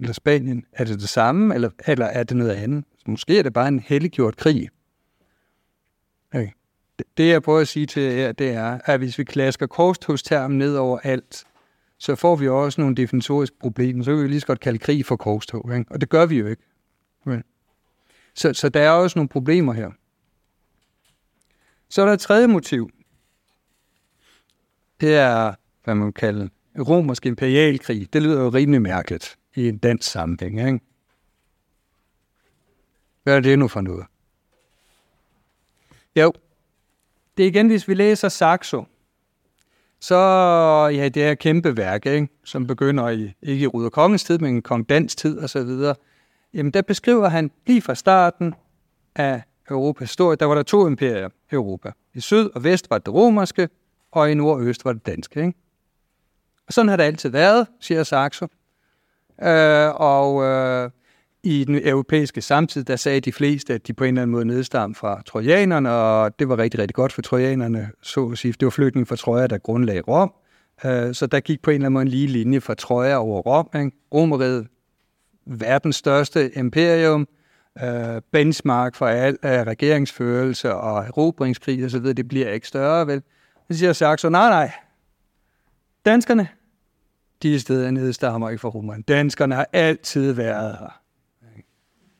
eller 0.00 0.12
Spanien? 0.12 0.64
Er 0.72 0.84
det 0.84 1.00
det 1.00 1.08
samme, 1.08 1.54
eller, 1.54 1.70
eller 1.86 2.06
er 2.06 2.22
det 2.22 2.36
noget 2.36 2.50
andet? 2.50 2.84
Måske 3.06 3.38
er 3.38 3.42
det 3.42 3.52
bare 3.52 3.68
en 3.68 3.80
helliggjort 3.80 4.36
krig. 4.36 4.68
Okay. 6.34 6.50
Det, 7.16 7.28
jeg 7.28 7.42
prøver 7.42 7.60
at 7.60 7.68
sige 7.68 7.86
til 7.86 8.02
jer, 8.02 8.32
det 8.32 8.50
er, 8.50 8.78
at 8.84 8.98
hvis 8.98 9.18
vi 9.18 9.24
klasker 9.24 9.66
korstogstermen 9.66 10.58
ned 10.58 10.76
over 10.76 10.98
alt, 10.98 11.44
så 11.98 12.14
får 12.14 12.36
vi 12.36 12.48
også 12.48 12.80
nogle 12.80 12.96
definitoriske 12.96 13.56
problemer. 13.60 14.04
Så 14.04 14.14
kan 14.14 14.22
vi 14.22 14.28
lige 14.28 14.40
så 14.40 14.46
godt 14.46 14.60
kalde 14.60 14.78
krig 14.78 15.06
for 15.06 15.16
korstog, 15.16 15.78
ikke? 15.78 15.92
og 15.92 16.00
det 16.00 16.08
gør 16.08 16.26
vi 16.26 16.38
jo 16.38 16.46
ikke. 16.46 16.62
Okay. 17.26 17.42
Så, 18.34 18.52
så 18.52 18.68
der 18.68 18.80
er 18.80 18.90
også 18.90 19.18
nogle 19.18 19.28
problemer 19.28 19.72
her. 19.72 19.90
Så 21.88 22.02
er 22.02 22.06
der 22.06 22.12
et 22.12 22.20
tredje 22.20 22.46
motiv. 22.46 22.90
Det 25.00 25.14
er, 25.14 25.54
hvad 25.84 25.94
man 25.94 26.12
kalder 26.12 26.48
romersk 26.78 27.26
imperialkrig. 27.26 28.12
Det 28.12 28.22
lyder 28.22 28.42
jo 28.42 28.48
rimelig 28.48 28.82
mærkeligt 28.82 29.38
i 29.54 29.68
en 29.68 29.78
dansk 29.78 30.10
sammenhæng. 30.10 30.58
Ikke? 30.66 30.80
Hvad 33.22 33.36
er 33.36 33.40
det 33.40 33.58
nu 33.58 33.68
for 33.68 33.80
noget? 33.80 34.06
Jo, 36.16 36.32
det 37.36 37.42
er 37.42 37.48
igen, 37.48 37.66
hvis 37.66 37.88
vi 37.88 37.94
læser 37.94 38.28
Saxo, 38.28 38.84
så 40.00 40.16
ja, 40.92 41.08
det 41.08 41.24
er 41.24 41.32
et 41.32 41.38
kæmpe 41.38 41.76
værk, 41.76 42.06
ikke? 42.06 42.28
som 42.44 42.66
begynder 42.66 43.08
i, 43.08 43.34
ikke 43.42 43.64
i 43.64 43.66
Ruder 43.66 43.90
Kongens 43.90 44.24
tid, 44.24 44.38
men 44.38 44.62
Kong 44.62 44.88
Dans 44.88 45.16
tid 45.16 45.38
og 45.38 45.50
så 45.50 45.64
videre. 45.64 45.94
Jamen, 46.54 46.72
der 46.72 46.82
beskriver 46.82 47.28
han 47.28 47.50
lige 47.66 47.82
fra 47.82 47.94
starten 47.94 48.54
af 49.14 49.42
Europas 49.70 50.08
historie, 50.10 50.36
der 50.36 50.46
var 50.46 50.54
der 50.54 50.62
to 50.62 50.86
imperier 50.86 51.28
i 51.28 51.54
Europa. 51.54 51.92
I 52.14 52.20
syd 52.20 52.50
og 52.54 52.64
vest 52.64 52.90
var 52.90 52.98
det 52.98 53.14
romerske, 53.14 53.68
og 54.12 54.30
i 54.30 54.34
nord 54.34 54.56
og 54.56 54.62
øst 54.62 54.84
var 54.84 54.92
det 54.92 55.06
danske. 55.06 55.40
Ikke? 55.40 55.58
Og 56.66 56.72
sådan 56.72 56.88
har 56.88 56.96
det 56.96 57.04
altid 57.04 57.30
været, 57.30 57.66
siger 57.80 58.02
Saxo. 58.02 58.46
Øh, 59.42 59.90
og 59.94 60.44
øh, 60.44 60.90
i 61.46 61.64
den 61.64 61.88
europæiske 61.88 62.40
samtid, 62.40 62.84
der 62.84 62.96
sagde 62.96 63.20
de 63.20 63.32
fleste, 63.32 63.74
at 63.74 63.86
de 63.86 63.92
på 63.92 64.04
en 64.04 64.08
eller 64.08 64.22
anden 64.22 64.32
måde 64.32 64.44
nedstam 64.44 64.94
fra 64.94 65.22
trojanerne, 65.26 65.90
og 65.90 66.38
det 66.38 66.48
var 66.48 66.58
rigtig, 66.58 66.80
rigtig 66.80 66.94
godt 66.94 67.12
for 67.12 67.22
trojanerne, 67.22 67.90
så 68.02 68.26
at 68.26 68.38
sige. 68.38 68.52
Det 68.52 68.66
var 68.66 68.70
flygtninge 68.70 69.06
fra 69.06 69.16
Troja, 69.16 69.46
der 69.46 69.58
grundlagde 69.58 70.00
Rom. 70.00 70.32
Øh, 70.84 71.14
så 71.14 71.26
der 71.26 71.40
gik 71.40 71.62
på 71.62 71.70
en 71.70 71.74
eller 71.74 71.86
anden 71.86 71.92
måde 71.92 72.02
en 72.02 72.08
lige 72.08 72.26
linje 72.26 72.60
fra 72.60 72.74
Troja 72.74 73.16
over 73.16 73.40
Rom. 73.40 73.68
Ikke? 73.74 73.96
Romeriet, 74.14 74.66
verdens 75.46 75.96
største 75.96 76.58
imperium, 76.58 77.28
øh, 77.82 78.22
benchmark 78.32 78.94
for 78.94 79.06
al 79.06 79.36
øh, 79.44 79.50
regeringsførelse 79.50 80.74
og 80.74 81.04
erobringskrig 81.04 81.84
osv., 81.84 82.04
det 82.04 82.28
bliver 82.28 82.50
ikke 82.50 82.68
større, 82.68 83.06
vel? 83.06 83.22
Så 83.70 83.78
siger 83.78 83.92
Saxo, 83.92 84.28
nej, 84.28 84.48
nej, 84.48 84.72
danskerne, 86.04 86.48
de 87.42 87.60
steder 87.60 87.90
nedstammer 87.90 88.50
ikke 88.50 88.60
fra 88.60 88.68
romerne. 88.68 89.02
Danskerne 89.02 89.54
har 89.54 89.68
altid 89.72 90.32
været 90.32 90.76
her. 90.78 91.05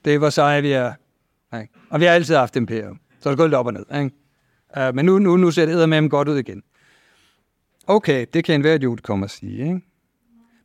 Det 0.07 0.20
var 0.20 0.30
så, 0.30 0.61
vi 0.61 0.72
er. 0.72 0.92
Ikke? 1.61 1.74
Og 1.90 2.00
vi 2.00 2.04
har 2.04 2.12
altid 2.12 2.36
haft 2.36 2.57
imperium. 2.57 3.00
Så 3.20 3.28
er 3.28 3.30
det 3.30 3.38
gået 3.38 3.48
lidt 3.48 3.57
op 3.57 3.66
og 3.66 3.72
ned. 3.72 3.84
Ikke? 3.94 4.11
Uh, 4.88 4.94
men 4.94 5.04
nu, 5.04 5.18
nu, 5.18 5.36
nu 5.36 5.50
ser 5.50 5.66
det 5.66 5.88
med 5.88 5.96
dem 5.96 6.11
godt 6.11 6.28
ud 6.28 6.38
igen. 6.38 6.62
Okay, 7.86 8.26
det 8.34 8.44
kan 8.44 8.54
enhver 8.54 8.74
idiot 8.74 9.02
komme 9.02 9.24
at 9.24 9.30
sige. 9.30 9.59
Ikke? 9.59 9.80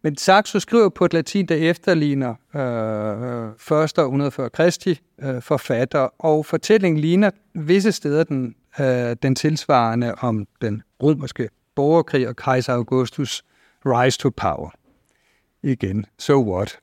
Men 0.02 0.18
Saxo 0.18 0.60
skriver 0.60 0.90
på 0.90 1.06
et 1.06 1.14
latin, 1.14 1.46
der 1.46 1.56
efterligner 1.56 2.36
øh, 2.56 3.46
øh 3.46 3.52
første 3.58 4.00
og 4.00 4.06
140 4.06 4.50
Kristi 4.50 5.00
øh, 5.22 5.42
forfatter, 5.42 6.10
og 6.20 6.46
fortællingen 6.46 7.02
ligner 7.02 7.32
visse 7.54 7.92
steder 7.92 8.24
den, 8.24 8.56
øh, 8.80 9.16
den 9.24 9.36
tilsvarende 9.36 10.16
om 10.16 10.48
den 10.62 10.84
romerske 11.04 11.50
borgerkrig 11.76 12.28
og 12.28 12.36
kejser 12.36 12.74
Augustus 12.74 13.44
rise 13.86 14.20
to 14.20 14.30
power. 14.38 14.70
Igen, 15.64 16.06
so 16.20 16.54
what? 16.54 16.80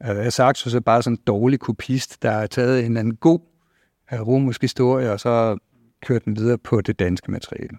Okay. 0.00 0.24
Altså, 0.24 0.42
er 0.76 0.80
bare 0.80 1.02
sådan 1.02 1.16
en 1.16 1.22
dårlig 1.26 1.60
kopist, 1.60 2.22
der 2.22 2.30
har 2.30 2.46
taget 2.46 2.86
en 2.86 2.96
anden 2.96 3.16
god 3.16 3.40
øh, 4.12 4.20
romersk 4.20 4.62
historie, 4.62 5.12
og 5.12 5.20
så 5.20 5.58
kørt 6.02 6.24
den 6.24 6.36
videre 6.36 6.58
på 6.58 6.80
det 6.80 6.98
danske 6.98 7.30
materiale. 7.30 7.78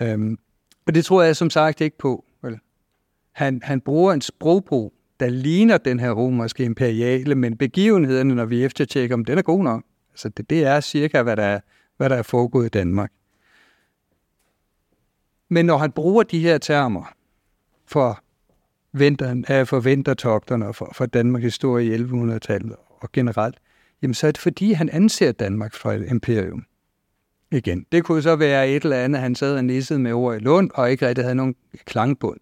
Øhm, 0.00 0.38
og 0.86 0.94
det 0.94 1.04
tror 1.04 1.22
jeg 1.22 1.36
som 1.36 1.50
sagt 1.50 1.80
ikke 1.80 1.98
på. 1.98 2.24
Vel? 2.42 2.58
Han, 3.32 3.60
han 3.62 3.80
bruger 3.80 4.12
en 4.12 4.20
sprogbrug, 4.20 4.94
der 5.20 5.28
ligner 5.28 5.78
den 5.78 6.00
her 6.00 6.10
romerske 6.10 6.64
imperiale, 6.64 7.34
men 7.34 7.56
begivenhederne, 7.56 8.34
når 8.34 8.44
vi 8.44 8.64
eftertjekker, 8.64 9.16
om 9.16 9.24
den 9.24 9.38
er 9.38 9.42
god 9.42 9.62
nok. 9.62 9.82
Altså 10.12 10.28
det, 10.28 10.50
det 10.50 10.64
er 10.64 10.80
cirka, 10.80 11.22
hvad 11.22 11.36
der 11.36 11.42
er, 11.42 11.60
hvad 11.96 12.10
der 12.10 12.16
er 12.16 12.22
foregået 12.22 12.66
i 12.66 12.68
Danmark. 12.68 13.12
Men 15.48 15.66
når 15.66 15.78
han 15.78 15.92
bruger 15.92 16.22
de 16.22 16.38
her 16.38 16.58
termer 16.58 17.12
for 17.86 18.22
vinteren, 18.92 19.44
er 19.48 19.64
for 19.64 19.80
vintertogterne 19.80 20.66
og 20.66 20.74
for, 20.74 20.92
for 20.94 21.06
Danmarks 21.06 21.44
historie 21.44 21.86
i 21.86 21.98
1100-tallet 21.98 22.76
og 23.00 23.12
generelt, 23.12 23.58
jamen 24.02 24.14
så 24.14 24.26
er 24.26 24.30
det 24.30 24.40
fordi, 24.40 24.72
han 24.72 24.88
anser 24.88 25.32
Danmark 25.32 25.74
for 25.74 25.92
et 25.92 26.10
imperium. 26.10 26.64
igen. 27.50 27.86
Det 27.92 28.04
kunne 28.04 28.22
så 28.22 28.36
være 28.36 28.70
et 28.70 28.82
eller 28.82 28.96
andet, 28.96 29.20
han 29.20 29.34
sad 29.34 29.56
og 29.56 29.64
nissede 29.64 29.98
med 29.98 30.12
ord 30.12 30.36
i 30.36 30.38
Lund, 30.38 30.70
og 30.74 30.90
ikke 30.90 31.08
rigtig 31.08 31.24
havde 31.24 31.34
nogen 31.34 31.54
klangbund. 31.84 32.40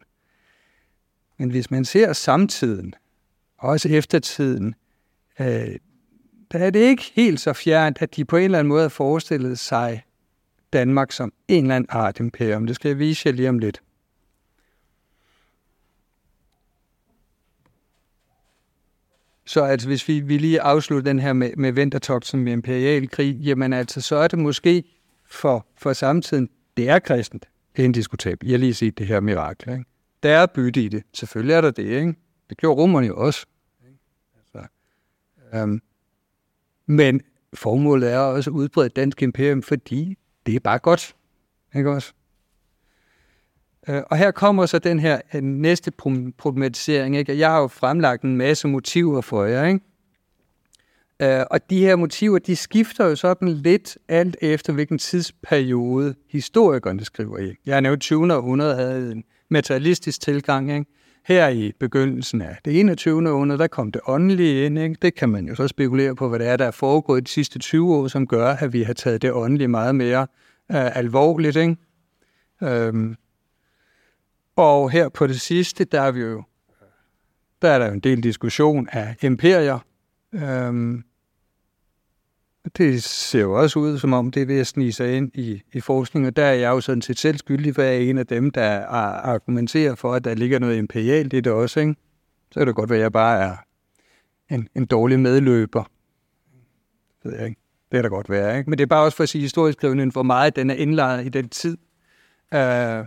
Men 1.39 1.51
hvis 1.51 1.71
man 1.71 1.85
ser 1.85 2.13
samtiden, 2.13 2.95
også 3.59 3.89
eftertiden, 3.89 4.75
øh, 5.41 5.77
der 6.53 6.59
er 6.59 6.71
det 6.71 6.81
ikke 6.81 7.13
helt 7.15 7.41
så 7.41 7.53
fjernt, 7.53 8.03
at 8.03 8.17
de 8.17 8.25
på 8.25 8.37
en 8.37 8.45
eller 8.45 8.59
anden 8.59 8.69
måde 8.69 8.83
har 8.83 8.89
forestillet 8.89 9.59
sig 9.59 10.03
Danmark 10.73 11.13
som 11.13 11.33
en 11.49 11.65
eller 11.65 11.77
anden 11.77 11.89
art 11.91 12.21
imperium. 12.21 12.67
Det 12.67 12.77
skal 12.77 12.89
jeg 12.89 12.99
vise 12.99 13.23
jer 13.27 13.33
lige 13.33 13.49
om 13.49 13.59
lidt. 13.59 13.83
Så 19.51 19.65
altså, 19.65 19.89
hvis 19.89 20.09
vi, 20.09 20.21
vi 20.21 20.39
lige 20.39 20.61
afslutter 20.61 21.11
den 21.11 21.19
her 21.19 21.33
med, 21.33 21.51
med 21.57 21.73
Ventertogt 21.73 22.27
som 22.27 22.47
imperial 22.47 23.09
krig, 23.09 23.37
jamen 23.37 23.73
altså, 23.73 24.01
så 24.01 24.17
er 24.17 24.29
det 24.29 24.39
måske 24.39 24.85
for, 25.27 25.67
for 25.79 25.93
samtiden, 25.93 26.49
det 26.77 26.89
er 26.89 26.99
kristent. 26.99 27.47
Indiskutabelt. 27.77 28.51
Jeg 28.51 28.53
har 28.53 28.59
lige 28.59 28.75
set 28.75 28.99
det 28.99 29.07
her 29.07 29.21
mirakel. 29.21 29.73
Ikke? 29.73 29.85
Der 30.23 30.31
er 30.39 30.47
bytte 30.47 30.83
i 30.83 30.89
det. 30.89 31.03
Selvfølgelig 31.15 31.55
er 31.55 31.61
der 31.61 31.71
det. 31.71 31.85
Ikke? 31.85 32.15
Det 32.51 32.59
gjorde 32.59 32.81
romerne 32.83 33.07
jo 33.07 33.17
også. 33.17 33.47
Altså, 34.37 34.69
øhm, 35.55 35.81
men 36.87 37.21
formålet 37.55 38.13
er 38.13 38.19
også 38.19 38.51
at 38.51 38.55
udbrede 38.55 38.89
dansk 38.89 39.23
imperium, 39.23 39.63
fordi 39.63 40.19
det 40.47 40.55
er 40.55 40.61
bare 40.61 40.79
godt. 40.79 41.17
Ikke 41.75 41.91
også? 41.91 42.13
Øh, 43.89 44.03
og 44.11 44.17
her 44.17 44.31
kommer 44.31 44.67
så 44.67 44.79
den 44.79 44.99
her 44.99 45.21
øh, 45.35 45.43
næste 45.43 45.91
problematisering. 46.39 47.17
Ikke? 47.17 47.39
Jeg 47.39 47.51
har 47.51 47.61
jo 47.61 47.69
fremlagt 47.69 48.23
en 48.23 48.37
masse 48.37 48.69
motiver 48.69 49.21
for 49.21 49.45
jer. 49.45 49.65
Ikke? 49.65 49.81
Øh, 51.23 51.45
og 51.51 51.71
de 51.71 51.81
her 51.81 51.97
motiver, 51.97 52.39
de 52.39 52.57
skifter 52.57 53.07
jo 53.07 53.17
sådan 53.17 53.49
lidt 53.49 53.99
alt 54.09 54.37
efter, 54.41 54.73
hvilken 54.73 54.99
tidsperiode 54.99 56.15
historikerne 56.31 57.05
skriver 57.05 57.39
i. 57.39 57.55
Jeg 57.67 57.77
har 57.77 57.81
nævnt 57.81 58.03
20. 58.03 58.35
århundrede 58.35 58.75
havde 58.75 59.13
en 59.13 59.25
materialistisk 59.49 60.21
tilgang. 60.21 60.73
Ikke? 60.73 60.85
Her 61.27 61.49
i 61.49 61.73
begyndelsen 61.81 62.43
af 62.43 62.57
det 62.65 62.81
21. 62.81 63.31
århundrede, 63.31 63.59
der 63.59 63.67
kom 63.67 63.93
det 63.93 64.01
åndelige 64.07 64.67
ind. 64.67 64.79
Ikke? 64.79 64.97
Det 65.03 65.15
kan 65.15 65.29
man 65.29 65.47
jo 65.47 65.55
så 65.55 65.69
spekulere 65.69 66.15
på, 66.15 66.29
hvad 66.29 66.39
det 66.39 66.49
er, 66.49 66.57
der 66.57 66.65
er 66.65 66.71
foregået 66.71 67.27
de 67.27 67.31
sidste 67.31 67.59
20 67.59 67.95
år, 67.95 68.09
som 68.09 68.27
gør, 68.27 68.47
at 68.47 68.73
vi 68.73 68.83
har 68.83 68.93
taget 68.93 69.23
det 69.23 69.33
åndelige 69.33 69.69
meget 69.69 69.95
mere 69.95 70.21
uh, 70.69 70.97
alvorligt. 70.97 71.57
Ikke? 71.57 71.77
Øhm, 72.63 73.17
og 74.65 74.91
her 74.91 75.09
på 75.09 75.27
det 75.27 75.41
sidste, 75.41 75.85
der 75.85 76.01
er 76.01 76.11
vi 76.11 76.21
jo, 76.21 76.43
der 77.63 77.69
er 77.69 77.79
der 77.79 77.87
jo 77.87 77.93
en 77.93 78.01
del 78.01 78.23
diskussion 78.23 78.89
af 78.93 79.17
imperier. 79.23 79.79
Øhm, 80.35 81.05
det 82.77 83.03
ser 83.03 83.41
jo 83.41 83.61
også 83.61 83.79
ud, 83.79 83.99
som 83.99 84.13
om 84.13 84.31
det 84.31 84.43
er 84.43 84.47
ved 84.47 84.61
at 84.61 84.67
snige 84.67 84.93
sig 84.93 85.17
ind 85.17 85.31
i, 85.35 85.63
i 85.73 85.81
forskning, 85.81 86.27
og 86.27 86.37
der 86.37 86.45
er 86.45 86.55
jeg 86.55 86.69
jo 86.69 86.81
sådan 86.81 87.03
set 87.03 87.19
selv 87.19 87.39
skyldig, 87.39 87.75
for 87.75 87.83
jeg 87.83 87.97
er 87.97 88.11
en 88.11 88.19
af 88.19 88.27
dem, 88.27 88.51
der 88.51 88.87
argumenterer 88.87 89.95
for, 89.95 90.15
at 90.15 90.25
der 90.25 90.35
ligger 90.35 90.59
noget 90.59 90.79
imperialt 90.79 91.33
i 91.33 91.41
det 91.41 91.53
også. 91.53 91.81
Ikke? 91.81 91.95
Så 92.53 92.61
kan 92.61 92.67
det 92.67 92.75
godt 92.75 92.91
være, 92.91 92.99
at 92.99 93.03
jeg 93.03 93.13
bare 93.13 93.41
er 93.41 93.57
en, 94.55 94.69
en 94.75 94.87
dårlig 94.87 95.21
medløber. 95.21 95.85
Det 97.23 97.31
ved 97.31 97.39
jeg 97.39 97.49
ikke. 97.49 97.61
Det 97.93 97.99
er 97.99 98.03
da 98.03 98.09
godt 98.09 98.31
være, 98.31 98.59
ikke? 98.59 98.71
Men 98.71 98.79
det 98.79 98.83
er 98.83 98.87
bare 98.89 99.05
også 99.05 99.17
for 99.17 99.23
at 99.23 99.29
sige 99.29 99.43
historisk 99.43 99.83
hvor 99.83 100.23
meget 100.23 100.57
den 100.57 100.71
er 100.71 100.75
indlejret 100.75 101.27
i 101.27 101.29
den 101.29 101.49
tid, 101.49 101.77
øh, 102.55 103.05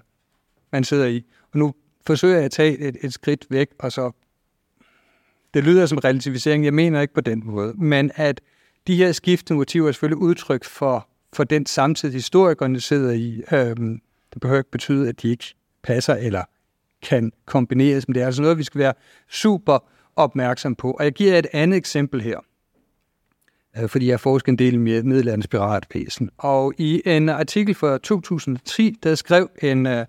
man 0.72 0.84
sidder 0.84 1.06
i. 1.06 1.26
Og 1.54 1.60
nu 1.60 1.74
forsøger 2.08 2.36
jeg 2.36 2.45
at 2.45 2.51
tage 2.51 2.78
et, 2.78 2.97
et 3.01 3.14
skridt 3.14 3.45
væk, 3.49 3.68
og 3.80 3.91
så... 3.91 4.12
Det 5.54 5.64
lyder 5.64 5.86
som 5.86 5.97
relativisering, 5.97 6.66
jeg 6.66 6.74
mener 6.74 7.01
ikke 7.01 7.14
på 7.14 7.22
den 7.22 7.41
måde, 7.45 7.74
men 7.74 8.12
at 8.16 8.41
de 8.88 8.95
her 8.95 9.12
skiftende 9.12 9.58
motiver 9.58 9.88
er 9.88 9.91
selvfølgelig 9.91 10.18
udtryk 10.18 10.64
for, 10.64 11.08
for 11.34 11.43
den 11.43 11.66
samtid, 11.66 12.12
historikerne 12.12 12.80
sidder 12.80 13.12
i. 13.12 13.43
Øhm, 13.54 14.01
det 14.34 14.41
behøver 14.41 14.60
ikke 14.60 14.72
betyde, 14.72 15.10
at 15.10 15.22
de 15.22 15.30
ikke 15.30 15.56
passer 15.84 16.14
eller 16.16 16.43
kan 17.01 17.32
kombineres, 17.45 18.08
men 18.08 18.16
det 18.16 18.22
er 18.22 18.26
altså 18.26 18.41
noget, 18.41 18.58
vi 18.58 18.64
skal 18.64 18.80
være 18.80 18.93
super 19.30 19.80
opmærksom 20.16 20.76
på. 20.76 20.91
Og 20.91 21.04
jeg 21.04 21.14
giver 21.14 21.39
et 21.39 21.47
andet 21.54 21.78
eksempel 21.78 22.22
her, 22.22 22.39
øh, 23.78 23.89
fordi 23.89 24.08
jeg 24.08 24.20
forsker 24.20 24.51
en 24.51 24.58
del 24.58 24.80
med 24.80 25.04
middelandets 25.04 25.47
piratpæsen. 25.47 26.30
Og 26.38 26.74
i 26.78 27.01
en 27.06 27.30
artikel 27.30 27.76
fra 27.76 27.97
2010, 27.97 28.97
der 29.04 29.16
skrev 29.16 29.49
en, 29.62 29.86
øh, 29.86 30.06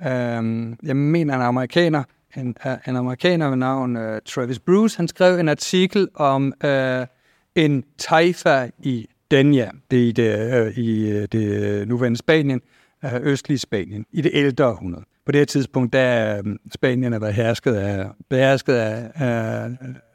øh, 0.00 0.76
jeg 0.82 0.96
mener 0.96 1.34
en 1.34 1.42
amerikaner, 1.42 2.02
en, 2.36 2.56
øh, 2.66 2.72
en 2.88 2.96
amerikaner 2.96 3.48
ved 3.48 3.56
navn 3.56 3.96
øh, 3.96 4.20
Travis 4.26 4.58
Bruce, 4.58 4.96
han 4.96 5.08
skrev 5.08 5.38
en 5.38 5.48
artikel 5.48 6.08
om 6.14 6.52
øh, 6.64 7.06
en 7.54 7.84
taifa 7.98 8.68
i 8.78 9.06
Denia, 9.30 9.70
det 9.90 9.98
er 9.98 10.02
i 10.08 10.12
det, 10.12 10.66
øh, 10.66 10.78
i 10.78 11.10
øh, 11.10 11.28
det 11.32 11.88
nuværende 11.88 12.18
Spanien, 12.18 12.60
øh, 13.04 13.10
østlige 13.22 13.58
Spanien, 13.58 14.06
i 14.12 14.20
det 14.20 14.30
ældre 14.34 14.66
århundrede. 14.66 15.04
På 15.26 15.32
det 15.32 15.38
her 15.38 15.46
tidspunkt, 15.46 15.92
der 15.92 16.38
øh, 16.38 16.44
Spanien 16.74 17.12
har 17.12 17.20
været 17.20 17.34
hersket 17.34 17.74
af, 17.74 18.06
behersket 18.30 18.74
af, 18.74 19.10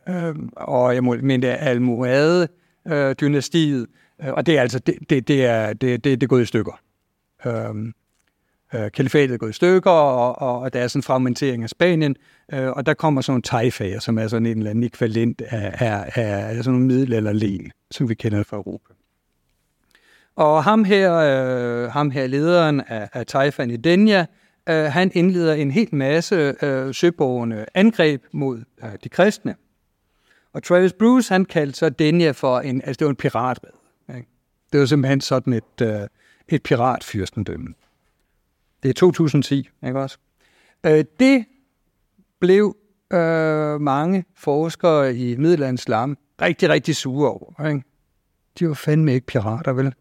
øh, 0.08 0.30
øh, 0.30 0.36
og 0.56 0.96
jeg 0.96 1.04
må 1.04 1.16
mene, 1.22 1.48
det 1.48 1.50
er 1.50 1.56
Almohade-dynastiet, 1.56 3.88
øh, 4.22 4.28
øh, 4.28 4.34
og 4.34 4.46
det 4.46 4.58
er 4.58 4.62
altså, 4.62 4.80
det, 4.80 4.96
det, 5.10 5.28
det 5.28 5.46
er, 5.46 5.74
det, 5.74 6.04
det, 6.04 6.22
det 6.22 6.24
er 6.24 6.28
gået 6.28 6.42
i 6.42 6.46
stykker. 6.46 6.82
Øh, 7.46 7.76
øh, 8.76 8.92
kalifatet 8.92 9.34
er 9.34 9.38
gået 9.38 9.50
i 9.50 9.54
stykker, 9.54 9.92
og, 9.92 10.42
og, 10.42 10.60
og 10.60 10.74
der 10.74 10.80
er 10.80 10.88
sådan 10.88 11.00
en 11.00 11.04
fragmentering 11.04 11.64
af 11.64 11.70
Spanien, 11.70 12.16
øh, 12.54 12.70
og 12.70 12.86
der 12.86 12.94
kommer 12.94 13.22
sådan 13.22 13.32
nogle 13.32 13.42
taifager, 13.42 14.00
som 14.00 14.18
er 14.18 14.28
sådan 14.28 14.46
en 14.46 14.58
eller 14.58 14.70
anden 14.70 14.84
ekvalent 14.84 15.42
af, 15.42 15.76
af, 15.80 16.12
af, 16.16 16.50
af 16.50 16.56
sådan 16.56 16.72
nogle 16.72 16.88
middelalderlen, 16.88 17.72
som 17.92 18.10
vi 18.10 18.14
kender 18.14 18.44
fra 18.44 18.58
Europa. 18.58 18.94
Og 20.36 20.64
ham 20.64 20.84
her, 20.84 21.16
øh, 21.16 21.92
ham 21.92 22.12
her 22.12 22.28
lederen 22.28 22.82
af, 22.88 23.10
af 23.14 23.26
taifaen 23.26 23.72
i 23.72 23.78
Denia, 23.78 24.26
øh, 24.70 24.84
han 24.84 25.12
indleder 25.14 25.54
en 25.54 25.72
helt 25.72 25.94
masse 25.94 26.56
øh, 26.62 26.94
søborgende 26.94 27.66
angreb 27.74 28.24
mod 28.32 28.64
øh, 28.84 28.90
de 29.04 29.10
kristne. 29.10 29.56
Og 30.54 30.64
Travis 30.64 30.94
Bruce, 30.94 31.34
han 31.34 31.46
kaldte 31.46 31.80
så 31.80 31.90
Denia 31.90 32.32
for 32.32 32.60
en, 32.60 32.82
altså 32.86 33.00
det 33.00 33.06
var 33.06 33.10
en 33.10 33.16
piratred. 33.16 33.72
Ikke? 34.16 34.28
Det 34.72 34.80
var 34.80 34.86
simpelthen 34.86 35.22
sådan 35.22 35.54
et, 35.54 35.82
øh, 35.82 36.08
et 36.48 36.64
piratfyrstendømme. 36.64 37.74
Det 38.84 38.90
er 38.90 38.94
2010, 38.94 39.70
ikke 39.86 40.00
også? 40.00 40.18
Øh, 40.86 41.06
det 41.20 41.46
blev 42.40 42.78
øh, 43.14 43.82
mange 43.82 44.26
forskere 44.36 45.16
i 45.16 45.36
middelandslam 45.36 46.18
rigtig, 46.42 46.70
rigtig 46.70 46.96
sure 46.96 47.32
over. 47.32 47.68
Ikke? 47.68 47.84
De 48.60 48.68
var 48.68 48.74
fandme 48.74 49.14
ikke 49.14 49.28
pirater, 49.28 49.72
vel? 49.74 49.94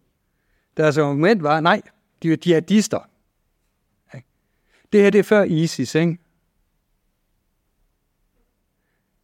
Deres 0.77 0.99
argument 0.99 1.43
var, 1.43 1.61
nej, 1.61 1.83
de 2.23 2.31
var 2.31 2.37
jihadister. 2.47 3.09
Ikke? 4.15 4.29
Det 4.93 5.03
her 5.03 5.11
det 5.11 5.19
er 5.19 5.23
før 5.23 5.43
ISIS, 5.43 5.95
ikke? 5.95 6.19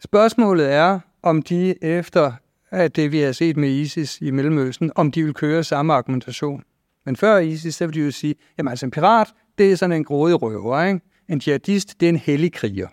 Spørgsmålet 0.01 0.73
er, 0.73 1.01
om 1.23 1.43
de 1.43 1.85
efter 1.85 2.33
at 2.71 2.97
det, 2.97 3.13
vi 3.13 3.19
har 3.19 3.33
set 3.33 3.57
med 3.57 3.69
ISIS 3.69 4.21
i 4.21 4.31
Mellemøsten, 4.31 4.93
om 4.95 5.13
de 5.13 5.25
vil 5.25 5.35
køre 5.35 5.65
samme 5.65 5.95
argumentation. 5.95 6.65
Men 7.05 7.17
før 7.17 7.39
ISIS, 7.39 7.75
så 7.75 7.87
vil 7.87 7.95
de 7.95 8.01
jo 8.01 8.11
sige, 8.11 8.35
jamen 8.59 8.71
altså 8.71 8.87
en 8.87 8.91
pirat, 8.91 9.35
det 9.59 9.73
er 9.73 9.77
sådan 9.77 9.97
en 9.97 10.05
grådig 10.05 10.43
røver, 10.43 10.83
ikke? 10.83 11.01
En 11.29 11.41
jihadist, 11.47 12.01
det 12.01 12.07
er 12.07 12.11
en 12.11 12.17
hellig 12.17 12.53
kriger 12.53 12.89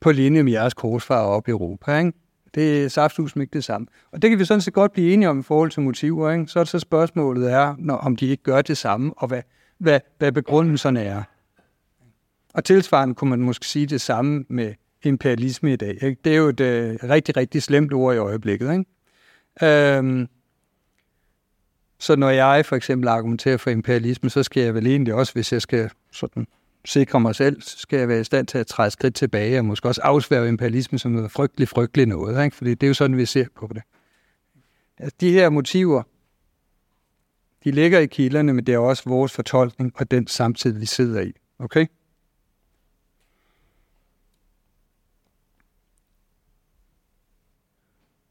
på 0.00 0.12
linje 0.12 0.42
med 0.42 0.52
jeres 0.52 0.74
korsfar 0.74 1.22
op 1.22 1.48
i 1.48 1.50
Europa, 1.50 1.98
ikke? 1.98 2.12
Det 2.54 2.84
er 2.84 2.88
safthus 2.88 3.36
ikke 3.36 3.52
det 3.52 3.64
samme. 3.64 3.86
Og 4.12 4.22
det 4.22 4.30
kan 4.30 4.38
vi 4.38 4.44
sådan 4.44 4.60
set 4.60 4.74
godt 4.74 4.92
blive 4.92 5.12
enige 5.12 5.28
om 5.28 5.40
i 5.40 5.42
forhold 5.42 5.70
til 5.70 5.82
motiver, 5.82 6.30
ikke? 6.30 6.46
Så 6.46 6.58
er 6.58 6.64
det 6.64 6.70
så 6.70 6.78
spørgsmålet 6.78 7.52
er, 7.52 7.74
når, 7.78 7.96
om 7.96 8.16
de 8.16 8.26
ikke 8.26 8.42
gør 8.42 8.62
det 8.62 8.76
samme, 8.76 9.12
og 9.16 9.28
hvad, 9.28 9.42
hvad, 9.78 10.00
hvad 10.18 10.32
begrundelserne 10.32 11.02
er. 11.02 11.22
Og 12.54 12.64
tilsvarende 12.64 13.14
kunne 13.14 13.30
man 13.30 13.40
måske 13.40 13.66
sige 13.66 13.86
det 13.86 14.00
samme 14.00 14.44
med 14.48 14.74
imperialisme 15.04 15.72
i 15.72 15.76
dag. 15.76 16.02
Ikke? 16.02 16.20
Det 16.24 16.32
er 16.32 16.36
jo 16.36 16.48
et 16.48 16.60
øh, 16.60 16.98
rigtig, 17.02 17.36
rigtig 17.36 17.62
slemt 17.62 17.92
ord 17.92 18.14
i 18.14 18.18
øjeblikket. 18.18 18.72
Ikke? 18.72 19.96
Øhm, 19.96 20.28
så 22.00 22.16
når 22.16 22.30
jeg 22.30 22.66
for 22.66 22.76
eksempel 22.76 23.08
argumenterer 23.08 23.56
for 23.56 23.70
imperialisme, 23.70 24.30
så 24.30 24.42
skal 24.42 24.62
jeg 24.62 24.74
vel 24.74 24.86
egentlig 24.86 25.14
også, 25.14 25.32
hvis 25.32 25.52
jeg 25.52 25.62
skal 25.62 25.90
sådan 26.12 26.46
sikre 26.84 27.20
mig 27.20 27.34
selv, 27.34 27.62
så 27.62 27.78
skal 27.78 27.98
jeg 27.98 28.08
være 28.08 28.20
i 28.20 28.24
stand 28.24 28.46
til 28.46 28.58
at 28.58 28.66
træde 28.66 28.90
skridt 28.90 29.14
tilbage, 29.14 29.58
og 29.58 29.64
måske 29.64 29.88
også 29.88 30.00
afsværge 30.04 30.48
imperialisme 30.48 30.98
som 30.98 31.10
noget 31.10 31.30
frygtelig, 31.30 31.68
frygtelig 31.68 32.06
noget. 32.06 32.44
Ikke? 32.44 32.56
Fordi 32.56 32.74
det 32.74 32.82
er 32.82 32.88
jo 32.88 32.94
sådan, 32.94 33.16
vi 33.16 33.26
ser 33.26 33.44
på 33.56 33.68
det. 33.74 33.82
Altså, 34.98 35.16
de 35.20 35.32
her 35.32 35.48
motiver, 35.48 36.02
de 37.64 37.70
ligger 37.70 37.98
i 37.98 38.06
kilderne, 38.06 38.52
men 38.52 38.66
det 38.66 38.74
er 38.74 38.78
også 38.78 39.02
vores 39.06 39.32
fortolkning 39.32 39.92
og 39.96 40.10
den 40.10 40.26
samtid, 40.26 40.72
vi 40.78 40.86
sidder 40.86 41.20
i. 41.20 41.32
Okay? 41.58 41.86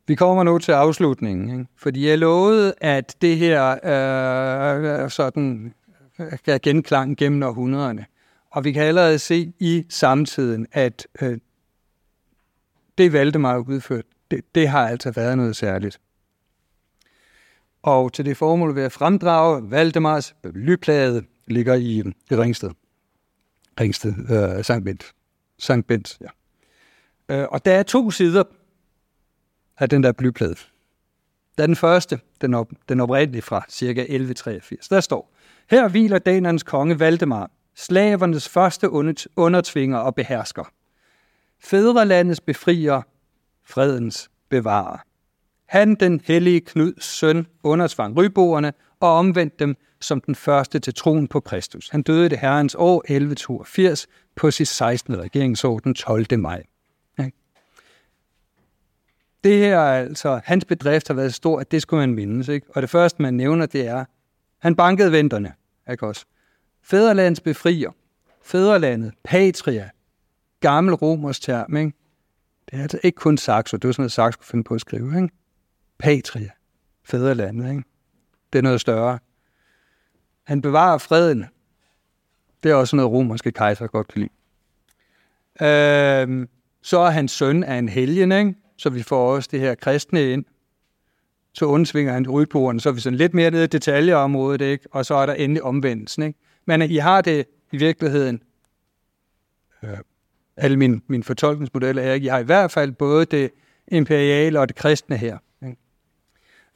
Vi 0.10 0.16
kommer 0.16 0.43
nu 0.43 0.57
til 0.57 0.72
afslutningen, 0.72 1.49
ikke? 1.60 1.72
fordi 1.78 2.07
jeg 2.07 2.18
lovede, 2.18 2.74
at 2.82 3.16
det 3.22 3.38
her 3.38 3.72
øh, 3.84 5.03
øh 5.03 5.10
sådan 5.10 5.74
øh, 6.20 6.32
kan 6.45 6.60
genklang 6.64 7.18
gennem 7.18 7.43
århundrederne. 7.43 8.05
Og 8.49 8.64
vi 8.64 8.72
kan 8.72 8.84
allerede 8.84 9.20
se 9.20 9.53
i 9.60 9.86
samtiden, 9.89 10.68
at 10.72 11.07
øh, 11.22 11.38
det 12.97 13.14
Valdemar 13.14 13.51
har 13.51 13.60
udført, 13.60 14.05
det, 14.32 14.41
det 14.55 14.68
har 14.68 14.88
altså 14.88 15.12
været 15.12 15.38
noget 15.38 15.55
særligt. 15.55 15.99
og 17.84 18.14
til 18.14 18.26
det 18.26 18.38
formål 18.38 18.76
vil 18.76 18.82
jeg 18.82 18.91
fremdrage 18.91 19.72
Valdemars 19.72 20.36
blyplade, 20.53 21.24
ligger 21.47 21.74
i, 21.74 22.03
i 22.32 22.36
Ringsted. 22.36 22.72
Ringsted, 23.80 24.14
øh, 24.57 24.64
Sankt 24.64 24.86
Bent. 24.86 25.14
Sankt 25.60 25.88
Bent, 25.88 26.18
ja. 26.22 26.30
Øh, 27.36 27.47
og 27.51 27.66
der 27.66 27.72
er 27.72 27.84
to 27.84 28.12
sider 28.12 28.43
af 29.80 29.89
den 29.89 30.03
der 30.03 30.11
blyplade. 30.11 30.55
Der 31.57 31.63
er 31.63 31.67
den 31.67 31.75
første, 31.75 32.19
den, 32.41 32.53
op, 32.53 32.71
den 32.89 32.99
oprindelige 32.99 33.41
fra 33.41 33.65
ca. 33.71 33.86
1183. 33.86 34.88
Der 34.88 34.99
står, 34.99 35.34
her 35.69 35.88
hviler 35.88 36.19
danernes 36.19 36.63
konge 36.63 36.99
Valdemar, 36.99 37.51
slavernes 37.75 38.49
første 38.49 38.89
undertvinger 39.36 39.97
og 39.97 40.15
behersker. 40.15 40.63
Fædrelandets 41.59 42.41
befrier, 42.41 43.01
fredens 43.65 44.30
bevarer. 44.49 44.97
Han, 45.65 45.95
den 45.95 46.21
hellige 46.25 46.59
Knuds 46.59 47.05
søn, 47.05 47.47
undertvang 47.63 48.17
ryboerne 48.17 48.73
og 48.99 49.13
omvendte 49.13 49.55
dem 49.59 49.75
som 50.01 50.21
den 50.21 50.36
første 50.36 50.80
til 50.80 50.93
troen 50.93 51.27
på 51.27 51.39
Kristus. 51.39 51.89
Han 51.89 52.01
døde 52.01 52.25
i 52.25 52.30
det 52.30 52.39
herrens 52.39 52.75
år 52.75 53.01
1182 53.01 54.07
på 54.36 54.51
sit 54.51 54.67
16. 54.67 55.19
regeringsår 55.19 55.80
den 55.80 55.93
12. 55.93 56.39
maj. 56.39 56.63
Det 59.43 59.57
her 59.57 59.79
altså, 59.79 60.41
hans 60.43 60.65
bedrift 60.65 61.07
har 61.07 61.15
været 61.15 61.33
stor, 61.33 61.59
at 61.59 61.71
det 61.71 61.81
skulle 61.81 61.99
man 61.99 62.15
mindes. 62.15 62.47
Ikke? 62.47 62.67
Og 62.75 62.81
det 62.81 62.89
første, 62.89 63.21
man 63.21 63.33
nævner, 63.33 63.65
det 63.65 63.87
er, 63.87 64.05
han 64.57 64.75
bankede 64.75 65.11
venterne. 65.11 65.53
Ikke 65.91 66.07
også? 66.07 66.25
Fæderlands 66.83 67.39
befrier. 67.39 67.91
Fæderlandet, 68.41 69.13
patria, 69.23 69.89
gammel 70.59 70.95
romers 70.95 71.39
term, 71.39 71.77
ikke? 71.77 71.93
Det 72.71 72.77
er 72.77 72.81
altså 72.81 72.99
ikke 73.03 73.15
kun 73.15 73.37
Saxo, 73.37 73.77
det 73.77 73.87
var 73.87 73.91
sådan 73.91 74.01
noget, 74.01 74.11
Saxo 74.11 74.37
kunne 74.37 74.45
finde 74.45 74.63
på 74.63 74.73
at 74.73 74.81
skrive, 74.81 75.15
ikke? 75.15 75.29
Patria, 75.99 76.49
fædrelandet, 77.03 77.69
ikke? 77.69 77.83
Det 78.53 78.59
er 78.59 78.63
noget 78.63 78.81
større. 78.81 79.19
Han 80.43 80.61
bevarer 80.61 80.97
freden. 80.97 81.45
Det 82.63 82.71
er 82.71 82.75
også 82.75 82.95
noget, 82.95 83.11
romerske 83.11 83.51
kejser 83.51 83.87
godt 83.87 84.07
kan 84.07 84.21
lide. 84.21 84.31
Øhm, 85.61 86.49
så 86.81 86.99
er 86.99 87.09
hans 87.09 87.31
søn 87.31 87.63
af 87.63 87.75
en 87.75 87.89
helgen, 87.89 88.31
ikke? 88.31 88.55
Så 88.80 88.89
vi 88.89 89.03
får 89.03 89.36
også 89.36 89.49
det 89.51 89.59
her 89.59 89.75
kristne 89.75 90.32
ind. 90.32 90.45
Så 91.53 91.65
undsvinger 91.65 92.13
han 92.13 92.30
rydbordene, 92.30 92.82
så 92.82 92.89
er 92.89 92.93
vi 92.93 93.01
sådan 93.01 93.17
lidt 93.17 93.34
mere 93.34 93.51
nede 93.51 93.63
i 93.63 93.67
detaljeområdet, 93.67 94.61
ikke? 94.61 94.88
og 94.91 95.05
så 95.05 95.15
er 95.15 95.25
der 95.25 95.34
endelig 95.34 95.63
omvendelsen. 95.63 96.23
Ikke? 96.23 96.39
Men 96.65 96.82
I 96.82 96.95
har 96.95 97.21
det 97.21 97.45
i 97.71 97.77
virkeligheden, 97.77 98.41
øh, 99.84 99.97
alle 100.57 100.77
mine, 100.77 101.01
mine 101.07 101.23
fortolkningsmodeller 101.23 102.01
er, 102.01 102.15
jeg 102.15 102.34
har 102.34 102.39
i 102.39 102.43
hvert 102.43 102.71
fald 102.71 102.91
både 102.91 103.25
det 103.25 103.51
imperiale 103.88 104.59
og 104.59 104.67
det 104.67 104.75
kristne 104.75 105.17
her. 105.17 105.38
Ikke? 105.65 105.77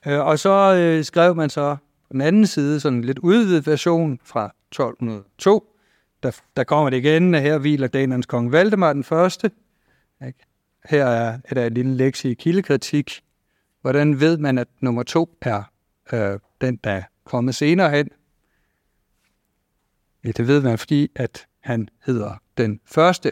Øh, 0.08 0.26
og 0.26 0.39
så 0.39 0.76
øh, 0.76 1.04
skrev 1.04 1.36
man 1.36 1.49
så 1.49 1.76
på 2.08 2.08
den 2.12 2.22
anden 2.22 2.47
side 2.47 2.80
sådan 2.80 2.97
en 2.97 3.04
lidt 3.04 3.20
udvidet 3.20 3.68
version 3.68 4.20
fra 4.24 4.45
1202. 4.72 5.70
Der, 6.24 6.41
der 6.56 6.64
kommer 6.64 6.89
det 6.89 6.97
igen, 6.97 7.36
at 7.36 7.41
her 7.41 7.58
hviler 7.58 7.88
danernes 7.88 8.26
kong 8.26 8.51
Valdemar 8.51 8.93
den 8.93 9.04
første. 9.04 9.51
Ikke? 10.28 10.39
Her 10.86 11.06
er, 11.06 11.40
er 11.44 11.54
der 11.56 11.66
en 11.66 11.74
lille 11.74 11.96
lektie 11.96 12.32
i 12.32 12.34
kildekritik. 12.34 13.22
Hvordan 13.82 14.20
ved 14.20 14.38
man, 14.38 14.58
at 14.58 14.68
nummer 14.82 15.04
to 15.04 15.38
er 15.42 15.64
øh, 16.14 16.40
den, 16.62 16.76
der 16.76 16.92
er 16.92 17.04
kommet 17.24 17.56
senere 17.56 17.92
hen? 17.92 18.10
Ja, 20.24 20.32
det 20.32 20.48
ved 20.48 20.62
man, 20.62 20.78
fordi 20.78 21.12
at 21.16 21.48
han 21.60 21.90
hedder 22.06 22.42
den 22.58 22.80
første. 22.86 23.32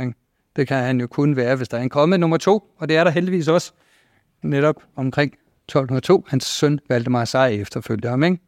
Ikke? 0.00 0.14
Det 0.56 0.68
kan 0.68 0.82
han 0.82 1.00
jo 1.00 1.06
kun 1.06 1.36
være, 1.36 1.56
hvis 1.56 1.68
der 1.68 1.78
er 1.78 1.82
en 1.82 1.88
kommet 1.88 2.20
nummer 2.20 2.36
to, 2.36 2.74
og 2.76 2.88
det 2.88 2.96
er 2.96 3.04
der 3.04 3.10
heldigvis 3.10 3.48
også 3.48 3.72
netop 4.42 4.82
omkring 4.96 5.32
1202. 5.32 6.24
Hans 6.28 6.44
søn 6.44 6.80
Valdemar 6.88 7.24
Sej 7.24 7.48
efterfølgte 7.48 8.08
ham, 8.08 8.22
ikke? 8.22 8.38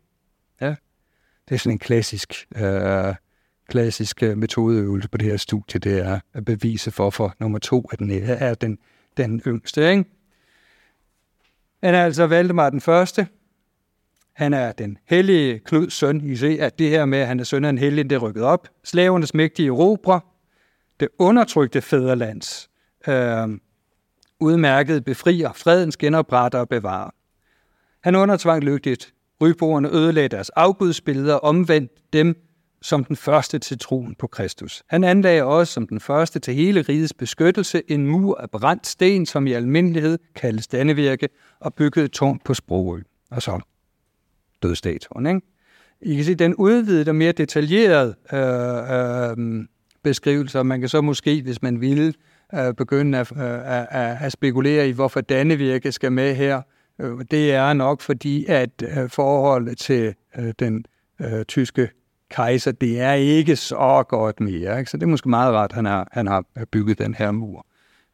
Ja. 0.60 0.74
Det 1.48 1.54
er 1.54 1.58
sådan 1.58 1.72
en 1.72 1.78
klassisk, 1.78 2.48
øh, 2.56 3.14
klassisk 3.72 4.22
metodeøvelse 4.22 5.08
på 5.08 5.18
det 5.18 5.28
her 5.28 5.36
studie, 5.36 5.80
det 5.80 5.98
er 5.98 6.20
at 6.34 6.44
bevise 6.44 6.90
for, 6.90 7.10
for 7.10 7.34
nummer 7.40 7.58
to, 7.58 7.88
at 7.92 7.98
den 7.98 8.10
er 8.24 8.54
den, 8.54 8.78
den 9.16 9.42
yngste, 9.46 9.90
ikke? 9.90 10.04
Han 11.82 11.94
er 11.94 12.04
altså 12.04 12.26
Valdemar 12.26 12.70
den 12.70 12.80
første. 12.80 13.26
Han 14.32 14.54
er 14.54 14.72
den 14.72 14.98
hellige 15.04 15.58
Knuds 15.58 15.92
søn. 15.92 16.20
I 16.20 16.36
ser, 16.36 16.66
at 16.66 16.78
det 16.78 16.88
her 16.88 17.04
med, 17.04 17.18
at 17.18 17.26
han 17.26 17.40
er 17.40 17.44
søn 17.44 17.64
af 17.64 17.70
en 17.70 17.78
hellig, 17.78 18.10
det 18.10 18.16
er 18.16 18.20
rykket 18.20 18.42
op. 18.42 18.68
Slavernes 18.84 19.34
mægtige 19.34 19.68
erobre. 19.68 20.20
Det 21.00 21.08
undertrykte 21.18 21.80
fædrelands. 21.80 22.70
Øh, 23.08 23.48
udmærket 24.40 25.04
befrier, 25.04 25.52
fredens 25.52 25.96
genopretter 25.96 26.58
og 26.58 26.68
bevarer. 26.68 27.10
Han 28.00 28.14
undertvang 28.14 28.62
lygtigt. 28.64 29.14
Ryboerne 29.40 29.88
ødelagde 29.88 30.28
deres 30.28 30.50
afgudsbilleder 30.50 31.34
og 31.34 31.44
omvendt 31.44 32.12
dem 32.12 32.51
som 32.82 33.04
den 33.04 33.16
første 33.16 33.58
til 33.58 33.78
troen 33.78 34.14
på 34.14 34.26
Kristus. 34.26 34.82
Han 34.86 35.04
anlagde 35.04 35.44
også 35.44 35.72
som 35.72 35.86
den 35.86 36.00
første 36.00 36.38
til 36.38 36.54
hele 36.54 36.82
rigets 36.82 37.14
beskyttelse 37.14 37.82
en 37.88 38.06
mur 38.06 38.40
af 38.40 38.50
brændt 38.50 38.86
sten, 38.86 39.26
som 39.26 39.46
i 39.46 39.52
almindelighed 39.52 40.18
kaldes 40.34 40.66
Dannevirke, 40.66 41.28
og 41.60 41.74
byggede 41.74 42.08
tårn 42.08 42.40
på 42.44 42.54
Sprogø. 42.54 43.00
Og 43.30 43.42
så 43.42 43.60
døde 44.62 44.76
statuen, 44.76 45.26
ikke? 45.26 45.40
I 46.00 46.14
kan 46.14 46.24
se 46.24 46.34
den 46.34 46.54
udvidede 46.54 47.10
og 47.10 47.14
mere 47.14 47.32
detaljerede 47.32 48.14
øh, 48.32 49.30
øh, 49.30 49.64
beskrivelse, 50.02 50.64
man 50.64 50.80
kan 50.80 50.88
så 50.88 51.00
måske, 51.00 51.42
hvis 51.42 51.62
man 51.62 51.80
ville, 51.80 52.14
øh, 52.54 52.74
begynde 52.74 53.18
at, 53.18 53.32
øh, 53.36 53.42
at, 53.76 54.16
at 54.20 54.32
spekulere 54.32 54.88
i, 54.88 54.92
hvorfor 54.92 55.20
Dannevirke 55.20 55.92
skal 55.92 56.12
med 56.12 56.34
her. 56.34 56.62
Øh, 57.00 57.18
det 57.30 57.52
er 57.52 57.72
nok 57.72 58.00
fordi, 58.00 58.46
at 58.46 58.82
øh, 58.82 59.10
forholdet 59.10 59.78
til 59.78 60.14
øh, 60.38 60.52
den 60.58 60.84
øh, 61.20 61.44
tyske 61.44 61.88
kejser, 62.32 62.72
det 62.72 63.00
er 63.00 63.12
ikke 63.12 63.56
så 63.56 64.04
godt 64.08 64.40
mere. 64.40 64.78
Ikke? 64.78 64.90
Så 64.90 64.96
det 64.96 65.02
er 65.02 65.06
måske 65.10 65.28
meget 65.28 65.54
rart, 65.54 65.70
at 65.70 65.74
han 65.74 65.84
har, 65.84 66.08
han 66.12 66.26
har 66.26 66.44
bygget 66.70 66.98
den 66.98 67.14
her 67.14 67.30
mur. 67.30 67.66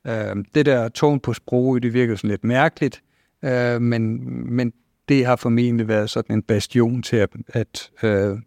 Øh, 0.07 0.37
det 0.55 0.67
der 0.67 0.89
tårn 0.89 1.21
på 1.21 1.33
sprog, 1.33 1.83
det 1.83 1.93
virker 1.93 2.17
sådan 2.17 2.31
lidt 2.31 2.45
mærkeligt, 2.45 3.03
øh, 3.43 3.83
men, 3.83 4.21
men 4.55 4.73
det 5.09 5.27
har 5.27 5.37
formentlig 5.37 5.89
været 5.89 6.11
sådan 6.11 6.37
en 6.37 6.43
bastion 6.43 7.03
til 7.03 7.17
at, 7.17 7.31
at 7.49 7.91
øh, 8.03 8.39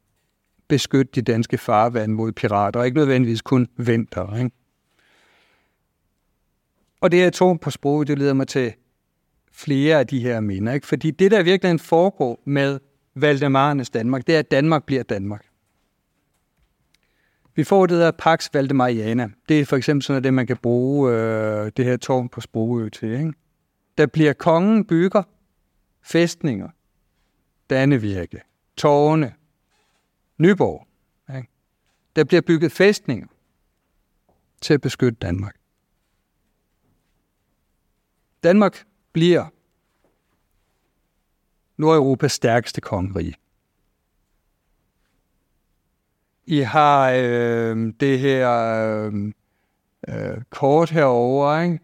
beskytte 0.67 1.11
de 1.15 1.21
danske 1.21 1.57
farvand 1.57 2.11
mod 2.11 2.31
pirater, 2.31 2.79
og 2.79 2.85
ikke 2.85 2.97
nødvendigvis 2.97 3.41
kun 3.41 3.67
vinter. 3.77 4.37
Ikke? 4.37 4.51
Og 7.01 7.11
det 7.11 7.19
her 7.19 7.29
tårn 7.29 7.59
på 7.59 7.69
sproget, 7.69 8.07
det 8.07 8.19
leder 8.19 8.33
mig 8.33 8.47
til 8.47 8.73
flere 9.51 9.99
af 9.99 10.07
de 10.07 10.19
her 10.19 10.39
minder. 10.39 10.73
Ikke? 10.73 10.87
Fordi 10.87 11.11
det, 11.11 11.31
der 11.31 11.43
virkelig 11.43 11.79
foregår 11.79 12.41
med 12.45 12.79
Valdemarernes 13.15 13.89
Danmark, 13.89 14.27
det 14.27 14.35
er, 14.35 14.39
at 14.39 14.51
Danmark 14.51 14.83
bliver 14.85 15.03
Danmark. 15.03 15.45
Vi 17.61 17.65
får 17.65 17.85
det 17.85 17.99
der 17.99 18.11
Pax 18.11 18.49
Valdemariana. 18.53 19.29
Det 19.49 19.59
er 19.59 19.65
for 19.65 19.77
eksempel 19.77 20.03
sådan 20.03 20.23
det, 20.23 20.33
man 20.33 20.47
kan 20.47 20.57
bruge 20.57 21.11
øh, 21.11 21.71
det 21.77 21.85
her 21.85 21.97
tårn 21.97 22.29
på 22.29 22.41
Sprogø 22.41 22.89
til. 22.89 23.11
Ikke? 23.11 23.33
Der 23.97 24.05
bliver 24.05 24.33
kongen 24.33 24.85
bygger 24.85 25.23
fæstninger, 26.01 26.69
Dannevirke, 27.69 28.41
tårne, 28.77 29.33
Nyborg. 30.37 30.87
Ikke? 31.35 31.49
Der 32.15 32.23
bliver 32.23 32.41
bygget 32.41 32.71
fæstninger 32.71 33.27
til 34.61 34.73
at 34.73 34.81
beskytte 34.81 35.17
Danmark. 35.21 35.55
Danmark 38.43 38.85
bliver 39.13 39.45
Nordeuropas 41.77 42.31
stærkeste 42.31 42.81
kongerige. 42.81 43.35
I 46.51 46.59
har 46.59 47.11
øh, 47.11 47.93
det 47.99 48.19
her 48.19 48.49
øh, 49.05 49.13
øh 50.09 50.37
kort 50.49 50.89
herover, 50.89 51.61
ikke? 51.61 51.79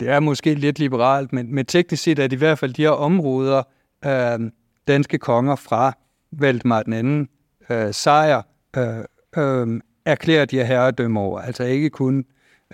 Det 0.00 0.08
er 0.08 0.20
måske 0.20 0.54
lidt 0.54 0.78
liberalt, 0.78 1.32
men, 1.32 1.54
men 1.54 1.66
teknisk 1.66 2.02
set 2.02 2.18
er 2.18 2.26
det 2.26 2.36
i 2.36 2.38
hvert 2.38 2.58
fald 2.58 2.74
de 2.74 2.82
her 2.82 2.90
områder, 2.90 3.62
øh, 4.04 4.50
danske 4.88 5.18
konger 5.18 5.56
fra 5.56 5.92
Valdemar 6.32 6.82
den 6.82 6.92
anden 6.92 7.28
øh, 7.70 7.94
sejr 7.94 8.42
øh, 8.76 9.04
øh, 9.36 9.80
erklærer 10.04 10.44
de 10.44 10.56
her 10.56 10.64
herredømme 10.64 11.20
over. 11.20 11.40
Altså 11.40 11.64
ikke 11.64 11.90
kun 11.90 12.24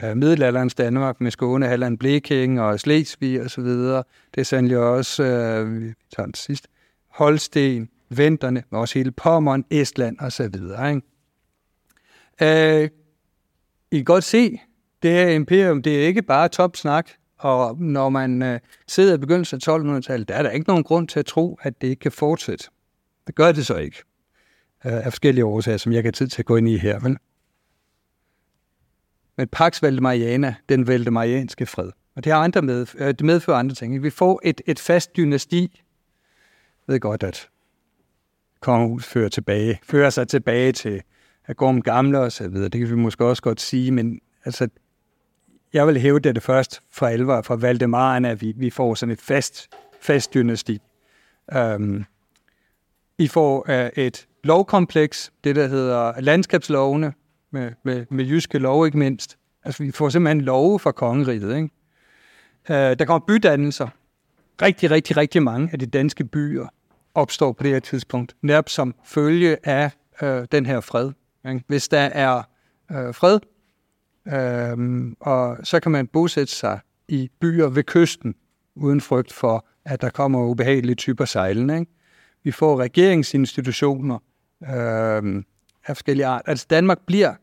øh, 0.03 0.17
middelalderens 0.17 0.75
Danmark 0.75 1.21
med 1.21 1.31
Skåne, 1.31 1.67
Halland, 1.67 1.99
Bleking 1.99 2.61
og 2.61 2.81
Slesvig 2.81 3.43
og 3.43 3.51
så 3.51 3.61
videre. 3.61 4.05
Det 4.35 4.41
er 4.41 4.45
sandelig 4.45 4.79
også, 4.79 5.25
øh, 5.25 5.81
vi 5.81 5.93
tager 6.17 6.25
den 6.25 6.35
sidst, 6.35 6.67
Holsten, 7.09 7.89
Venterne, 8.11 8.63
men 8.71 8.81
også 8.81 8.99
hele 8.99 9.11
Pommern, 9.11 9.65
Estland 9.71 10.19
og 10.19 10.33
så 10.33 10.49
videre. 10.49 10.91
Ikke? 10.91 11.07
Øh, 12.43 12.89
I 13.91 13.97
kan 13.97 14.05
godt 14.05 14.25
se, 14.25 14.61
det 15.03 15.11
her 15.11 15.29
imperium, 15.29 15.83
det 15.83 16.03
er 16.03 16.07
ikke 16.07 16.23
bare 16.23 16.49
topsnak, 16.49 17.11
og 17.39 17.77
når 17.81 18.09
man 18.09 18.43
øh, 18.43 18.61
sidder 18.89 19.15
i 19.15 19.19
begyndelsen 19.19 19.61
af 19.67 19.79
1200-tallet, 19.79 20.29
der 20.29 20.35
er 20.35 20.43
der 20.43 20.51
ikke 20.51 20.69
nogen 20.69 20.85
grund 20.85 21.09
til 21.09 21.19
at 21.19 21.27
tro, 21.27 21.59
at 21.63 21.81
det 21.81 21.89
ikke 21.89 22.01
kan 22.01 22.13
fortsætte. 22.13 22.65
Det 23.27 23.35
gør 23.35 23.53
det 23.53 23.67
så 23.67 23.77
ikke. 23.77 24.03
Øh, 24.85 24.93
af 24.93 25.13
forskellige 25.13 25.45
årsager, 25.45 25.79
som 25.79 25.93
jeg 25.93 26.03
kan 26.03 26.13
tid 26.13 26.29
til 26.29 26.43
at 26.43 26.47
gå 26.47 26.57
ind 26.57 26.69
i 26.69 26.77
her. 26.77 27.01
Men, 27.01 27.19
men 29.37 29.49
Pax 29.49 29.83
Valdemariana, 29.83 30.55
den 30.69 30.87
valdemarianske 30.87 31.67
fred. 31.67 31.91
Og 32.17 32.25
det, 32.25 32.33
har 32.33 32.41
andre 32.41 32.63
med, 32.63 32.87
øh, 32.95 33.09
det 33.09 33.21
medfører 33.21 33.57
andre 33.57 33.75
ting. 33.75 34.03
Vi 34.03 34.11
får 34.11 34.41
et, 34.45 34.61
et 34.67 34.79
fast 34.79 35.17
dynasti, 35.17 35.83
ved 36.87 37.01
godt, 37.01 37.23
at 37.23 37.49
kongen 38.61 39.01
fører, 39.01 39.29
tilbage, 39.29 39.81
fører 39.83 40.11
sig 40.11 40.29
tilbage 40.29 40.73
til 40.73 41.03
af 41.49 41.57
Gorm 41.57 41.83
Gamle 41.83 42.19
og 42.21 42.33
så 42.33 42.49
videre. 42.49 42.69
Det 42.69 42.81
kan 42.81 42.91
vi 42.91 42.95
måske 42.95 43.25
også 43.25 43.43
godt 43.43 43.61
sige, 43.61 43.91
men 43.91 44.21
altså, 44.45 44.69
jeg 45.73 45.87
vil 45.87 46.01
hæve 46.01 46.19
det, 46.19 46.35
det 46.35 46.43
først 46.43 46.83
fra 46.91 47.11
alvor 47.11 47.43
fra 47.43 47.57
Valdemaren, 47.57 48.25
at 48.25 48.41
vi, 48.41 48.53
vi 48.57 48.71
får 48.71 48.95
sådan 48.95 49.13
et 49.13 49.21
fast, 49.21 49.69
fast 50.01 50.35
dynasti. 50.35 50.79
Um, 51.57 52.05
I 53.19 53.29
får 53.29 53.69
uh, 53.69 54.03
et 54.05 54.27
lovkompleks, 54.45 55.33
det 55.45 55.57
der 55.57 55.67
hedder 55.67 56.21
landskabslovene, 56.21 57.13
med, 57.51 57.73
med, 57.85 58.07
med 58.11 58.25
jyske 58.25 58.59
lov 58.59 58.87
ikke 58.87 58.99
mindst. 58.99 59.39
Altså 59.65 59.83
vi 59.83 59.91
får 59.91 60.09
simpelthen 60.09 60.41
love 60.41 60.79
fra 60.79 60.93
kongeriget. 60.93 61.57
Ikke? 61.57 61.71
Uh, 62.71 62.99
der 62.99 63.05
kommer 63.05 63.27
bydannelser. 63.27 63.89
Rigtig, 64.63 64.91
rigtig, 64.91 65.17
rigtig 65.17 65.43
mange 65.43 65.69
af 65.73 65.79
de 65.79 65.87
danske 65.87 66.25
byer 66.25 66.67
opstår 67.15 67.53
på 67.53 67.63
det 67.63 67.73
her 67.73 67.81
tidspunkt, 67.81 68.37
netop 68.43 68.69
som 68.69 68.95
følge 69.05 69.69
af 69.69 69.91
uh, 70.23 70.45
den 70.53 70.67
her 70.67 70.81
fred. 70.81 71.13
Hvis 71.67 71.89
der 71.89 72.01
er 72.01 72.43
øh, 72.93 73.15
fred, 73.15 73.41
øh, 74.27 75.13
og 75.21 75.57
så 75.67 75.81
kan 75.81 75.93
man 75.93 76.07
bosætte 76.07 76.53
sig 76.53 76.81
i 77.09 77.31
byer 77.41 77.69
ved 77.69 77.83
kysten, 77.83 78.35
uden 78.75 79.01
frygt 79.01 79.33
for, 79.33 79.67
at 79.85 80.01
der 80.01 80.11
kommer 80.11 80.45
ubehagelige 80.45 80.95
typer 80.95 81.25
sejlende. 81.25 81.79
Ikke? 81.79 81.93
Vi 82.45 82.51
får 82.51 82.81
regeringsinstitutioner 82.81 84.19
øh, 84.63 85.43
af 85.87 85.97
forskellige 85.97 86.27
art. 86.27 86.43
Altså 86.47 86.67
Danmark 86.71 86.99
bliver 87.07 87.35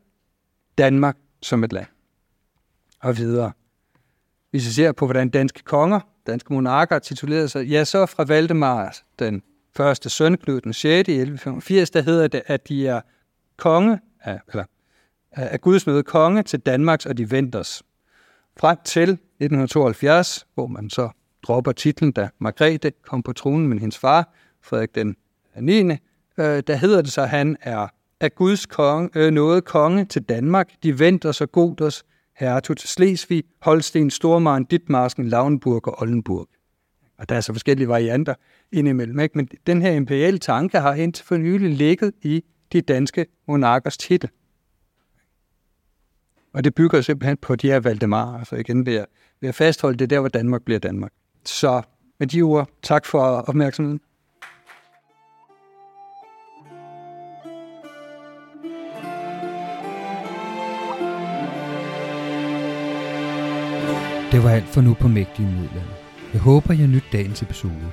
Danmark 0.78 1.18
som 1.42 1.64
et 1.64 1.74
land. 1.74 1.88
Og 3.02 3.18
videre. 3.18 3.52
Hvis 4.52 4.66
vi 4.66 4.72
ser 4.72 4.92
på, 4.92 5.06
hvordan 5.06 5.30
danske 5.30 5.64
konger, 5.64 6.00
danske 6.28 6.54
monarker 6.54 7.00
titulerede 7.00 7.50
sig, 7.50 7.66
ja, 7.66 7.84
så 7.84 8.06
fra 8.06 8.24
Valdemar, 8.24 8.98
den 9.20 9.44
første 9.76 10.10
søn, 10.10 10.38
Knud 10.38 10.62
den 10.62 10.74
6. 10.74 10.84
i 10.86 10.98
1185, 10.98 11.90
der 11.90 12.02
hedder 12.02 12.28
det, 12.28 12.42
at 12.46 12.68
de 12.70 12.88
er 12.88 13.02
konge, 13.58 14.00
af, 14.22 14.40
eller 14.52 14.64
af 15.32 15.62
Guds 15.62 15.88
møde 15.88 16.04
konge 16.04 16.44
til 16.44 16.60
Danmarks 16.60 17.06
og 17.06 17.18
de 17.18 17.32
venters. 17.32 17.84
Frem 18.60 18.78
til 18.86 19.10
1972, 19.10 20.48
hvor 20.54 20.68
man 20.68 20.90
så 20.90 21.10
dropper 21.44 21.72
titlen, 21.72 22.12
da 22.12 22.30
Margrethe 22.40 22.92
kom 22.92 23.24
på 23.24 23.34
tronen 23.34 23.68
med 23.68 23.80
hendes 23.80 23.98
far, 23.98 24.34
Frederik 24.62 24.96
den 24.96 25.16
9., 25.62 25.72
øh, 25.82 25.98
der 26.38 26.76
hedder 26.76 27.02
det 27.02 27.12
så, 27.12 27.22
at 27.22 27.30
han 27.30 27.58
er 27.62 27.88
af 28.20 28.36
Guds 28.36 28.66
konge, 28.66 29.10
øh, 29.16 29.32
noget 29.32 29.66
konge 29.66 30.06
til 30.06 30.22
Danmark, 30.22 30.70
de 30.84 31.00
venter 31.00 31.32
så 31.32 31.46
goders 31.46 32.04
hertug 32.38 32.78
til 32.78 32.90
Slesvig, 32.90 33.44
Holsten, 33.62 34.10
Stormaren, 34.10 34.64
Ditmarsken, 34.64 35.28
Lauenburg 35.28 35.88
og 35.88 36.02
Oldenburg. 36.02 36.48
Og 37.18 37.30
der 37.30 37.36
er 37.36 37.42
så 37.42 37.54
forskellige 37.54 37.88
varianter 37.88 38.34
indimellem, 38.72 39.20
ikke? 39.20 39.38
men 39.38 39.50
den 39.68 39.82
her 39.82 39.92
imperiale 39.92 40.38
tanke 40.38 40.80
har 40.80 40.94
indtil 40.94 41.26
for 41.26 41.38
nylig 41.38 41.70
ligget 41.70 42.14
i 42.22 42.44
de 42.74 42.82
danske 42.82 43.26
monarkers 43.48 43.98
titel. 43.98 44.30
Og 46.54 46.64
det 46.64 46.76
bygger 46.76 47.02
simpelthen 47.02 47.38
på 47.38 47.56
de 47.56 47.68
her 47.68 47.80
Valdemar, 47.80 48.38
altså 48.38 48.56
igen 48.56 48.86
ved 48.86 48.96
at, 48.96 49.06
ved 49.42 49.50
at 49.50 49.56
fastholde 49.56 49.98
det 49.98 50.10
der, 50.10 50.20
hvor 50.20 50.30
Danmark 50.30 50.62
bliver 50.62 50.80
Danmark. 50.80 51.12
Så 51.46 51.82
med 52.20 52.28
de 52.28 52.42
ord, 52.42 52.70
tak 52.82 53.06
for 53.06 53.20
opmærksomheden. 53.20 54.00
Det 64.32 64.44
var 64.44 64.50
alt 64.50 64.66
for 64.66 64.82
nu 64.82 64.94
på 64.94 65.08
Mægtige 65.08 65.48
Midland. 65.48 65.90
Jeg 66.34 66.42
håber, 66.42 66.74
I 66.74 66.78
har 66.78 66.88
nydt 66.88 67.06
dagens 67.12 67.42
episode. 67.42 67.92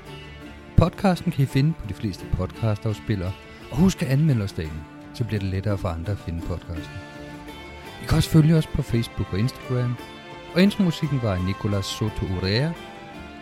Podcasten 0.77 1.33
kan 1.33 1.43
I 1.43 1.47
finde 1.47 1.73
på 1.81 1.87
de 1.89 1.95
fleste 1.95 2.27
podcastafspillere, 2.33 3.33
og 3.73 3.79
husk 3.79 4.03
at 4.03 4.09
anmelde 4.09 4.45
os 4.45 4.53
derinde, 4.53 4.81
så 5.15 5.25
bliver 5.25 5.41
det 5.41 5.49
lettere 5.49 5.79
for 5.79 5.89
andre 5.89 6.13
at 6.13 6.19
finde 6.19 6.41
podcasten. 6.41 6.97
I 8.03 8.05
kan 8.09 8.17
også 8.17 8.31
følge 8.31 8.57
os 8.57 8.67
på 8.67 8.83
Facebook 8.83 9.33
og 9.33 9.39
Instagram, 9.39 9.95
og 10.55 10.63
intromusikken 10.63 11.21
var 11.23 11.35
af 11.35 11.45
Nicolas 11.45 11.87
Soto 11.87 12.27
Urea, 12.37 12.71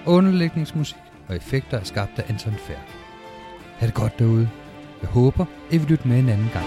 og 0.04 0.12
underlægningsmusik 0.12 0.96
og 1.28 1.36
effekter 1.36 1.78
er 1.78 1.84
skabt 1.84 2.18
af 2.18 2.24
Anton 2.28 2.54
Færd. 2.54 2.88
Ha' 3.78 3.86
det 3.86 3.94
godt 3.94 4.18
derude. 4.18 4.50
Jeg 5.02 5.10
håber, 5.10 5.44
I 5.70 5.78
vil 5.78 5.88
lytte 5.88 6.08
med 6.08 6.18
en 6.18 6.28
anden 6.28 6.50
gang. 6.52 6.66